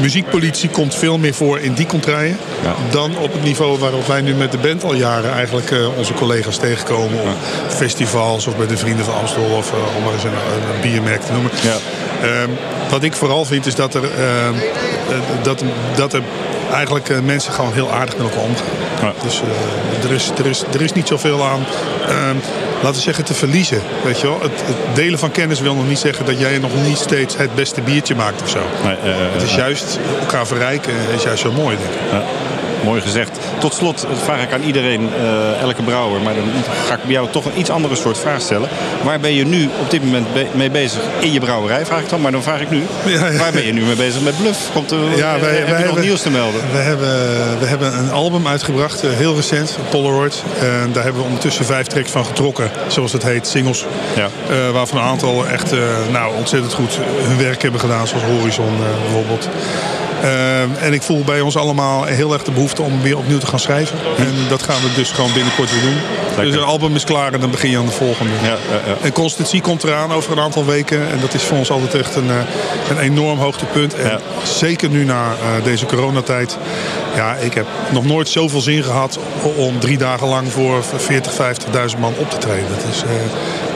[0.00, 2.38] muziekpolitie komt veel meer voor in die contraien.
[2.62, 2.74] Ja.
[2.90, 6.56] Dan op het niveau waarop wij nu met de band al jaren eigenlijk onze collega's
[6.56, 7.20] tegenkomen.
[7.20, 7.36] Op
[7.68, 11.32] festivals of bij de Vrienden van Amstel of om maar eens een, een biermerk te
[11.32, 11.50] noemen.
[11.62, 11.76] Ja.
[12.22, 12.50] Ehm,
[12.90, 14.54] wat ik vooral vind is dat er, ehm,
[15.42, 15.64] dat,
[15.96, 16.22] dat er
[16.72, 18.66] eigenlijk mensen gewoon heel aardig met elkaar omgaan.
[19.00, 19.12] Ja.
[19.22, 19.42] Dus
[20.02, 21.64] er, is, er, is, er is niet zoveel aan
[22.08, 22.36] ehm,
[22.74, 23.80] laten we zeggen, te verliezen.
[24.04, 24.40] Weet je wel?
[24.40, 27.54] Het, het, delen van kennis wil nog niet zeggen dat jij nog niet steeds het
[27.54, 28.60] beste biertje maakt of zo.
[28.84, 32.26] Nee, uh, het is juist elkaar verrijken is juist zo mooi, denk ik.
[32.86, 33.38] Mooi gezegd.
[33.58, 36.44] Tot slot vraag ik aan iedereen, uh, elke brouwer, maar dan
[36.86, 38.68] ga ik bij jou toch een iets andere soort vraag stellen.
[39.02, 42.08] Waar ben je nu op dit moment be mee bezig in je brouwerij, vraag ik
[42.08, 42.82] dan, maar dan vraag ik nu.
[43.06, 43.38] Ja, ja.
[43.38, 44.72] Waar ben je nu mee bezig met Bluff?
[44.72, 46.60] Komt er ja, wij, heb wij je nog nieuws te melden?
[46.72, 47.08] We hebben,
[47.58, 50.42] we hebben een album uitgebracht, uh, heel recent, Polaroid.
[50.60, 53.86] En daar hebben we ondertussen vijf tracks van getrokken, zoals het heet, singles.
[54.16, 54.28] Ja.
[54.50, 55.74] Uh, waarvan een aantal echt
[56.10, 59.48] nou, ontzettend goed hun werk hebben gedaan, zoals Horizon bijvoorbeeld.
[60.22, 63.46] Uh, en ik voel bij ons allemaal heel erg de behoefte om weer opnieuw te
[63.46, 63.98] gaan schrijven.
[64.18, 65.98] En dat gaan we dus gewoon binnenkort weer doen.
[66.26, 66.44] Lekker.
[66.44, 68.32] Dus een album is klaar en dan begin je aan de volgende.
[68.42, 68.56] Ja, ja,
[68.86, 68.96] ja.
[69.02, 71.10] En Constantie komt eraan over een aantal weken.
[71.10, 72.34] En dat is voor ons altijd echt een, uh,
[72.90, 73.94] een enorm hoogtepunt.
[73.94, 76.58] En zeker nu na uh, deze coronatijd.
[77.14, 79.18] Ja, ik heb nog nooit zoveel zin gehad
[79.56, 82.68] om drie dagen lang voor 40, 50.000 man op te treden.
[82.68, 83.10] Dat is, uh,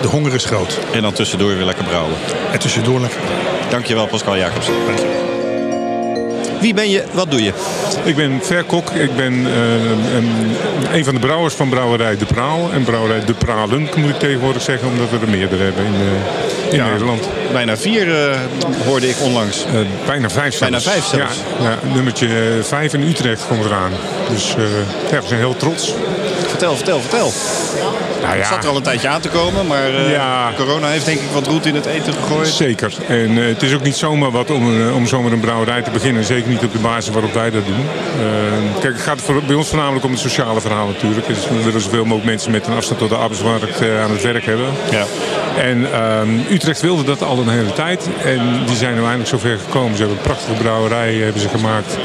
[0.02, 0.78] de honger is groot.
[0.92, 2.14] En dan tussendoor weer lekker brouwen.
[2.52, 3.20] En tussendoor lekker.
[3.70, 4.74] Dankjewel Pascal Jacobsen.
[4.74, 5.29] Je.
[6.60, 7.04] Wie ben je?
[7.12, 7.52] Wat doe je?
[8.04, 8.90] Ik ben Verkok.
[8.90, 10.56] Ik ben uh, een,
[10.92, 12.70] een, van de brouwers van Brouwerij De Praal.
[12.72, 16.72] En Brouwerij De Pralen moet ik tegenwoordig zeggen, omdat we er meerdere hebben in, uh,
[16.72, 17.28] in ja, Nederland.
[17.52, 18.36] Bijna vier uh,
[18.86, 19.64] hoorde ik onlangs.
[20.06, 20.58] bijna vijf zelfs.
[20.58, 21.36] Bijna vijf zelfs.
[21.60, 23.92] Ja, ja nummertje vijf in Utrecht komt eraan.
[24.28, 24.54] Dus
[25.10, 25.94] ja, we zijn heel trots.
[26.60, 27.32] Vertel, vertel, vertel.
[28.20, 28.38] Nou ja.
[28.38, 30.52] Het zat er al een tijdje aan te komen, maar uh, ja.
[30.56, 32.48] corona heeft denk ik wat roet in het eten gegooid.
[32.48, 32.94] Zeker.
[33.08, 35.90] En uh, het is ook niet zomaar wat om, uh, om zomaar een brouwerij te
[35.90, 36.24] beginnen.
[36.24, 37.84] Zeker niet op de basis waarop wij dat doen.
[38.80, 41.26] kijk, het gaat voor, bij ons voornamelijk om het sociale verhaal natuurlijk.
[41.26, 44.44] Dus we willen zoveel mogelijk mensen met een afstand tot de arbeidsmarkt aan het werk
[44.44, 44.66] hebben.
[44.90, 45.04] Ja.
[45.58, 48.08] En ehm, Utrecht wilde dat al een hele tijd.
[48.24, 49.96] En die zijn nu eindelijk zover gekomen.
[49.96, 51.98] Ze hebben een prachtige brouwerij hebben ze gemaakt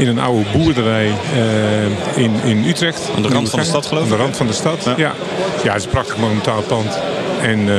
[0.00, 3.10] in een oude boerderij uh, in, in Utrecht.
[3.16, 4.10] Aan de rand van de stad geloof ik?
[4.10, 4.94] Aan de rand van de stad, ja.
[4.96, 5.12] Ja,
[5.62, 6.98] ja het is een prachtig monumentaal pand.
[7.42, 7.74] En uh,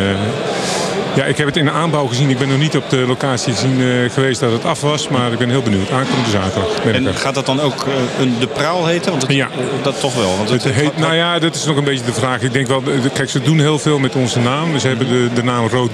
[1.15, 2.29] ja, ik heb het in de aanbouw gezien.
[2.29, 5.07] Ik ben nog niet op de locatie gezien, uh, geweest dat het af was.
[5.07, 5.91] Maar ik ben heel benieuwd.
[5.91, 6.79] Aankomende zaterdag.
[6.93, 9.11] En gaat dat dan ook uh, een, de praal heten?
[9.11, 9.49] Want het, ja.
[9.81, 10.37] dat toch wel.
[10.37, 12.41] Want het, het heet, nou ja, dat is nog een beetje de vraag.
[12.41, 12.83] Ik denk wel,
[13.13, 14.79] kijk, ze doen heel veel met onze naam.
[14.79, 15.91] Ze hebben de, de naam Rood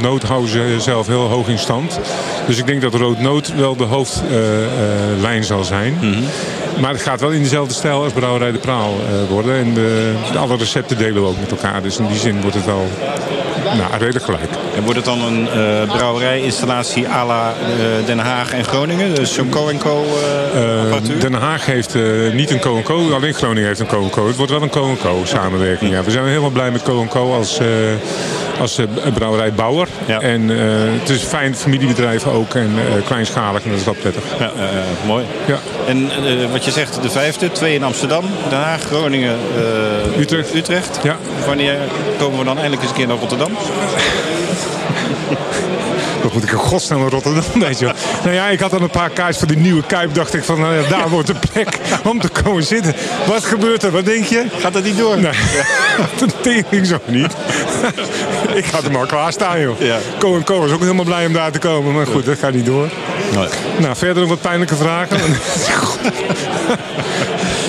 [0.77, 1.99] zelf heel hoog in stand.
[2.47, 5.93] Dus ik denk dat Rood Noot wel de hoofdlijn zal zijn.
[6.01, 6.25] Mm -hmm.
[6.81, 8.93] Maar het gaat wel in dezelfde stijl als Brouwerij de Praal
[9.29, 9.55] worden.
[9.55, 11.81] En de, de, alle recepten delen we ook met elkaar.
[11.81, 12.87] Dus in die zin wordt het wel
[13.77, 14.49] nou, redelijk gelijk.
[14.77, 19.15] En wordt het dan een uh, brouwerijinstallatie à la uh, Den Haag en Groningen?
[19.15, 20.05] Dus zo'n Co&Co
[20.81, 21.19] apparatuur?
[21.19, 21.95] Den Haag heeft
[22.33, 24.27] niet een Co&Co, alleen Groningen heeft een Co&Co.
[24.27, 25.91] Het wordt wel een Co&Co samenwerking.
[25.91, 26.03] Ja.
[26.03, 27.59] We zijn helemaal blij met Co&Co als,
[28.59, 28.79] als
[29.13, 29.87] brouwerij Bouwer.
[30.05, 30.19] Ja.
[30.19, 30.49] En
[30.99, 32.71] het is een fijn familiebedrijf ook en
[33.05, 34.23] kleinschalig en dat is wel prettig.
[34.39, 34.51] Ja,
[35.05, 35.25] mooi.
[35.45, 35.59] Ja.
[35.87, 36.09] En
[36.51, 39.35] wat je zegt, de vijfde, twee in Amsterdam, Den Haag, Groningen,
[40.19, 40.55] Utrecht.
[40.55, 40.99] Utrecht.
[41.03, 41.17] Ja.
[41.45, 41.75] Wanneer
[42.17, 43.46] komen we dan eindelijk eens een keer naar Rotterdam?
[46.37, 47.93] Moet ik in godsnaam naar Rotterdam, weet je wel.
[48.23, 50.13] Nou ja, ik had dan een paar kaartjes voor die nieuwe Kuip.
[50.13, 51.79] Dacht ik van, nou ja, daar wordt de plek
[52.11, 52.93] om te komen zitten.
[53.27, 53.91] Wat gebeurt er?
[53.91, 54.45] Wat denk je?
[54.57, 55.17] Gaat dat niet door?
[55.17, 55.31] Nee,
[56.19, 57.33] dat tering zo niet.
[58.61, 59.79] ik had hem al klaarstaan, joh.
[59.79, 59.97] Ja.
[60.19, 61.93] Co en Co was ook helemaal blij om daar te komen.
[61.93, 62.89] Maar goed, dat gaat niet door.
[63.35, 63.47] Nee.
[63.77, 65.17] Nou, verder nog wat pijnlijke vragen.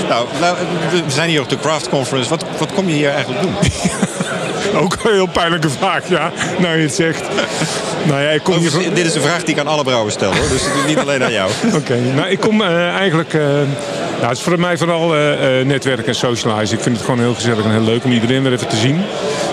[0.09, 0.57] nou, nou,
[0.91, 2.29] we zijn hier op de Craft Conference.
[2.29, 3.55] Wat, wat kom je hier eigenlijk doen?
[4.83, 6.33] Ook een heel pijnlijke vraag, ja.
[6.59, 7.23] Nou, je het zegt.
[8.05, 8.83] Nou ja, ik kom hier van...
[8.95, 10.49] Dit is een vraag die ik aan alle brouwers stel, hoor.
[10.49, 11.51] Dus niet alleen aan jou.
[11.67, 11.99] Oké, okay.
[12.15, 13.33] nou, ik kom uh, eigenlijk...
[13.33, 15.21] Uh, nou, het is voor mij vooral uh,
[15.65, 16.77] netwerken en socializen.
[16.77, 18.97] Ik vind het gewoon heel gezellig en heel leuk om iedereen weer even te zien.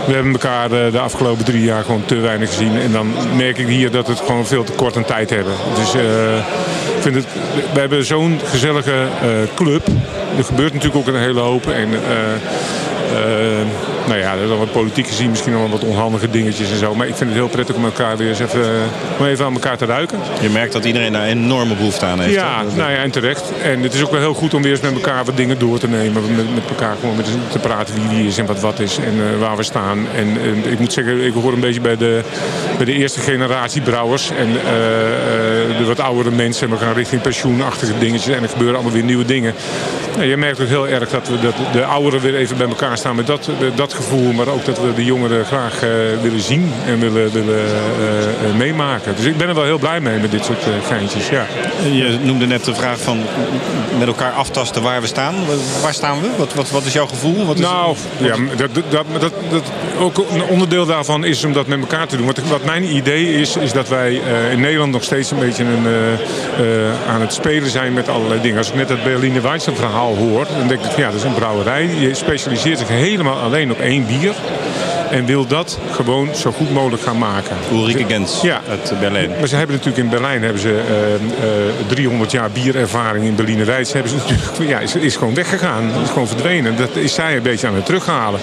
[0.07, 2.79] We hebben elkaar de afgelopen drie jaar gewoon te weinig gezien.
[2.79, 5.53] En dan merk ik hier dat we het gewoon veel te kort aan tijd hebben.
[5.75, 7.25] Dus ik vind het...
[7.73, 9.07] We hebben zo'n gezellige
[9.55, 9.87] club.
[10.37, 11.69] Er gebeurt natuurlijk ook een hele hoop.
[11.69, 11.89] En
[14.07, 16.95] nou ja, er is dan wat politiek gezien, misschien nog wat onhandige dingetjes en zo.
[16.95, 18.65] Maar ik vind het heel prettig om elkaar weer eens even,
[19.19, 20.19] om even aan elkaar te ruiken.
[20.41, 22.33] Je merkt dat iedereen daar enorme behoefte aan heeft.
[22.33, 22.75] Ja, hè?
[22.75, 23.51] nou ja, en terecht.
[23.63, 25.79] En het is ook wel heel goed om weer eens met elkaar wat dingen door
[25.79, 26.35] te nemen.
[26.35, 29.15] Met, met elkaar gewoon met, te praten wie wie is en wat wat is en
[29.15, 30.07] uh, waar we staan.
[30.15, 32.21] En, en, ik moet zeggen, ik hoor een beetje bij de,
[32.77, 34.29] bij de eerste generatie brouwers.
[34.29, 34.63] En uh,
[35.77, 36.69] de wat oudere mensen.
[36.69, 38.35] We gaan richting pensioenachtige dingetjes.
[38.35, 39.53] En er gebeuren allemaal weer nieuwe dingen.
[40.15, 42.97] Nou, je merkt ook heel erg dat, we, dat de ouderen weer even bij elkaar
[42.97, 44.33] staan met dat, dat gevoel.
[44.33, 45.89] Maar ook dat we de jongeren graag uh,
[46.21, 49.15] willen zien en willen, willen uh, uh, meemaken.
[49.15, 51.29] Dus ik ben er wel heel blij mee met dit soort geintjes.
[51.29, 51.45] Ja.
[51.91, 53.23] Je noemde net de vraag van
[53.97, 55.35] met elkaar aftasten waar we staan.
[55.81, 56.29] Waar staan we?
[56.37, 57.45] Wat, wat, wat is jouw gevoel?
[57.45, 57.97] Wat is nou, wat...
[58.17, 59.63] ja, dat, dat, dat, dat,
[59.99, 62.25] ook een onderdeel daarvan is om dat met elkaar te doen.
[62.25, 65.87] Wat, wat mijn idee is, is dat wij in Nederland nog steeds een beetje een,
[67.09, 68.57] aan het spelen zijn met allerlei dingen.
[68.57, 71.33] Als ik net het Berliner Weizen verhaal hoor, dan denk ik, ja, dat is een
[71.33, 71.89] brouwerij.
[71.99, 74.35] Je specialiseert zich helemaal alleen op één bier.
[75.09, 77.55] En wil dat gewoon zo goed mogelijk gaan maken.
[77.71, 78.61] Ulrike Gens ja.
[78.69, 79.29] uit Berlijn.
[79.39, 80.81] Maar ze hebben natuurlijk in Berlijn hebben ze,
[81.39, 81.47] uh,
[81.79, 83.93] uh, 300 jaar bierervaring in Berliner Weiss.
[83.93, 85.91] Hebben ze natuurlijk, ja, is, is gewoon weggegaan.
[86.03, 86.77] Is gewoon verdwenen.
[86.77, 88.39] Dat is zij een beetje aan het terughalen.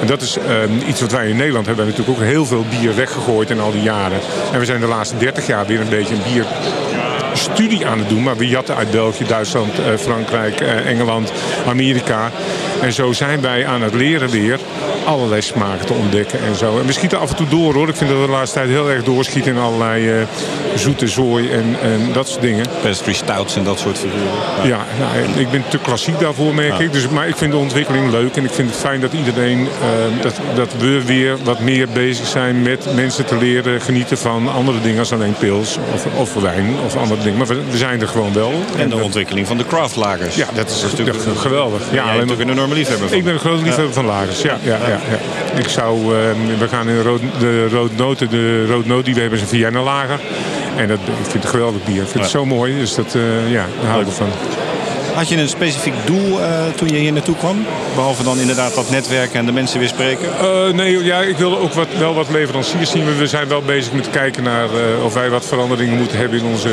[0.00, 1.86] En dat is uh, iets wat wij in Nederland hebben.
[1.86, 4.18] natuurlijk ook heel veel bier weggegooid in al die jaren.
[4.52, 6.46] En we zijn de laatste 30 jaar weer een beetje een bier
[7.40, 8.22] studie aan het doen.
[8.22, 11.32] Maar we jatten uit België, Duitsland, uh, Frankrijk, uh, Engeland,
[11.66, 12.30] Amerika.
[12.80, 14.58] En zo zijn wij aan het leren weer
[15.04, 16.78] allerlei smaken te ontdekken en zo.
[16.78, 17.88] En we schieten af en toe door hoor.
[17.88, 20.26] Ik vind dat we de laatste tijd heel erg doorschieten in allerlei uh,
[20.74, 22.66] zoete zooi en, en dat soort dingen.
[22.82, 24.32] Pastry stouts en dat soort figuren.
[24.62, 26.78] Ja, ja nou, ik ben te klassiek daarvoor merk ja.
[26.78, 26.92] ik.
[26.92, 30.22] Dus, maar ik vind de ontwikkeling leuk en ik vind het fijn dat iedereen, uh,
[30.22, 34.80] dat, dat we weer wat meer bezig zijn met mensen te leren genieten van andere
[34.80, 37.38] dingen als alleen pils of, of wijn of andere dingen.
[37.38, 38.52] Maar we, we zijn er gewoon wel.
[38.74, 40.34] En, en de ontwikkeling van de craft-lagers.
[40.36, 41.82] Ja, dat is, dat is natuurlijk dat, geweldig.
[41.92, 43.18] Ja, alleen maar een enorme liefhebber van.
[43.18, 44.58] Ik ben een grote liefhebber van lagers, ja.
[44.62, 45.58] ja, ja, ja.
[45.58, 46.08] Ik zou, uh,
[46.58, 49.82] we gaan in de, rood, de roodnoten, de roodnoot die we hebben is een Vienna
[49.82, 50.20] lager.
[50.76, 52.02] En dat, ik vind het een geweldig bier.
[52.02, 54.28] Ik vind het zo mooi, dus dat, uh, ja, daar hou ik van.
[55.14, 57.66] Had je een specifiek doel uh, toen je hier naartoe kwam?
[57.94, 60.28] Behalve dan inderdaad dat netwerken en de mensen weer spreken?
[60.42, 63.16] Uh, nee, ja, ik wilde ook wat, wel wat leveranciers zien.
[63.16, 66.44] We zijn wel bezig met kijken naar uh, of wij wat veranderingen moeten hebben in
[66.44, 66.68] onze,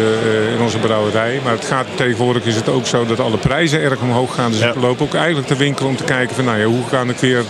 [0.55, 1.39] in onze brouwerij.
[1.43, 4.51] Maar het gaat, tegenwoordig is het ook zo dat alle prijzen erg omhoog gaan.
[4.51, 4.69] Dus ja.
[4.69, 7.17] ik loop ook eigenlijk te winkelen om te kijken van nou ja, hoe kan ik
[7.17, 7.43] weer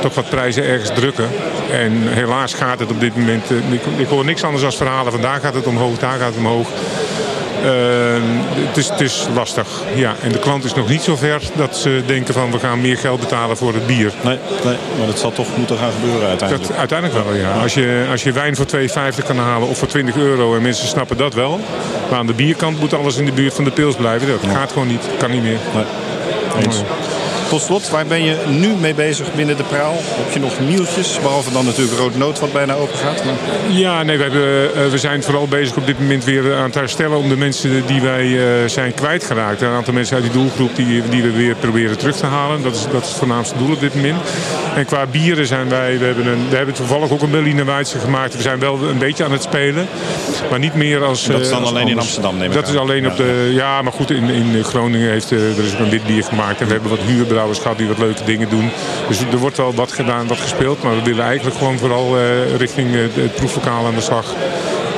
[0.00, 1.28] toch wat prijzen ergens drukken.
[1.72, 5.12] En helaas gaat het op dit moment, ik, ik hoor niks anders dan verhalen.
[5.12, 6.68] Vandaag gaat het omhoog, daar gaat het omhoog.
[8.66, 9.66] Het, is, het is lastig.
[9.94, 10.14] Ja.
[10.22, 12.98] En de klant is nog niet zo ver dat ze denken van we gaan meer
[12.98, 14.12] geld betalen voor het bier.
[14.20, 16.68] Nee, nee maar dat zal toch moeten gaan gebeuren uiteindelijk.
[16.68, 17.52] Dat, uiteindelijk wel, ja.
[17.52, 20.88] Als je, als je wijn voor 2,50 kan halen of voor 20 euro en mensen
[20.88, 21.60] snappen dat wel.
[22.10, 24.28] Maar aan de bierkant moet alles in de buurt van de pils blijven.
[24.28, 25.02] Dat gaat gewoon niet.
[25.18, 25.58] Kan niet meer.
[25.74, 25.84] Nee.
[26.64, 26.82] Eens.
[27.48, 29.94] Tot slot, waar ben je nu mee bezig binnen de praal?
[29.96, 31.18] Heb je nog nieuwtjes?
[31.20, 33.22] Behalve dan natuurlijk rood nood wat bijna open gaat.
[33.68, 36.74] Ja, nee, we, hebben, eh, we zijn vooral bezig op dit moment weer aan het
[36.74, 37.18] herstellen...
[37.18, 39.60] om de mensen die wij uh, zijn kwijtgeraakt.
[39.60, 42.62] Een aantal mensen uit die doelgroep die, die we weer proberen terug te halen.
[42.62, 44.18] Dat is, dat is het voornaamste doel op dit moment.
[44.74, 45.98] En qua bieren zijn wij...
[45.98, 48.36] We hebben, een, we hebben toevallig ook een Berliner Weidse gemaakt.
[48.36, 49.86] We zijn wel een beetje aan het spelen.
[50.50, 51.26] Maar niet meer als...
[51.26, 53.50] dat is dan alleen in Amsterdam, neem ik Dat is alleen op de...
[53.52, 56.60] Ja, maar goed, in, in Groningen heeft er is ook een wit bier gemaakt.
[56.60, 57.06] En we hebben wat
[57.58, 58.70] gehad die wat leuke dingen doen.
[59.08, 60.82] Dus er wordt wel wat gedaan, wat gespeeld.
[60.82, 64.34] Maar we willen eigenlijk gewoon vooral uh, richting uh, het proeflokaal aan de slag.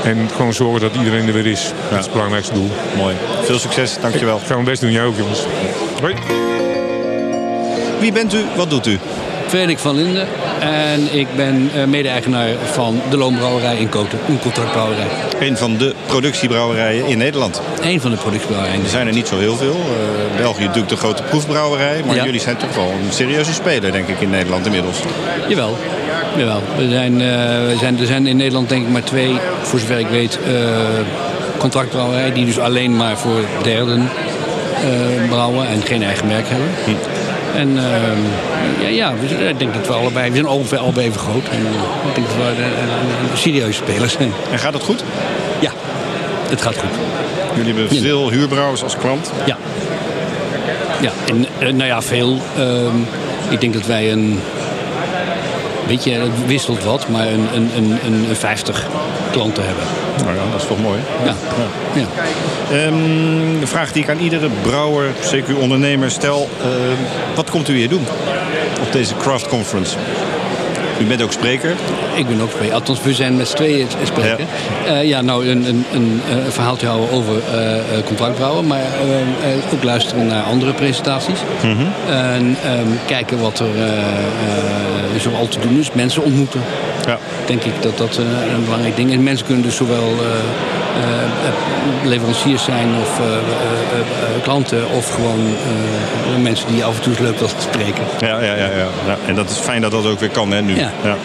[0.05, 1.63] En gewoon zorgen dat iedereen er weer is.
[1.63, 1.91] Ja.
[1.91, 2.71] Dat is het belangrijkste doel.
[2.97, 3.15] Mooi.
[3.43, 4.37] Veel succes, dankjewel.
[4.37, 5.47] Ik ga mijn best doen, jij ook jongens.
[6.01, 6.15] Hoi.
[8.01, 8.45] Wie bent u?
[8.57, 8.99] Wat doet u?
[9.47, 10.27] Frederik van Linden.
[10.61, 14.19] En ik ben mede-eigenaar van de Loonbrouwerij in Koten.
[14.29, 15.07] Een contractbrouwerij.
[15.41, 17.63] Een van de productiebrouwerijen in Nederland.
[17.83, 18.85] Een van de productiebrouwerijen.
[18.85, 19.77] Er zijn er niet zo heel veel.
[19.77, 22.03] Uh, België natuurlijk de grote proefbrouwerij.
[22.07, 22.25] Maar ja.
[22.25, 24.99] jullie zijn toch wel een serieuze speler, denk ik, in Nederland inmiddels.
[25.49, 25.77] Jawel.
[26.37, 26.63] Jawel.
[26.77, 29.99] We zijn, uh, we zijn, er zijn in Nederland denk ik maar twee, voor zover
[29.99, 30.55] ik weet, uh,
[31.59, 32.35] contractbrouwerijen.
[32.35, 34.09] Die dus alleen maar voor derden
[35.29, 36.69] brouwen en geen eigen merk hebben.
[36.85, 37.16] Hm.
[37.55, 37.83] En uh,
[38.81, 39.13] ja, ja,
[39.49, 41.49] ik denk dat we allebei, we zijn ongeveer allebei even groot.
[41.49, 41.59] En
[42.09, 44.33] ik denk dat we een, een serieuze spelers zijn.
[44.53, 45.05] En gaat het goed?
[45.61, 45.71] Ja,
[46.49, 46.91] het gaat goed.
[47.57, 49.33] Jullie hebben veel huurbrouwers als klant?
[49.47, 49.57] Ja.
[51.01, 52.39] Ja, en nou ja, veel.
[52.59, 52.65] Uh,
[53.49, 54.41] ik denk dat wij een
[55.87, 57.99] weet je, het wisselt wat, maar een, een, een,
[58.29, 58.87] een 50
[59.31, 59.85] klanten hebben.
[60.25, 61.01] Nou ja, dat is toch mooi.
[61.25, 61.35] Ja.
[61.95, 62.07] ja.
[62.71, 62.87] ja.
[62.87, 66.49] Um, de vraag die ik aan iedere brouwer, zeker ondernemer stel.
[66.61, 66.67] Uh,
[67.35, 68.07] wat komt u hier doen
[68.81, 69.97] op deze Craft Conference?
[71.01, 71.75] U bent ook spreker?
[72.15, 72.75] Ik ben ook spreker.
[72.75, 74.47] Althans, we zijn met z'n tweeën spreken.
[74.87, 78.67] Ja, uh, ja nou, een, een, een, een verhaaltje houden over uh, contractbrouwen.
[78.67, 81.39] Maar uh, ook luisteren naar andere presentaties.
[81.63, 82.13] Mm -hmm.
[82.15, 83.69] En um, kijken wat er
[85.21, 85.93] zoal te doen is.
[85.93, 86.61] Mensen ontmoeten.
[87.07, 87.19] Ja.
[87.47, 89.19] Denk ik dat dat een belangrijk ding is.
[89.19, 90.15] Mensen kunnen dus zowel
[92.05, 93.21] leveranciers zijn of
[94.43, 94.91] klanten...
[94.91, 95.55] of gewoon
[96.43, 98.05] mensen die af en toe is leuk dat te spreken.
[98.21, 99.17] Ja, ja, ja, ja, ja.
[99.27, 100.77] En dat is fijn dat dat ook weer kan hè, nu.
[100.77, 100.91] Ja.
[101.03, 101.17] ja.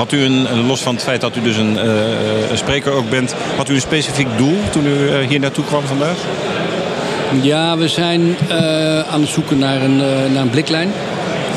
[0.00, 3.10] Had u een, los van het feit dat u dus een, uh, een, spreker ook
[3.10, 6.16] bent, had u een specifiek doel toen u uh, hier naartoe kwam vandaag?
[7.42, 9.96] Ja, we zijn uh, aan het zoeken naar een,
[10.32, 10.92] naar een bliklijn.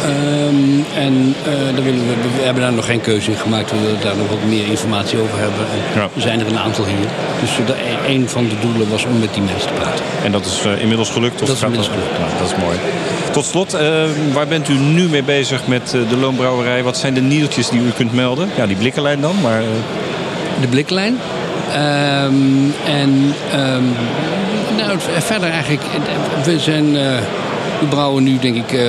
[0.05, 3.71] Um, en daar willen we, we hebben daar nog geen keuze in gemaakt.
[3.71, 5.65] We willen daar nog wat meer informatie over hebben.
[5.95, 6.01] Ja.
[6.15, 7.07] Er zijn er een aantal hier.
[7.41, 7.75] Dus de,
[8.07, 10.05] een van de doelen was om met die mensen te praten.
[10.23, 11.41] En dat is inmiddels gelukt?
[11.41, 12.19] Of dat is inmiddels gelukt.
[12.19, 12.77] Nou, dat is mooi.
[13.31, 13.81] Tot slot, uh,
[14.33, 16.83] waar bent u nu mee bezig met uh, de loonbrouwerij?
[16.83, 18.49] Wat zijn de nieuwtjes die u kunt melden?
[18.55, 19.61] Ja, die blikkenlijn dan, maar...
[20.61, 21.19] De blikkenlijn.
[22.23, 23.95] Um, en um,
[24.77, 25.81] nou, verder eigenlijk,
[26.43, 26.93] we zijn...
[27.79, 28.79] we brouwen nu denk ik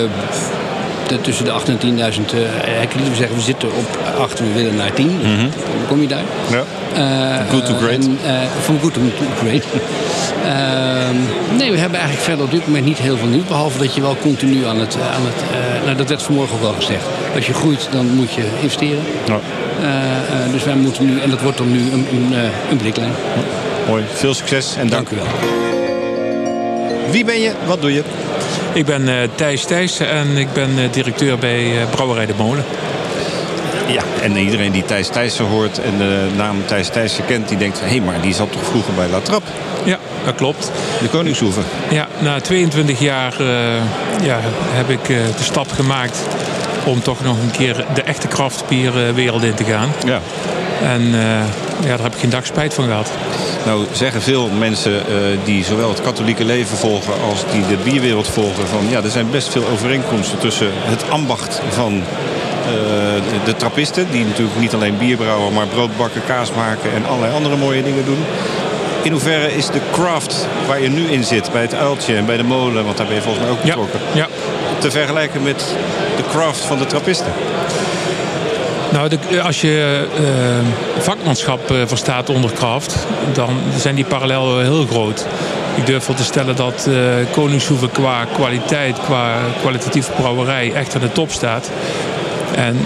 [1.21, 2.01] tussen de 8 en 10.000 uh,
[2.61, 3.11] hectoliter.
[3.11, 5.07] We zeggen, we zitten op 8, we willen naar 10.
[5.07, 5.51] Mm -hmm.
[5.51, 6.23] Dan kom je daar.
[6.51, 6.65] Ja.
[6.97, 8.07] Uh, good to great.
[8.07, 9.01] Uh, from good to
[9.39, 9.65] great.
[11.59, 13.45] nee, we hebben eigenlijk verder op dit moment niet heel veel nieuws.
[13.45, 14.97] Behalve dat je wel continu aan het...
[15.15, 15.43] Aan het
[15.85, 17.05] nou, dat werd vanmorgen ook wel gezegd.
[17.35, 19.03] Als je groeit, dan moet je investeren.
[19.27, 19.39] Ja.
[20.53, 21.21] dus wij moeten nu...
[21.21, 22.35] En dat wordt dan nu een, een,
[22.71, 23.13] een bliklijn.
[23.89, 24.05] Mooi.
[24.13, 25.11] Veel succes en dank.
[25.11, 25.27] dank u wel.
[27.11, 27.53] Wie ben je?
[27.67, 28.03] Wat doe je?
[28.75, 32.65] Ik ben uh, Thijs Thijs en ik ben uh, directeur bij uh, Brouwerij de Molen.
[33.87, 37.49] Ja, en iedereen die Thijs Thijssen hoort en de naam Thijs Thijssen kent...
[37.49, 39.51] die denkt, hé, hey, maar die zat toch vroeger bij La Trappe?
[39.85, 40.71] Ja, dat klopt.
[41.01, 41.61] De Koningshoeve.
[41.91, 43.35] Ja, na 22 jaar
[44.23, 44.39] ja,
[44.73, 46.19] heb ik de stap gemaakt...
[46.85, 49.89] om toch nog een keer de echte kraftbierwereld in te gaan.
[50.07, 50.21] Ja.
[50.83, 51.03] En
[51.81, 53.11] ja, daar heb ik geen dag spijt van gehad.
[53.65, 58.29] Nou zeggen veel mensen uh, die zowel het katholieke leven volgen als die de bierwereld
[58.29, 58.67] volgen...
[58.67, 62.03] van ja, er zijn best veel overeenkomsten tussen het ambacht van uh,
[63.45, 64.07] de, trappisten...
[64.11, 67.83] die natuurlijk niet alleen bier brouwen, maar brood bakken, kaas maken en allerlei andere mooie
[67.83, 68.25] dingen doen.
[69.03, 72.37] In hoeverre is de craft waar je nu in zit, bij het uiltje en bij
[72.37, 72.85] de molen...
[72.85, 74.01] want daar ben je volgens mij ook betrokken...
[74.15, 74.29] Ja, ja.
[74.79, 75.65] te vergelijken met
[76.17, 77.33] de craft van de trappisten?
[78.95, 82.97] Nou, de, als je uh, vakmanschap uh, verstaat onder kraft,
[83.33, 85.27] dan zijn die parallellen heel groot.
[85.75, 86.97] Ik durf wel te stellen dat uh,
[87.33, 91.71] Koningshoeven qua kwaliteit, qua kwalitatieve brouwerij echt aan de top staat.
[92.55, 92.77] En,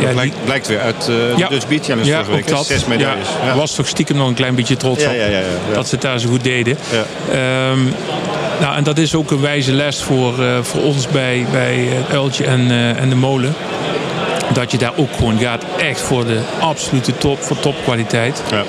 [0.00, 2.48] ja, blijkt, blijkt, weer uit uh, ja, Dutch Beach Challenge ja, week.
[2.48, 3.28] Dat, Zes medailles.
[3.44, 5.12] Ja, was toch stiekem nog een klein beetje trots op
[5.74, 6.78] dat ze het daar zo goed deden.
[7.32, 7.94] Um,
[8.60, 12.10] nou, en dat is ook een wijze les voor, uh, voor ons bij, bij het
[12.10, 13.54] Uiltje en, en de molen.
[14.52, 18.42] Dat je daar ook gewoon gaat echt voor de absolute top, voor topkwaliteit.
[18.50, 18.62] Ja.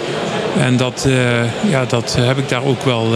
[0.64, 3.10] En dat, uh, ja, dat heb ik daar ook wel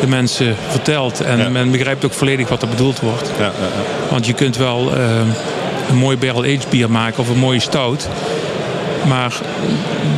[0.00, 1.20] de mensen verteld.
[1.20, 1.48] En ja.
[1.48, 3.30] men begrijpt ook volledig wat er bedoeld wordt.
[3.38, 3.52] Ja,
[4.10, 4.92] Want je kunt wel
[5.88, 8.08] een mooi barrel aged bier maken of een mooie stout.
[9.08, 9.40] Maar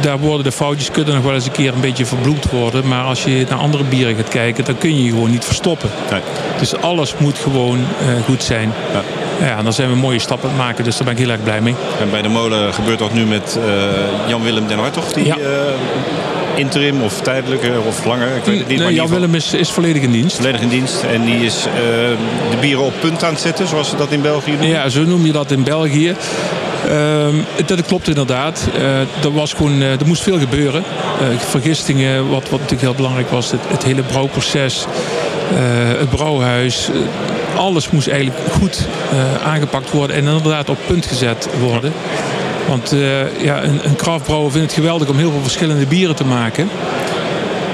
[0.01, 2.89] daar worden de foutjes kunnen nog wel eens een keer een beetje verbloemd worden.
[2.89, 5.90] Maar als je naar andere bieren gaat kijken, dan kun je je gewoon niet verstoppen.
[6.11, 6.20] Nee.
[6.59, 7.85] Dus alles moet gewoon
[8.24, 8.73] goed zijn.
[9.47, 9.62] Ja.
[9.62, 11.60] Dan zijn we mooie stappen aan het maken, dus daar ben ik heel erg blij
[11.60, 11.74] mee.
[12.01, 15.36] En bij de molen gebeurt dat nu met uh, Jan-Willem den Hartog, die ja.
[15.39, 15.44] uh,
[16.55, 18.78] interim of tijdelijk of langer, ik weet het niet.
[18.78, 20.36] Nee, Jan-Willem is, is volledig in dienst.
[20.36, 21.73] Volledig in dienst en die is uh,
[22.51, 24.69] de bieren op punt aan het zetten, zoals ze dat in België doen?
[24.69, 26.14] Ja, zo noem je dat in België.
[26.90, 28.69] Uh, dat klopt inderdaad.
[28.78, 30.82] Uh, er, was gewoon, uh, er moest veel gebeuren.
[31.39, 33.51] vergistingen, wat, wat natuurlijk heel belangrijk was.
[33.51, 34.86] Het, het hele brouwproces.
[35.98, 36.90] het brouwhuis.
[37.57, 38.87] Alles moest eigenlijk goed
[39.45, 40.16] aangepakt worden.
[40.16, 41.93] En inderdaad op punt gezet worden.
[42.69, 42.95] Want
[43.39, 46.70] ja, een, een craftbrouwer vindt het geweldig om heel veel verschillende bieren te maken.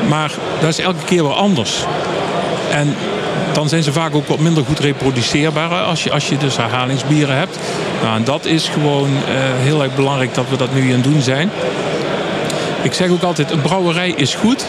[0.09, 1.85] Maar dat is elke keer wel anders.
[2.71, 2.95] En
[3.53, 7.37] dan zijn ze vaak ook wat minder goed reproduceerbaar als je, als je dus herhalingsbieren
[7.37, 7.59] hebt.
[8.03, 9.19] Nou, en dat is gewoon uh,
[9.59, 11.51] heel erg belangrijk dat we dat nu aan het doen zijn.
[12.83, 14.67] Ik zeg ook altijd, een brouwerij is goed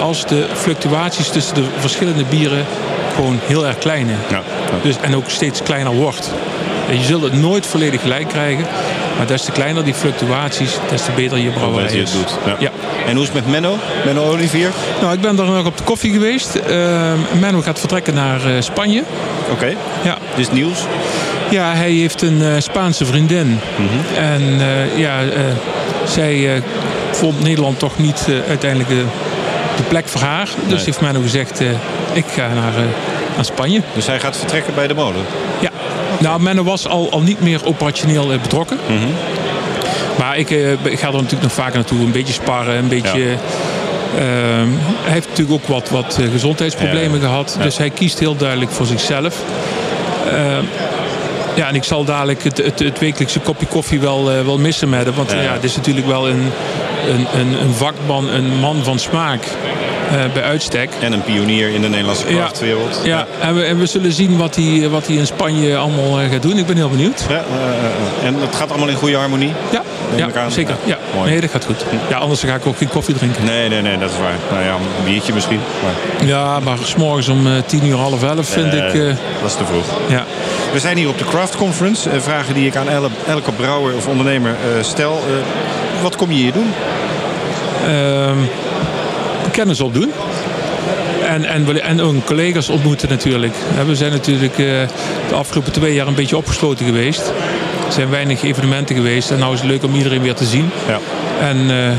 [0.00, 2.64] als de fluctuaties tussen de verschillende bieren
[3.14, 4.06] gewoon heel erg klein.
[4.08, 4.42] Ja, ja.
[4.82, 6.30] Dus, en ook steeds kleiner wordt.
[6.90, 8.66] Je zult het nooit volledig gelijk krijgen.
[9.16, 12.12] Maar des te kleiner die fluctuaties, des te beter je brouwerij is.
[12.12, 12.38] doet.
[12.46, 12.56] Ja.
[12.58, 12.70] ja.
[13.06, 13.76] En hoe is het met Menno?
[14.04, 14.70] Menno Olivier?
[15.00, 16.60] Nou, ik ben er nog op de koffie geweest.
[16.70, 19.02] Uh, Menno gaat vertrekken naar uh, Spanje.
[19.42, 19.52] Oké.
[19.52, 19.76] Okay.
[20.04, 20.18] Ja.
[20.36, 20.78] Dit is nieuws?
[21.50, 23.46] Ja, hij heeft een uh, Spaanse vriendin.
[23.46, 24.24] Mm -hmm.
[24.24, 24.60] En
[24.96, 25.18] ja,
[26.04, 26.62] zij
[27.10, 29.04] vond Nederland toch niet uiteindelijk de,
[29.76, 30.48] de, plek voor haar.
[30.66, 30.84] Dus nee.
[30.84, 31.60] heeft Menno gezegd,
[32.14, 32.72] ik ga naar,
[33.34, 33.80] naar Spanje.
[33.94, 35.24] Dus hij gaat vertrekken bij de molen?
[35.60, 35.70] Ja.
[36.18, 38.78] Nou, Menno was al, al niet meer operationeel betrokken.
[38.88, 39.14] Mm -hmm.
[40.18, 41.98] Maar ik, uh, ik, ga er natuurlijk nog vaker naartoe.
[41.98, 43.20] Een beetje sparren, een beetje...
[43.20, 43.36] Ja.
[44.14, 44.20] Uh,
[45.02, 47.26] hij heeft natuurlijk ook wat, wat gezondheidsproblemen ja.
[47.26, 47.56] gehad.
[47.62, 49.42] Dus hij kiest heel duidelijk voor zichzelf.
[50.32, 50.58] Uh,
[51.54, 54.88] ja, en ik zal dadelijk het, het, het wekelijkse kopje koffie wel, uh, wel missen
[54.88, 55.14] met hem.
[55.14, 55.36] Want ja.
[55.38, 56.50] het is natuurlijk wel een,
[57.08, 59.46] een, een, een vakman, een man van smaak.
[60.14, 60.90] Uh, bij uitstek.
[61.00, 63.00] En een pionier in de Nederlandse krachtwereld.
[63.04, 63.46] Ja, ja.
[63.46, 66.58] En, we, en, we, zullen zien wat hij, wat in Spanje allemaal uh, gaat doen.
[66.58, 67.24] Ik ben heel benieuwd.
[67.28, 69.52] Ja, uh, en het gaat allemaal in goede harmonie?
[69.72, 69.82] Ja,
[70.16, 70.76] ja zeker.
[70.84, 70.98] Ja.
[71.14, 71.30] Mooi.
[71.30, 71.84] Nee, dat gaat goed.
[72.08, 73.44] Ja, anders ga ik ook geen koffie drinken.
[73.44, 74.36] Nee, nee, nee, dat is waar.
[74.50, 75.60] Nou ja, een biertje misschien.
[75.82, 76.26] Maar...
[76.28, 78.92] Ja, maar s'morgens om tien uur, half elf vind ik...
[79.40, 79.86] dat is te vroeg.
[80.08, 80.24] Ja.
[80.72, 82.20] We zijn hier op de Craft Conference.
[82.20, 85.22] vragen die ik aan elke, elke brouwer of ondernemer stel.
[86.02, 86.72] wat kom je hier doen?
[87.86, 88.38] Ehm,
[89.54, 90.12] kennis opdoen.
[91.28, 93.54] En, en, en ook collega's ontmoeten natuurlijk.
[93.86, 97.32] We zijn natuurlijk de afgelopen twee jaar een beetje opgesloten geweest.
[97.86, 99.30] Er zijn weinig evenementen geweest.
[99.30, 100.70] En nou is het leuk om iedereen weer te zien.
[100.86, 100.98] Ja.
[101.48, 101.90] En uh,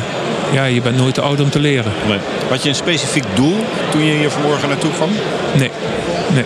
[0.52, 1.92] ja, je bent nooit te oud om te leren.
[2.08, 2.18] Nee.
[2.50, 3.56] Had je een specifiek doel
[3.92, 5.10] toen je hier vanmorgen naartoe kwam?
[5.58, 5.72] Nee.
[6.34, 6.44] Nee.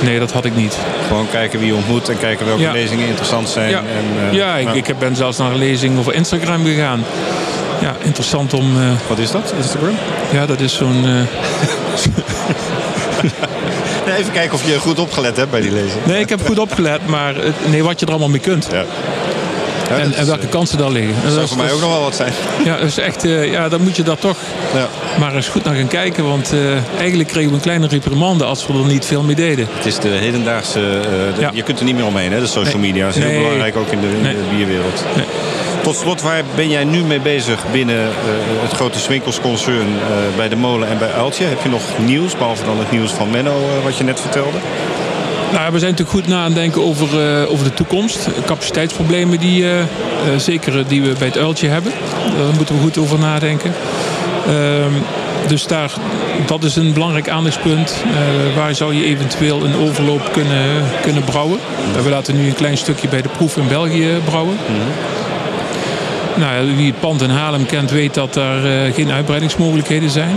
[0.00, 0.78] Nee, dat had ik niet.
[1.06, 2.72] Gewoon kijken wie je ontmoet en kijken welke ja.
[2.72, 3.70] lezingen interessant zijn.
[3.70, 4.78] Ja, en, uh, ja ik, nou.
[4.78, 7.04] ik ben zelfs naar een lezing over Instagram gegaan.
[7.80, 8.76] Ja, interessant om...
[8.76, 8.90] Uh...
[9.08, 9.94] Wat is dat, Instagram?
[10.32, 11.04] Ja, dat is zo'n...
[14.06, 16.04] Nee, even kijken of je goed opgelet hebt bij die lezing.
[16.06, 17.34] Nee, ik heb goed opgelet, maar
[17.70, 18.68] nee, wat je er allemaal mee kunt.
[18.72, 18.84] Ja.
[19.88, 21.14] Ja, en, en, welke kansen daar liggen.
[21.22, 22.32] Dat zou voor mij ook nog wel wat zijn.
[22.64, 24.36] Ja, dus echt, uh, ja, dan moet je daar toch
[24.74, 24.88] ja.
[25.18, 26.24] maar eens goed naar gaan kijken.
[26.24, 26.60] Want uh,
[26.98, 29.68] eigenlijk kregen we een kleine reprimande als we er niet veel mee deden.
[29.70, 30.80] Het is de hedendaagse...
[30.80, 31.02] Uh,
[31.34, 31.50] de, ja.
[31.54, 33.06] Je kunt er niet meer omheen, hè, de social media.
[33.06, 33.42] Dat is heel nee.
[33.42, 34.34] belangrijk ook in de, in nee.
[34.34, 35.04] de bierwereld.
[35.16, 35.26] Nee.
[35.84, 38.10] Tot slot, waar ben jij nu mee bezig binnen uh,
[38.62, 41.44] het grote Swinkelsconcern uh, bij de molen en bij Uiltje?
[41.44, 44.58] Heb je nog nieuws, behalve dan het nieuws van Menno uh, wat je net vertelde?
[45.52, 47.08] Nou, we zijn natuurlijk goed na aan het denken over,
[47.48, 48.28] over de toekomst.
[48.46, 49.64] Capaciteitsproblemen die,
[50.36, 51.92] zeker die we bij het uiltje hebben.
[52.36, 53.72] Daar moeten we goed over nadenken.
[55.46, 55.92] dus daar,
[56.46, 58.04] dat is een belangrijk aandachtspunt.
[58.56, 61.58] waar zou je eventueel een overloop kunnen, kunnen brouwen?
[62.02, 64.58] We laten nu een klein stukje bij de proef in België brouwen.
[64.68, 65.23] Mm -hmm.
[66.34, 70.36] Nou, wie het pand in Haarlem kent weet dat er geen uitbreidingsmogelijkheden zijn.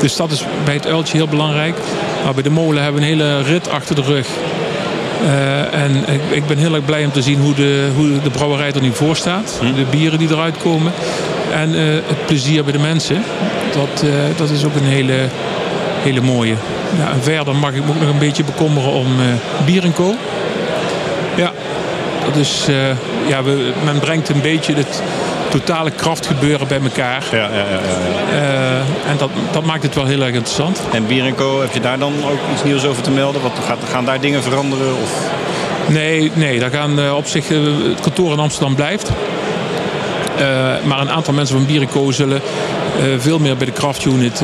[0.00, 1.76] Dus dat is bij het uiltje heel belangrijk.
[2.24, 4.26] Maar bij de molen hebben we een hele rit achter de rug.
[5.22, 8.30] Uh, en ik, ik, ben heel erg blij om te zien hoe de, hoe de
[8.30, 9.58] brouwerij er nu voor staat.
[9.60, 9.74] Hm.
[9.74, 10.92] De bieren die eruit komen.
[11.52, 13.22] En uh, het plezier bij de mensen.
[13.72, 15.14] Dat, uh, dat is ook een hele,
[16.02, 16.54] hele mooie.
[16.98, 19.06] Ja, en verder mag ik me ook nog een beetje bekommeren om
[19.64, 20.14] bier en co.
[21.36, 21.52] Ja.
[22.24, 22.66] dat is,
[23.26, 25.02] ja, we, men brengt een beetje het
[25.48, 27.24] totale krachtgebeuren bij elkaar.
[27.32, 27.54] Ja, ja, ja.
[27.54, 28.00] ja,
[28.32, 30.80] Uh, en dat, dat maakt het wel heel erg interessant.
[30.92, 33.42] En Bier Co, heb je daar dan ook iets nieuws over te melden?
[33.42, 34.92] Wat, gaat, gaan daar dingen veranderen?
[35.02, 35.30] Of?
[35.86, 39.10] Nee, nee, daar gaan uh, op zich het kantoor in Amsterdam blijft.
[40.84, 42.40] maar een aantal mensen van Bierenco zullen
[43.18, 44.42] veel meer bij de Craft Unit,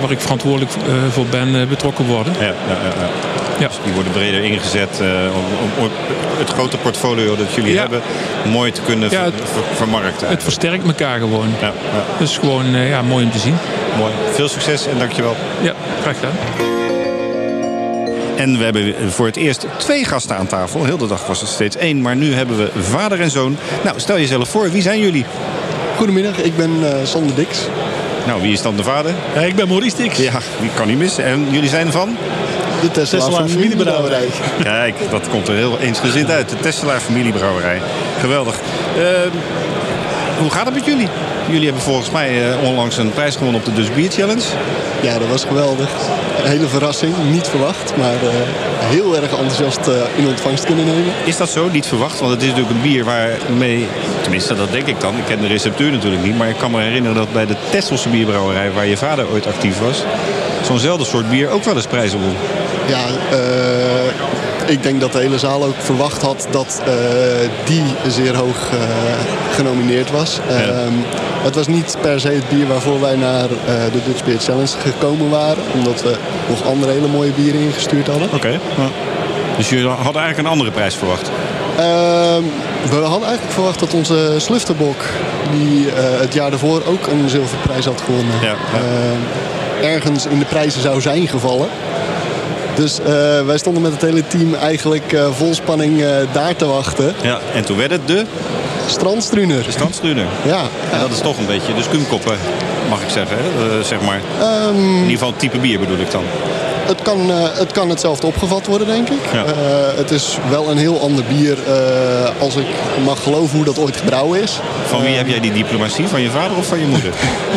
[0.00, 0.72] waar ik verantwoordelijk
[1.10, 2.32] voor ben, betrokken worden.
[2.38, 2.52] Ja, ja,
[3.00, 3.45] ja.
[3.58, 3.68] Ja.
[3.68, 5.90] Dus die worden breder ingezet uh, om, om,
[6.38, 8.00] het grote portfolio dat jullie hebben
[8.50, 9.32] mooi te kunnen ver,
[9.74, 10.28] vermarkten.
[10.28, 11.48] Het versterkt elkaar gewoon.
[11.60, 11.72] Ja,
[12.18, 13.54] is gewoon uh, ja, mooi om te zien.
[13.98, 14.12] Mooi.
[14.32, 15.36] Veel succes en dankjewel.
[15.62, 16.34] Ja, graag gedaan.
[18.36, 20.84] En we hebben voor het eerst twee gasten aan tafel.
[20.84, 23.56] Heel de dag was er steeds één, maar nu hebben we vader en zoon.
[23.84, 25.24] Nou, stel jezelf voor, wie zijn jullie?
[25.96, 27.58] Goedemiddag, ik ben uh, Sander Dix.
[28.26, 29.14] Nou, wie is dan de vader?
[29.34, 30.16] Ja, ik ben Maurice Dix.
[30.16, 31.24] Ja, wie kan niet missen.
[31.24, 32.16] En jullie zijn van?
[32.80, 34.26] De Tesselaar familiebrouwerij.
[34.62, 36.48] Kijk, dat komt er heel eensgezind uit.
[36.48, 37.80] De Tesselaar familiebrouwerij.
[38.20, 38.54] Geweldig.
[38.98, 39.04] Uh,
[40.38, 41.08] hoe gaat het met jullie?
[41.48, 44.42] Jullie hebben volgens mij uh, onlangs een prijs gewonnen op de Dus Beer Challenge.
[45.00, 45.88] Ja, dat was geweldig.
[46.42, 47.14] Een hele verrassing.
[47.30, 48.30] Niet verwacht, maar uh,
[48.78, 51.12] heel erg enthousiast uh, in ontvangst kunnen nemen.
[51.24, 51.68] Is dat zo?
[51.72, 52.18] Niet verwacht?
[52.20, 53.86] Want het is natuurlijk een bier waarmee...
[54.20, 55.16] Tenminste, dat denk ik dan.
[55.16, 56.38] Ik ken de receptuur natuurlijk niet.
[56.38, 58.72] Maar ik kan me herinneren dat bij de Tesselse bierbrouwerij...
[58.72, 60.02] waar je vader ooit actief was...
[60.62, 62.36] zo'nzelfde soort bier ook wel eens prijzen won.
[62.86, 63.04] Ja,
[64.66, 66.94] ik denk dat de hele zaal ook verwacht had dat uh,
[67.64, 68.80] die zeer hoog uh,
[69.54, 70.40] genomineerd was.
[70.48, 70.84] Ja.
[70.84, 71.04] Um,
[71.42, 73.48] het was niet per se het bier waarvoor wij naar
[73.92, 75.62] de Dutch Beer Challenge gekomen waren.
[75.74, 76.16] Omdat we
[76.48, 78.26] nog andere hele mooie bieren ingestuurd hadden.
[78.26, 78.36] Oké.
[78.36, 78.52] Okay.
[78.52, 78.88] Ja.
[79.56, 81.30] Dus jullie hadden eigenlijk een andere prijs verwacht?
[81.76, 82.42] Ehm,
[82.88, 85.04] we hadden eigenlijk verwacht dat onze Slufterbok,
[85.50, 89.20] die het jaar daarvoor ook een zilverprijs had gewonnen, ja, ehm,
[89.92, 91.68] ergens in de prijzen zou zijn gevallen.
[92.76, 93.06] Dus uh,
[93.46, 97.14] wij stonden met het hele team eigenlijk uh, vol spanning uh, daar te wachten.
[97.22, 98.24] Ja, en toen werd het de?
[98.86, 99.62] Strandstruner.
[99.62, 100.26] De Strandstruner.
[100.44, 100.60] Ja.
[100.92, 102.38] En dat is toch een beetje de skumkoppen,
[102.88, 103.36] mag ik zeggen.
[103.38, 103.82] Hè?
[103.82, 104.20] zeg maar.
[104.66, 106.22] Um, in ieder geval type bier bedoel ik dan.
[106.86, 109.18] Het kan, het kan hetzelfde opgevat worden, denk ik.
[109.32, 109.44] Ja.
[109.96, 111.58] het is wel een heel ander bier
[112.38, 112.66] als ik
[113.04, 114.60] mag geloven hoe dat ooit gebrouwen is.
[114.86, 116.06] Van wie heb jij die diplomatie?
[116.06, 117.12] Van je vader of van je moeder?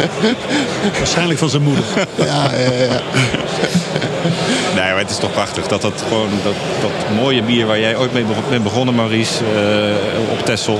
[0.98, 1.84] Waarschijnlijk van zijn moeder.
[2.16, 3.02] ja, ja, ja.
[4.80, 5.68] Maar het is toch prachtig.
[5.68, 10.32] Dat dat gewoon dat, dat mooie bier waar jij ooit mee bent begonnen, Maurice, uh,
[10.32, 10.80] op Tessel.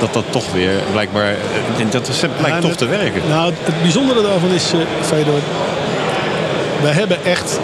[0.00, 1.34] Dat dat toch weer blijkbaar.
[1.90, 3.22] Dat blijkt ja, toch te werken.
[3.28, 5.40] Nou, het bijzondere daarvan is, uh, Fedor.
[6.82, 7.58] Wij hebben echt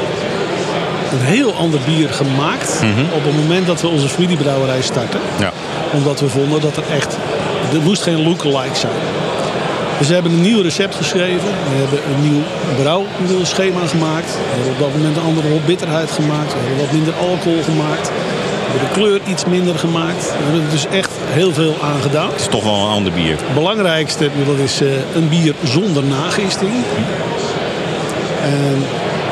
[1.13, 2.81] een heel ander bier gemaakt.
[2.83, 3.07] Mm -hmm.
[3.13, 5.21] op het moment dat we onze familiebrouwerij starten.
[5.39, 5.53] Ja.
[5.93, 7.17] Omdat we vonden dat er echt.
[7.73, 8.93] Er moest geen lookalike zijn.
[9.99, 11.49] Dus we hebben een nieuw recept geschreven.
[11.71, 12.43] We hebben een nieuw
[12.77, 14.33] brouwschema gemaakt.
[14.35, 16.53] We hebben op dat moment een andere bitterheid gemaakt.
[16.53, 18.09] We hebben wat minder alcohol gemaakt.
[18.09, 20.25] We hebben de kleur iets minder gemaakt.
[20.25, 22.31] We hebben er dus echt heel veel aan gedaan.
[22.31, 23.37] Het is toch wel een ander bier.
[23.37, 26.73] Het belangrijkste dat is uh, een bier zonder nagisting.
[28.43, 28.85] En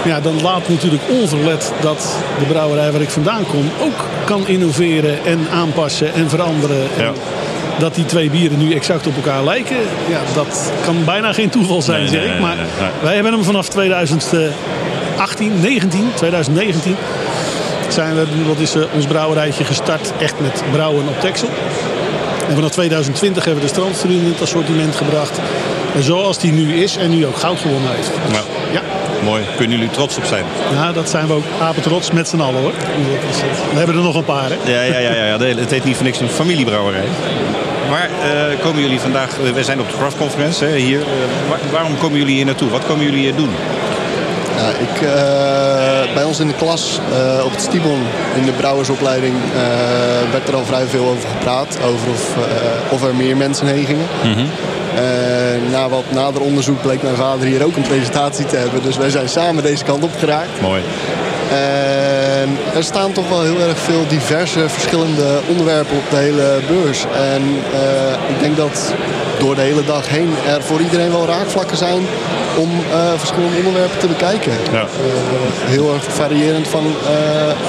[0.04, 5.24] ja, dan laat natuurlijk onverlet dat de brouwerij waar ik vandaan kom ook kan innoveren
[5.24, 6.86] en aanpassen en veranderen.
[6.96, 7.12] En ja
[7.78, 9.76] dat die twee bieren nu exact op elkaar lijken,
[10.08, 12.40] ja, dat kan bijna geen toeval zijn, nee, zeg ik.
[12.40, 12.56] Maar
[13.02, 16.96] wij hebben hem vanaf 2018, 19, 2019
[17.88, 21.48] zijn we, dat is uh, ons brouwerijtje gestart echt met brouwen op Texel.
[22.48, 25.40] En vanaf 2020 hebben we de strandstruur in het assortiment gebracht.
[25.94, 28.10] En zoals die nu is en nu ook goud gewonnen heeft.
[28.28, 28.38] Dus,
[28.72, 28.80] ja.
[29.24, 29.42] Mooi.
[29.56, 30.44] Kunnen jullie trots op zijn?
[30.72, 32.72] Ja, dat zijn we ook apen trots met z'n allen hoor.
[33.72, 34.72] We hebben er nog een paar hè.
[34.72, 35.38] Ja, ja, ja, ja.
[35.38, 37.04] het heet niet voor niks een familiebrouwerij.
[37.92, 39.36] Waar uh, komen jullie vandaag?
[39.54, 41.00] We zijn op de Craft Conference hè, hier.
[41.48, 42.70] Waar, waarom komen jullie hier naartoe?
[42.70, 43.50] Wat komen jullie hier doen?
[44.80, 45.10] Ik, uh,
[46.14, 47.00] bij ons in de klas
[47.44, 48.02] op het Stibon
[48.36, 49.34] in de brouwersopleiding
[50.32, 51.78] werd er al vrij veel over gepraat.
[51.84, 52.36] Over of,
[52.88, 54.06] of er meer mensen heen gingen.
[54.24, 54.50] Mm -hmm.
[55.70, 58.82] na wat nader onderzoek bleek mijn vader hier ook een presentatie te hebben.
[58.82, 60.60] Dus wij zijn samen deze kant op geraakt.
[60.60, 60.82] Mooi.
[62.42, 67.04] En er staan toch wel heel erg veel diverse verschillende onderwerpen op de hele beurs.
[67.34, 68.94] En uh, ik denk dat
[69.38, 72.02] door de hele dag heen er voor iedereen wel raakvlakken zijn
[72.56, 74.52] om uh, verschillende onderwerpen te bekijken.
[74.72, 74.80] Ja.
[74.80, 74.86] Uh,
[75.74, 76.84] heel erg variërend van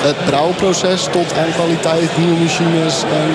[0.08, 3.30] het brouwproces tot aan kwaliteit, nieuwe machines en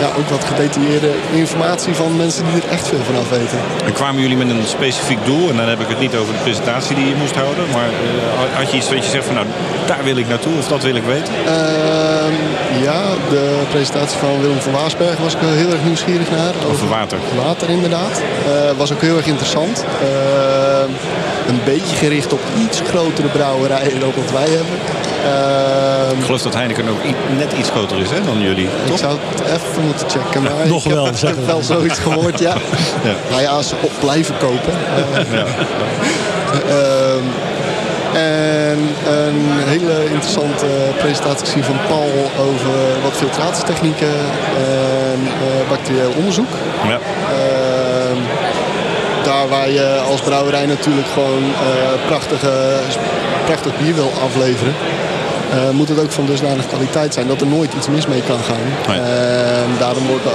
[0.00, 3.58] ja, ook wat gedetailleerde informatie van mensen die er echt veel van af weten.
[3.84, 5.48] En kwamen jullie met een specifiek doel?
[5.50, 7.64] En dan heb ik het niet over de presentatie die je moest houden.
[7.72, 7.88] Maar
[8.52, 9.46] had je iets wat je zegt van nou,
[9.86, 11.34] daar wil ik naartoe of dat wil ik weten?
[11.46, 11.52] Uh,
[12.82, 16.52] ja, de presentatie van Willem van Waasberg was ik heel erg nieuwsgierig naar.
[16.70, 17.18] Over, water.
[17.44, 18.20] Water inderdaad.
[18.46, 19.84] Uh, was ook heel erg interessant.
[20.02, 20.90] Ehm,
[21.48, 24.74] een beetje gericht op iets grotere brouwerijen dan wat wij hebben.
[26.18, 27.02] Ik geloof dat Heineken ook
[27.36, 28.94] net iets groter is hè, dan jullie, toch?
[28.94, 30.42] Ik zou het even moeten checken.
[30.42, 32.54] Maar Nog ik wel, heb wel zoiets gehoord, ja.
[33.04, 33.14] Ja.
[33.30, 34.72] Nou ja, als ze op blijven kopen.
[34.72, 35.44] Eh, Ja.
[38.66, 40.66] Ehm, en een hele interessante
[40.98, 42.12] presentatie gezien van Paul
[42.46, 44.16] over wat filtratietechnieken
[44.56, 46.52] en eh, bacterieel onderzoek.
[46.88, 46.98] Ja.
[47.30, 48.20] Ehm,
[49.24, 52.52] daar waar je als brouwerij natuurlijk gewoon eh, prachtige,
[53.44, 54.74] prachtig bier wil afleveren.
[55.52, 58.38] eh, moet het ook van dusdanig kwaliteit zijn dat er nooit iets mis mee kan
[58.38, 58.94] gaan.
[58.96, 60.32] En daarom worden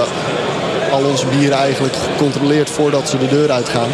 [0.92, 3.90] al onze bieren eigenlijk gecontroleerd voordat ze de deur uitgaan.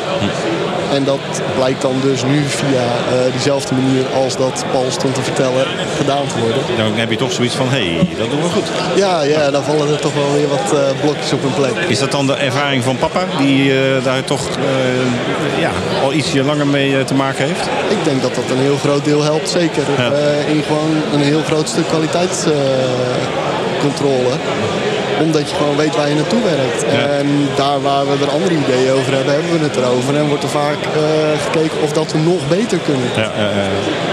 [0.93, 1.19] En dat
[1.55, 5.65] blijkt dan dus nu via eh, diezelfde manier als dat Paul stond te vertellen
[5.97, 6.61] gedaan te worden.
[6.77, 8.65] Dan heb je toch zoiets van, hé, hey, dat doen we goed.
[8.95, 11.71] Ja, ja, dan vallen er toch wel weer wat eh, blokjes op hun plek.
[11.87, 14.49] Is dat dan de ervaring van papa, die eh, daar toch
[15.59, 15.71] ja,
[16.03, 17.69] al ietsje langer mee te maken heeft?
[17.89, 19.83] Ik denk dat dat een heel groot deel helpt, zeker.
[20.47, 24.31] in gewoon een heel groot stuk kwaliteitscontrole.
[25.21, 26.83] Omdat je gewoon weet waar je naartoe werkt.
[26.83, 30.15] En daar waar we er andere ideeën over hebben, hebben we het erover.
[30.15, 31.01] En wordt er vaak eh,
[31.43, 33.09] gekeken of dat we nog beter kunnen.
[33.15, 33.67] Ja, ja, ja.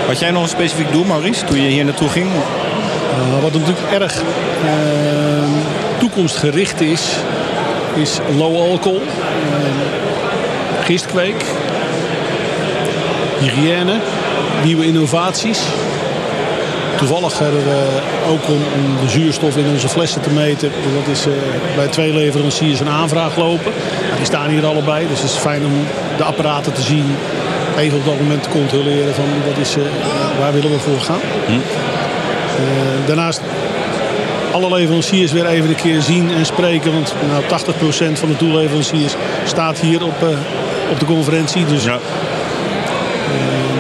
[0.07, 2.27] Had jij nog een specifiek doel, Maurice, toen je hier naartoe ging?
[2.27, 4.15] Uh, wat natuurlijk erg
[4.65, 4.71] uh,
[5.99, 7.03] toekomstgericht is,
[7.95, 11.45] is low alcohol, uh, gistkweek,
[13.41, 13.97] hygiëne,
[14.65, 15.61] nieuwe innovaties.
[16.97, 20.71] Toevallig hebben we ook om, om, de zuurstof in onze flessen te meten.
[20.95, 21.33] Dat is uh,
[21.77, 23.73] bij twee leveranciers een aanvraag lopen.
[24.17, 25.73] Die staan hier allebei, dus het is fijn om
[26.17, 27.17] de apparaten te zien.
[27.79, 29.83] Even op dat moment te controleren van wat is, uh,
[30.39, 31.21] waar willen we voor gaan.
[31.47, 31.53] Hm.
[31.53, 31.61] Uh,
[33.07, 33.41] daarnaast
[34.53, 36.93] alle leveranciers weer even een keer zien en spreken.
[36.93, 37.63] Want nou,
[38.15, 39.15] 80% van de toeleveranciers
[39.45, 40.27] staat hier op,
[40.91, 41.67] op de conferentie.
[41.67, 41.99] Dus ja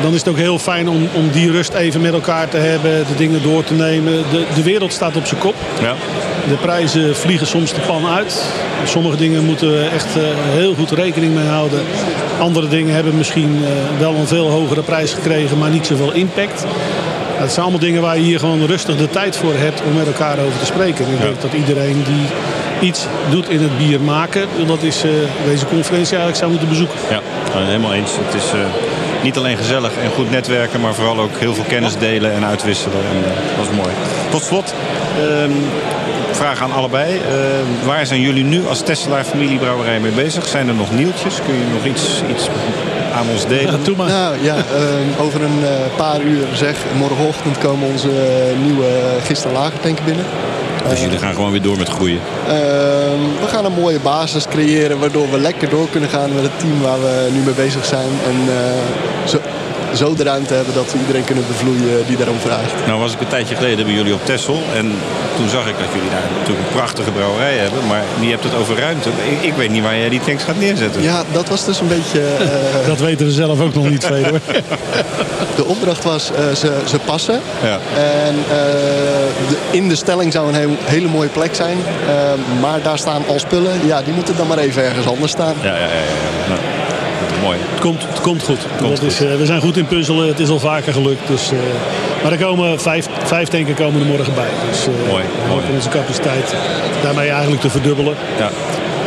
[0.04, 3.06] dan is het ook heel fijn om, om die rust even met elkaar te hebben,
[3.06, 4.12] de dingen door te nemen.
[4.12, 5.54] De, de wereld staat op zijn kop.
[5.80, 5.94] Ja.
[6.48, 8.42] De prijzen vliegen soms de pan uit.
[8.84, 11.80] Sommige dingen moeten we echt uh, heel goed rekening mee houden.
[12.38, 13.68] Andere dingen hebben misschien uh,
[13.98, 16.64] wel een veel hogere prijs gekregen, maar niet zoveel impact.
[17.36, 20.06] Het zijn allemaal dingen waar je hier gewoon rustig de tijd voor hebt om met
[20.06, 21.04] elkaar over te spreken.
[21.04, 21.24] En ik ja.
[21.24, 22.26] denk dat iedereen die
[22.88, 25.10] iets doet in het bier maken, dat is uh,
[25.44, 26.98] deze conferentie eigenlijk zou moeten bezoeken.
[27.10, 27.20] Ja,
[27.52, 28.10] helemaal eens.
[28.24, 28.50] Het is
[29.24, 32.98] niet alleen gezellig en goed netwerken, maar vooral ook heel veel kennis delen en uitwisselen.
[33.10, 33.92] En, uh, dat is mooi.
[34.30, 34.74] Tot slot,
[35.18, 35.54] uh,
[36.30, 37.14] vraag aan allebei.
[37.14, 37.20] Uh,
[37.86, 40.46] waar zijn jullie nu als Tesselaar familiebrouwerij mee bezig?
[40.46, 41.34] Zijn er nog nieuwtjes?
[41.46, 42.48] Kun je nog iets, iets
[43.14, 43.80] aan ons delen?
[43.84, 44.08] Ja, maar.
[44.08, 45.64] Nou, ja, uh, over een
[45.96, 48.10] paar uur zeg, morgenochtend komen onze
[48.62, 48.86] nieuwe
[49.22, 50.24] gisteren lagertanken binnen.
[50.88, 52.20] Dus jullie gaan gewoon weer door met groeien?
[52.42, 52.50] Uh,
[53.40, 56.80] we gaan een mooie basis creëren waardoor we lekker door kunnen gaan met het team
[56.80, 58.08] waar we nu mee bezig zijn.
[58.26, 58.36] En
[59.28, 59.38] zo,
[59.96, 62.86] zo, de ruimte hebben dat we iedereen kunnen bevloeien die daarom vraagt.
[62.86, 64.62] Nou was ik een tijdje geleden bij jullie op Texel.
[64.74, 64.92] En
[65.36, 67.86] toen zag ik dat jullie daar natuurlijk een prachtige brouwerij hebben.
[67.86, 69.08] Maar je hebt het over ruimte.
[69.08, 71.02] Ik, ik weet niet waar jij die tanks gaat neerzetten.
[71.02, 72.20] Ja, dat was dus een beetje...
[72.20, 74.40] Uh, dat weten we zelf ook nog niet veel hoor.
[75.56, 77.40] de opdracht was, ze, ze passen.
[77.62, 77.78] Ja.
[78.26, 78.34] En
[79.48, 81.76] de, in de stelling zou een heel, hele mooie plek zijn.
[82.60, 83.86] maar daar staan al spullen.
[83.86, 85.54] Ja, die moeten dan maar even ergens anders staan.
[85.62, 85.86] Ja, ja, ja.
[85.86, 86.48] ja.
[86.48, 86.73] Nou.
[87.44, 87.58] Mooi.
[87.70, 88.58] Het komt, het komt goed.
[88.80, 90.28] Komt is, uh, we zijn goed in puzzelen.
[90.28, 91.26] Het is al vaker gelukt.
[91.26, 91.58] Dus, uh,
[92.22, 94.48] maar er komen vijf, vijf tanken komen er morgen bij.
[94.70, 96.54] Dus uh, mooi, we hopen onze capaciteit
[97.02, 98.14] daarmee eigenlijk te verdubbelen.
[98.38, 98.46] Ja.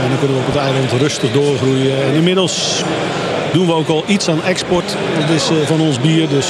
[0.04, 2.04] En dan kunnen we op het eiland rustig doorgroeien.
[2.04, 2.84] En inmiddels
[3.54, 4.96] doen we ook al iets aan export.
[5.20, 6.28] Dat is van ons bier.
[6.28, 6.48] Dus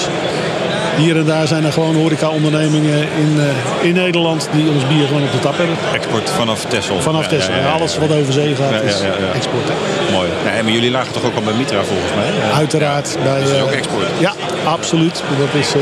[0.97, 5.23] hier en daar zijn er gewoon horeca-ondernemingen in, uh, in Nederland die ons bier gewoon
[5.23, 5.75] op de tap hebben.
[5.93, 7.01] Export vanaf Texel?
[7.01, 7.53] Vanaf ja, Texel.
[7.53, 9.01] Ja, ja, Alles wat over zee gaat is
[9.33, 9.67] export.
[10.11, 10.29] Mooi.
[10.51, 12.51] Nee, maar jullie lagen toch ook al bij Mitra volgens mij?
[12.53, 13.17] Uiteraard.
[13.23, 14.07] Bij, dus ook export?
[14.19, 14.33] Ja,
[14.63, 15.23] absoluut.
[15.39, 15.81] Dat is, uh,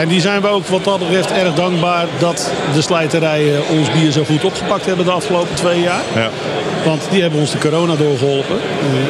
[0.00, 4.10] en die zijn we ook wat dat betreft erg dankbaar dat de slijterijen ons bier
[4.10, 6.02] zo goed opgepakt hebben de afgelopen twee jaar.
[6.14, 6.30] Ja.
[6.84, 8.56] Want die hebben ons de corona doorgeholpen.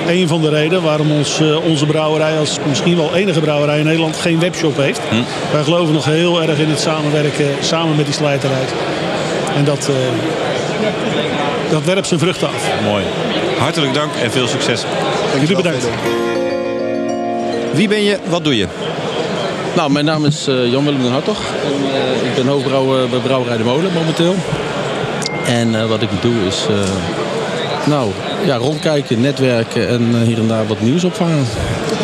[0.06, 3.78] Uh, een van de redenen waarom ons, uh, onze brouwerij als misschien wel enige brouwerij
[3.78, 5.00] in Nederland geen webshop heeft.
[5.08, 5.16] Hm.
[5.52, 8.64] Wij geloven nog heel erg in het samenwerken samen met die slijterij.
[9.56, 9.96] En dat, uh,
[11.70, 12.70] dat werpt zijn vruchten af.
[12.84, 13.04] Mooi.
[13.62, 14.84] Hartelijk dank en veel succes.
[15.40, 15.86] Jullie bedankt.
[17.72, 18.18] Wie ben je?
[18.28, 18.66] Wat doe je?
[19.76, 21.38] Nou, mijn naam is uh, Jan-Willem den Hartog.
[21.64, 24.34] En, uh, ik ben hoofdbrouwer bij Brouwerij de Molen momenteel.
[25.46, 26.66] En uh, wat ik doe is
[27.86, 28.10] nou,
[28.44, 31.46] ja, rondkijken, netwerken en hier en daar wat nieuws opvangen.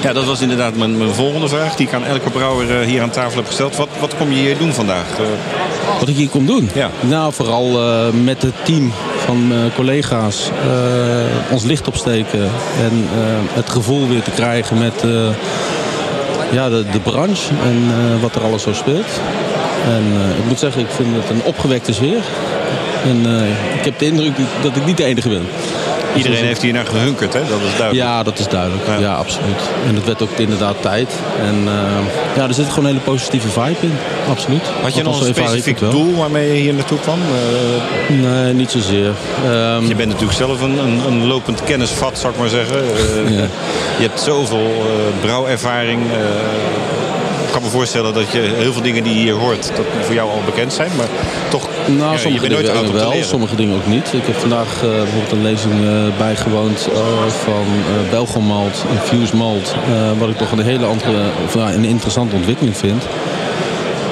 [0.02, 3.10] Ja, dat was inderdaad mijn, mijn, volgende vraag die ik aan elke brouwer hier aan
[3.10, 3.76] tafel heb gesteld.
[3.76, 5.06] Wat, wat kom je hier doen vandaag?
[5.98, 6.70] Wat ik hier kom doen?
[6.74, 6.90] Ja.
[7.00, 7.80] Nou, vooral
[8.12, 8.92] met het team
[9.28, 10.50] van collega's
[11.50, 12.40] ons licht opsteken
[12.80, 12.92] en
[13.52, 15.04] het gevoel weer te krijgen met
[16.50, 17.90] ja, de, de branche en
[18.20, 19.20] wat er alles zo speelt.
[19.84, 20.04] En
[20.38, 22.22] ik moet zeggen, ik vind het een opgewekte sfeer.
[23.04, 23.26] En
[23.78, 25.46] ik heb de indruk dat ik niet de enige ben.
[26.16, 27.40] Iedereen heeft hier naar gehunkerd, hè?
[27.40, 28.08] dat is duidelijk.
[28.08, 28.82] Ja, dat is duidelijk.
[28.98, 29.14] Ja.
[29.14, 29.60] absoluut.
[29.86, 31.12] En het werd ook inderdaad tijd.
[31.40, 31.72] En uh,
[32.36, 33.92] ja, er zit gewoon een hele positieve vibe in.
[34.28, 34.62] Absoluut.
[34.82, 37.18] Had je nog een specifiek doel waarmee je hier naartoe kwam?
[38.10, 39.06] Uh, nee, niet zozeer.
[39.06, 42.82] Um, je bent natuurlijk zelf een, een, een, lopend kennisvat, zou ik maar zeggen.
[42.84, 43.46] Uh, ja.
[43.98, 44.70] Je hebt zoveel
[45.20, 46.00] brouwervaring
[47.68, 50.40] me voorstellen dat je heel veel dingen die je hier hoort, dat voor jou al
[50.44, 50.90] bekend zijn.
[50.96, 51.06] Maar
[51.48, 54.12] toch, nou, ja, sommige dingen nooit wel, sommige dingen ook niet.
[54.12, 59.74] Ik heb vandaag uh, bijvoorbeeld een lezing uh, bijgewoond uh, van uh, Belgomalt, Infused Malt.
[60.18, 63.02] wat ik toch een hele andere, of, een interessante ontwikkeling vind.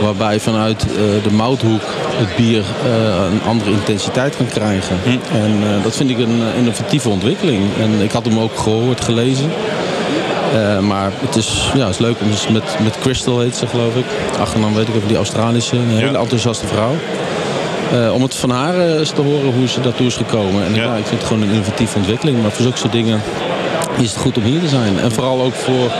[0.02, 0.86] Waarbij vanuit
[1.22, 1.82] de mouthoek
[2.16, 2.64] het bier
[3.32, 4.96] een andere intensiteit kan krijgen.
[5.04, 5.36] Hm.
[5.36, 7.62] En dat vind ik een innovatieve ontwikkeling.
[7.80, 9.50] En ik had hem ook gehoord, gelezen.
[10.56, 13.66] Uh, maar het is, ja, het is leuk om eens met, met Crystal heet ze
[13.66, 14.04] geloof ik.
[14.40, 15.76] Achternaam weet ik even, die Australische.
[15.76, 16.94] Een hele enthousiaste vrouw.
[17.92, 20.64] Uh, om het van haar eens te horen hoe ze daartoe is gekomen.
[20.64, 20.82] En ja.
[20.82, 20.94] ja.
[20.94, 22.42] ik vind het gewoon een innovatieve ontwikkeling.
[22.42, 23.22] Maar voor zulke soort dingen
[23.98, 24.98] is het goed om hier te zijn.
[24.98, 25.90] En vooral ook voor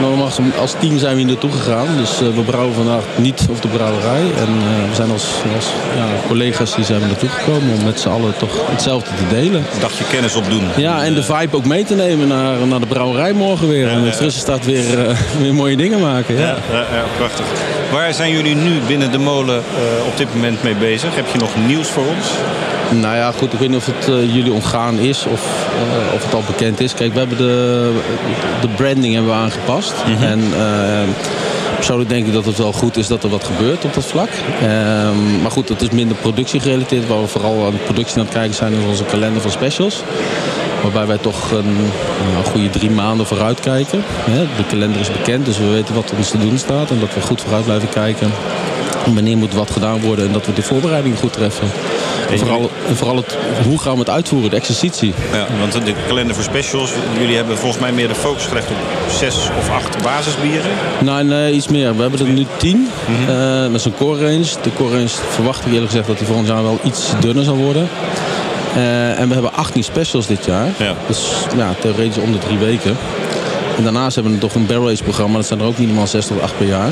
[0.00, 1.86] Normaal als team zijn we hier naartoe gegaan.
[1.96, 4.20] Dus uh, we brouwen vandaag niet op de brouwerij.
[4.20, 5.24] En uh, we zijn als,
[5.54, 5.66] als
[5.96, 9.64] ja, collega's die zijn we naartoe gekomen om met z'n allen toch hetzelfde te delen.
[9.74, 10.68] Een dagje kennis opdoen.
[10.76, 13.88] Ja, en de vibe ook mee te nemen naar, naar de brouwerij morgen weer.
[13.88, 16.34] En met frisse staat weer, uh, weer mooie dingen maken.
[16.34, 16.56] Ja.
[16.70, 17.46] Ja, ja, prachtig.
[17.92, 19.62] Waar zijn jullie nu binnen de molen
[20.06, 21.14] op dit moment mee bezig?
[21.14, 22.26] Heb je nog nieuws voor ons?
[22.90, 26.24] Nou ja, goed, ik weet niet of het uh, jullie ontgaan is of, uh, of
[26.24, 26.94] het al bekend is.
[26.94, 27.92] Kijk, we hebben de,
[28.60, 29.94] de branding hebben we aangepast.
[30.06, 30.24] Mm -hmm.
[30.24, 31.14] En uh,
[31.76, 34.28] persoonlijk denk ik dat het wel goed is dat er wat gebeurt op dat vlak.
[34.62, 37.06] Ehm, maar goed, het is minder productiegerelateerd.
[37.06, 40.02] Waar we vooral aan de productie aan het kijken zijn is onze kalender van specials.
[40.82, 41.76] Waarbij wij toch een,
[42.36, 44.04] een goede drie maanden vooruit kijken.
[44.56, 46.90] De kalender is bekend, dus we weten wat ons te doen staat.
[46.90, 48.30] En dat we goed vooruit blijven kijken.
[49.14, 51.68] Wanneer moet wat gedaan worden en dat we de voorbereiding goed treffen.
[52.30, 55.14] En vooral, vooral het, hoe gaan we het uitvoeren, de exercitie.
[55.32, 58.76] Ja, want de kalender voor specials, jullie hebben volgens mij meer de focus gelegd op
[59.18, 60.70] zes of acht basisbieren.
[61.00, 61.96] Nee, nee iets meer.
[61.96, 62.76] We hebben er nu tien.
[62.76, 63.68] Mm -hmm.
[63.68, 64.46] uh, is een core range.
[64.62, 67.56] De core range verwacht ik eerlijk gezegd dat die volgend jaar wel iets dunner zal
[67.56, 67.88] worden.
[68.76, 70.68] Uh, en we hebben 18 specials dit jaar.
[70.78, 70.94] Ja.
[71.06, 72.96] Dus ja, theoretisch om de drie weken.
[73.76, 75.36] En daarnaast hebben we toch een barrel race programma.
[75.36, 76.90] Dat zijn er ook minimaal 6 tot 8 per jaar.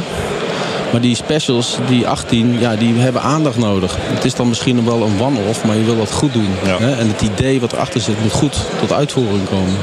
[0.95, 3.97] Maar die specials, die 18, ja, die hebben aandacht nodig.
[3.99, 6.49] Het is dan misschien nog wel een one-off, maar je wil dat goed doen.
[6.65, 6.97] Hè?
[6.97, 9.77] En het idee wat erachter zit moet goed tot uitvoering komen.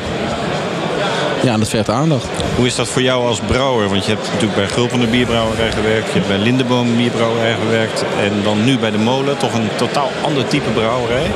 [1.43, 2.27] Ja, en dat vergt aandacht.
[2.55, 3.89] Hoe is dat voor jou als brouwer?
[3.89, 6.07] Want je hebt natuurlijk bij Gulpen bierbrouwerij gewerkt.
[6.07, 8.03] Je hebt bij Lindeboom bierbrouwerij gewerkt.
[8.19, 9.37] En dan nu bij de molen.
[9.37, 11.31] Toch een totaal ander type brouwerij.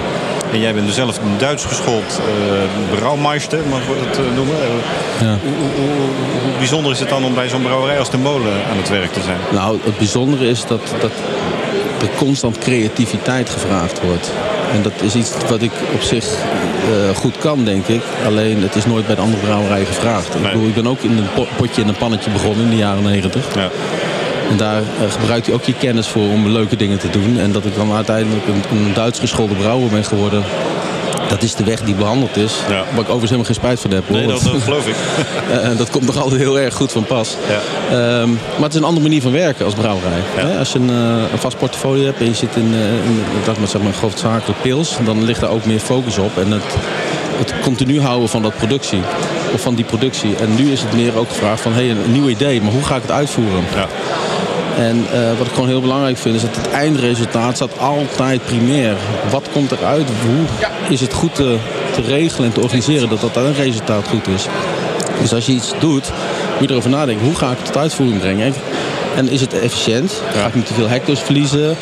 [0.52, 4.56] En jij bent dus zelf een Duits geschoold uh, brouwmeister, mag ik het uh, noemen.
[5.22, 5.38] Ja.
[5.44, 5.90] Hoe, hoe,
[6.42, 9.14] hoe, bijzonder is het dan om bij zo'n brouwerij als de molen aan het werk
[9.14, 9.38] te zijn?
[9.52, 11.12] Nou, het bijzondere is dat, dat
[12.02, 14.32] er constant creativiteit gevraagd wordt.
[14.74, 18.02] En dat is iets wat ik op zich uh, goed kan, denk ik.
[18.26, 20.34] Alleen het is nooit bij de andere brouwerij gevraagd.
[20.34, 20.44] Nee.
[20.44, 23.04] Ik, bedoel, ik ben ook in een potje en een pannetje begonnen in de jaren
[23.04, 23.56] negentig.
[23.56, 23.70] Ja.
[24.50, 27.40] En daar uh, gebruikt hij ook je kennis voor om leuke dingen te doen.
[27.40, 30.44] En dat ik dan uiteindelijk een, een Duits geschoolde brouwer ben geworden.
[31.28, 32.54] Dat is de weg die behandeld is.
[32.70, 32.74] Ja.
[32.74, 34.08] Waar ik overigens helemaal geen spijt van heb.
[34.08, 34.18] Hoor.
[34.18, 34.96] Nee, dat, dat geloof ik.
[35.52, 37.36] uh, dat komt nog altijd heel erg goed van pas.
[37.90, 38.20] Ja.
[38.22, 40.22] Um, maar het is een andere manier van werken als brouwerij.
[40.38, 40.58] Ja.
[40.58, 42.74] Als je een, uh, een, vast portfolio hebt en je zit in,
[43.06, 44.98] in dat met zeg maar, hoofdzakelijk pils.
[45.06, 46.38] Dan ligt daar ook meer focus op.
[46.38, 46.64] En het,
[47.38, 49.02] het continu houden van dat productie.
[49.54, 50.36] Of van die productie.
[50.36, 52.62] En nu is het meer ook gevraagd van hey, een nieuw idee.
[52.62, 53.64] Maar hoe ga ik het uitvoeren?
[53.76, 53.88] Ja.
[54.78, 58.96] En uh, wat ik gewoon heel belangrijk vind is dat het eindresultaat staat altijd primair.
[59.30, 60.08] Wat komt eruit?
[60.26, 60.46] Hoe
[60.90, 61.58] is het goed te,
[61.94, 64.46] te regelen en te organiseren dat dat een resultaat goed is?
[65.22, 66.12] Dus als je iets doet,
[66.60, 67.26] moet je erover nadenken.
[67.26, 68.54] Hoe ga ik het tot uitvoering brengen?
[69.16, 70.22] En is het efficiënt?
[70.34, 71.76] Ga ik niet te veel hectares verliezen?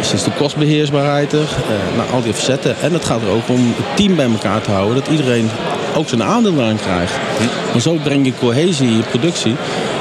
[0.00, 1.38] Is de kostbeheersbaarheid er?
[1.38, 2.76] Uh, nou, al die facetten.
[2.80, 4.94] En het gaat er ook om het team bij elkaar te houden.
[4.94, 5.50] Dat iedereen
[5.96, 7.12] ook zijn aandeel aan krijgt.
[7.72, 9.56] Maar zo breng je cohesie in je productie.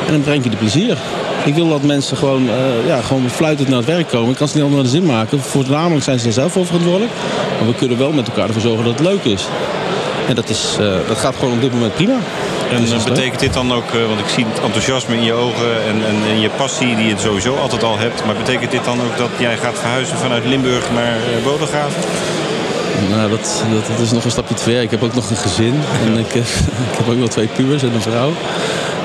[0.06, 0.98] En dan breng je de plezier.
[1.46, 4.32] Ik wil dat mensen gewoon, uh, ja, gewoon fluitend naar het werk komen.
[4.32, 5.40] Ik kan ze niet allemaal de zin maken.
[5.40, 7.12] Voornamelijk zijn ze er zelf voor verantwoordelijk.
[7.58, 9.48] Maar we kunnen wel met elkaar ervoor zorgen dat het leuk is.
[10.28, 12.18] En dat, is, uh, dat gaat gewoon op dit moment prima.
[12.72, 15.96] En dus betekent dit dan ook, want ik zie het enthousiasme in je ogen en,
[16.06, 18.26] en, en, je passie die je sowieso altijd al hebt.
[18.26, 22.02] Maar betekent dit dan ook dat jij gaat verhuizen vanuit Limburg naar Bodegraven?
[23.08, 24.82] Nou, dat, dat, dat, is nog een stapje te ver.
[24.82, 25.74] Ik heb ook nog een gezin.
[26.06, 26.34] En ik,
[26.92, 28.32] ik heb ook nog twee pubers en een vrouw.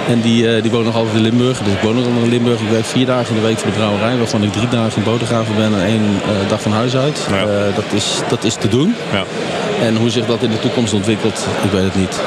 [0.09, 1.59] En die, uh, die wonen nog altijd in Limburg.
[1.59, 2.61] Dus ik woon nog in Limburg.
[2.61, 4.17] Ik werk vier dagen in de week voor de brouwerij.
[4.17, 7.27] Waarvan ik drie dagen in Bodegraven ben en één uh, dag van huis uit.
[7.31, 7.43] Ja.
[7.43, 8.95] Uh, dat, is, dat is te doen.
[9.13, 9.25] Ja.
[9.87, 12.21] En hoe zich dat in de toekomst ontwikkelt, ik weet het niet.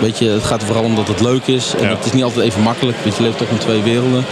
[0.00, 1.74] weet je, het gaat er vooral om dat het leuk is.
[1.78, 1.94] En ja.
[1.94, 2.96] het is niet altijd even makkelijk.
[3.02, 4.24] Want je leeft toch in twee werelden.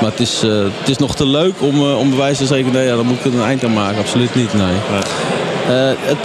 [0.00, 0.42] Maar het is,
[0.80, 3.24] het is nog te leuk om, om bewijs te zeggen, nee, ja, dan moet ik
[3.24, 3.98] er een eind aan maken.
[3.98, 4.74] Absoluut niet, nee.
[5.74, 6.18] Het,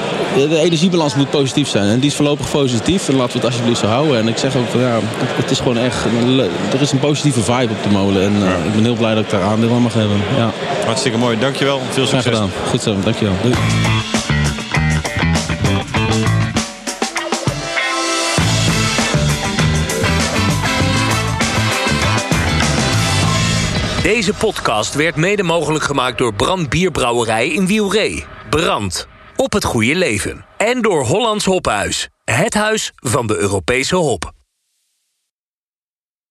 [0.49, 1.87] de energiebalans moet positief zijn.
[1.87, 3.09] En die is voorlopig positief.
[3.09, 4.17] En laten we het alsjeblieft zo houden.
[4.17, 6.05] En ik zeg ook, ja, het, is gewoon echt...
[6.73, 8.21] Er is een positieve vibe op de molen.
[8.21, 8.33] En
[8.65, 10.17] ik ben heel blij dat ik daar aandeel aan mag hebben.
[10.37, 10.51] Ja.
[10.85, 11.39] Hartstikke mooi.
[11.39, 11.79] Dankjewel.
[11.89, 12.09] Veel succes.
[12.09, 12.49] Graag gedaan.
[12.69, 12.95] Goed zo.
[13.03, 13.33] Dankjewel.
[13.41, 13.55] Doei.
[24.03, 28.25] Deze podcast werd mede mogelijk gemaakt door Brand Bierbrouwerij in Wielree.
[28.49, 29.07] Brand.
[29.43, 30.45] Op het goede leven.
[30.57, 32.09] En door Hollands Hophuis.
[32.23, 34.42] Het huis van de Europese hop.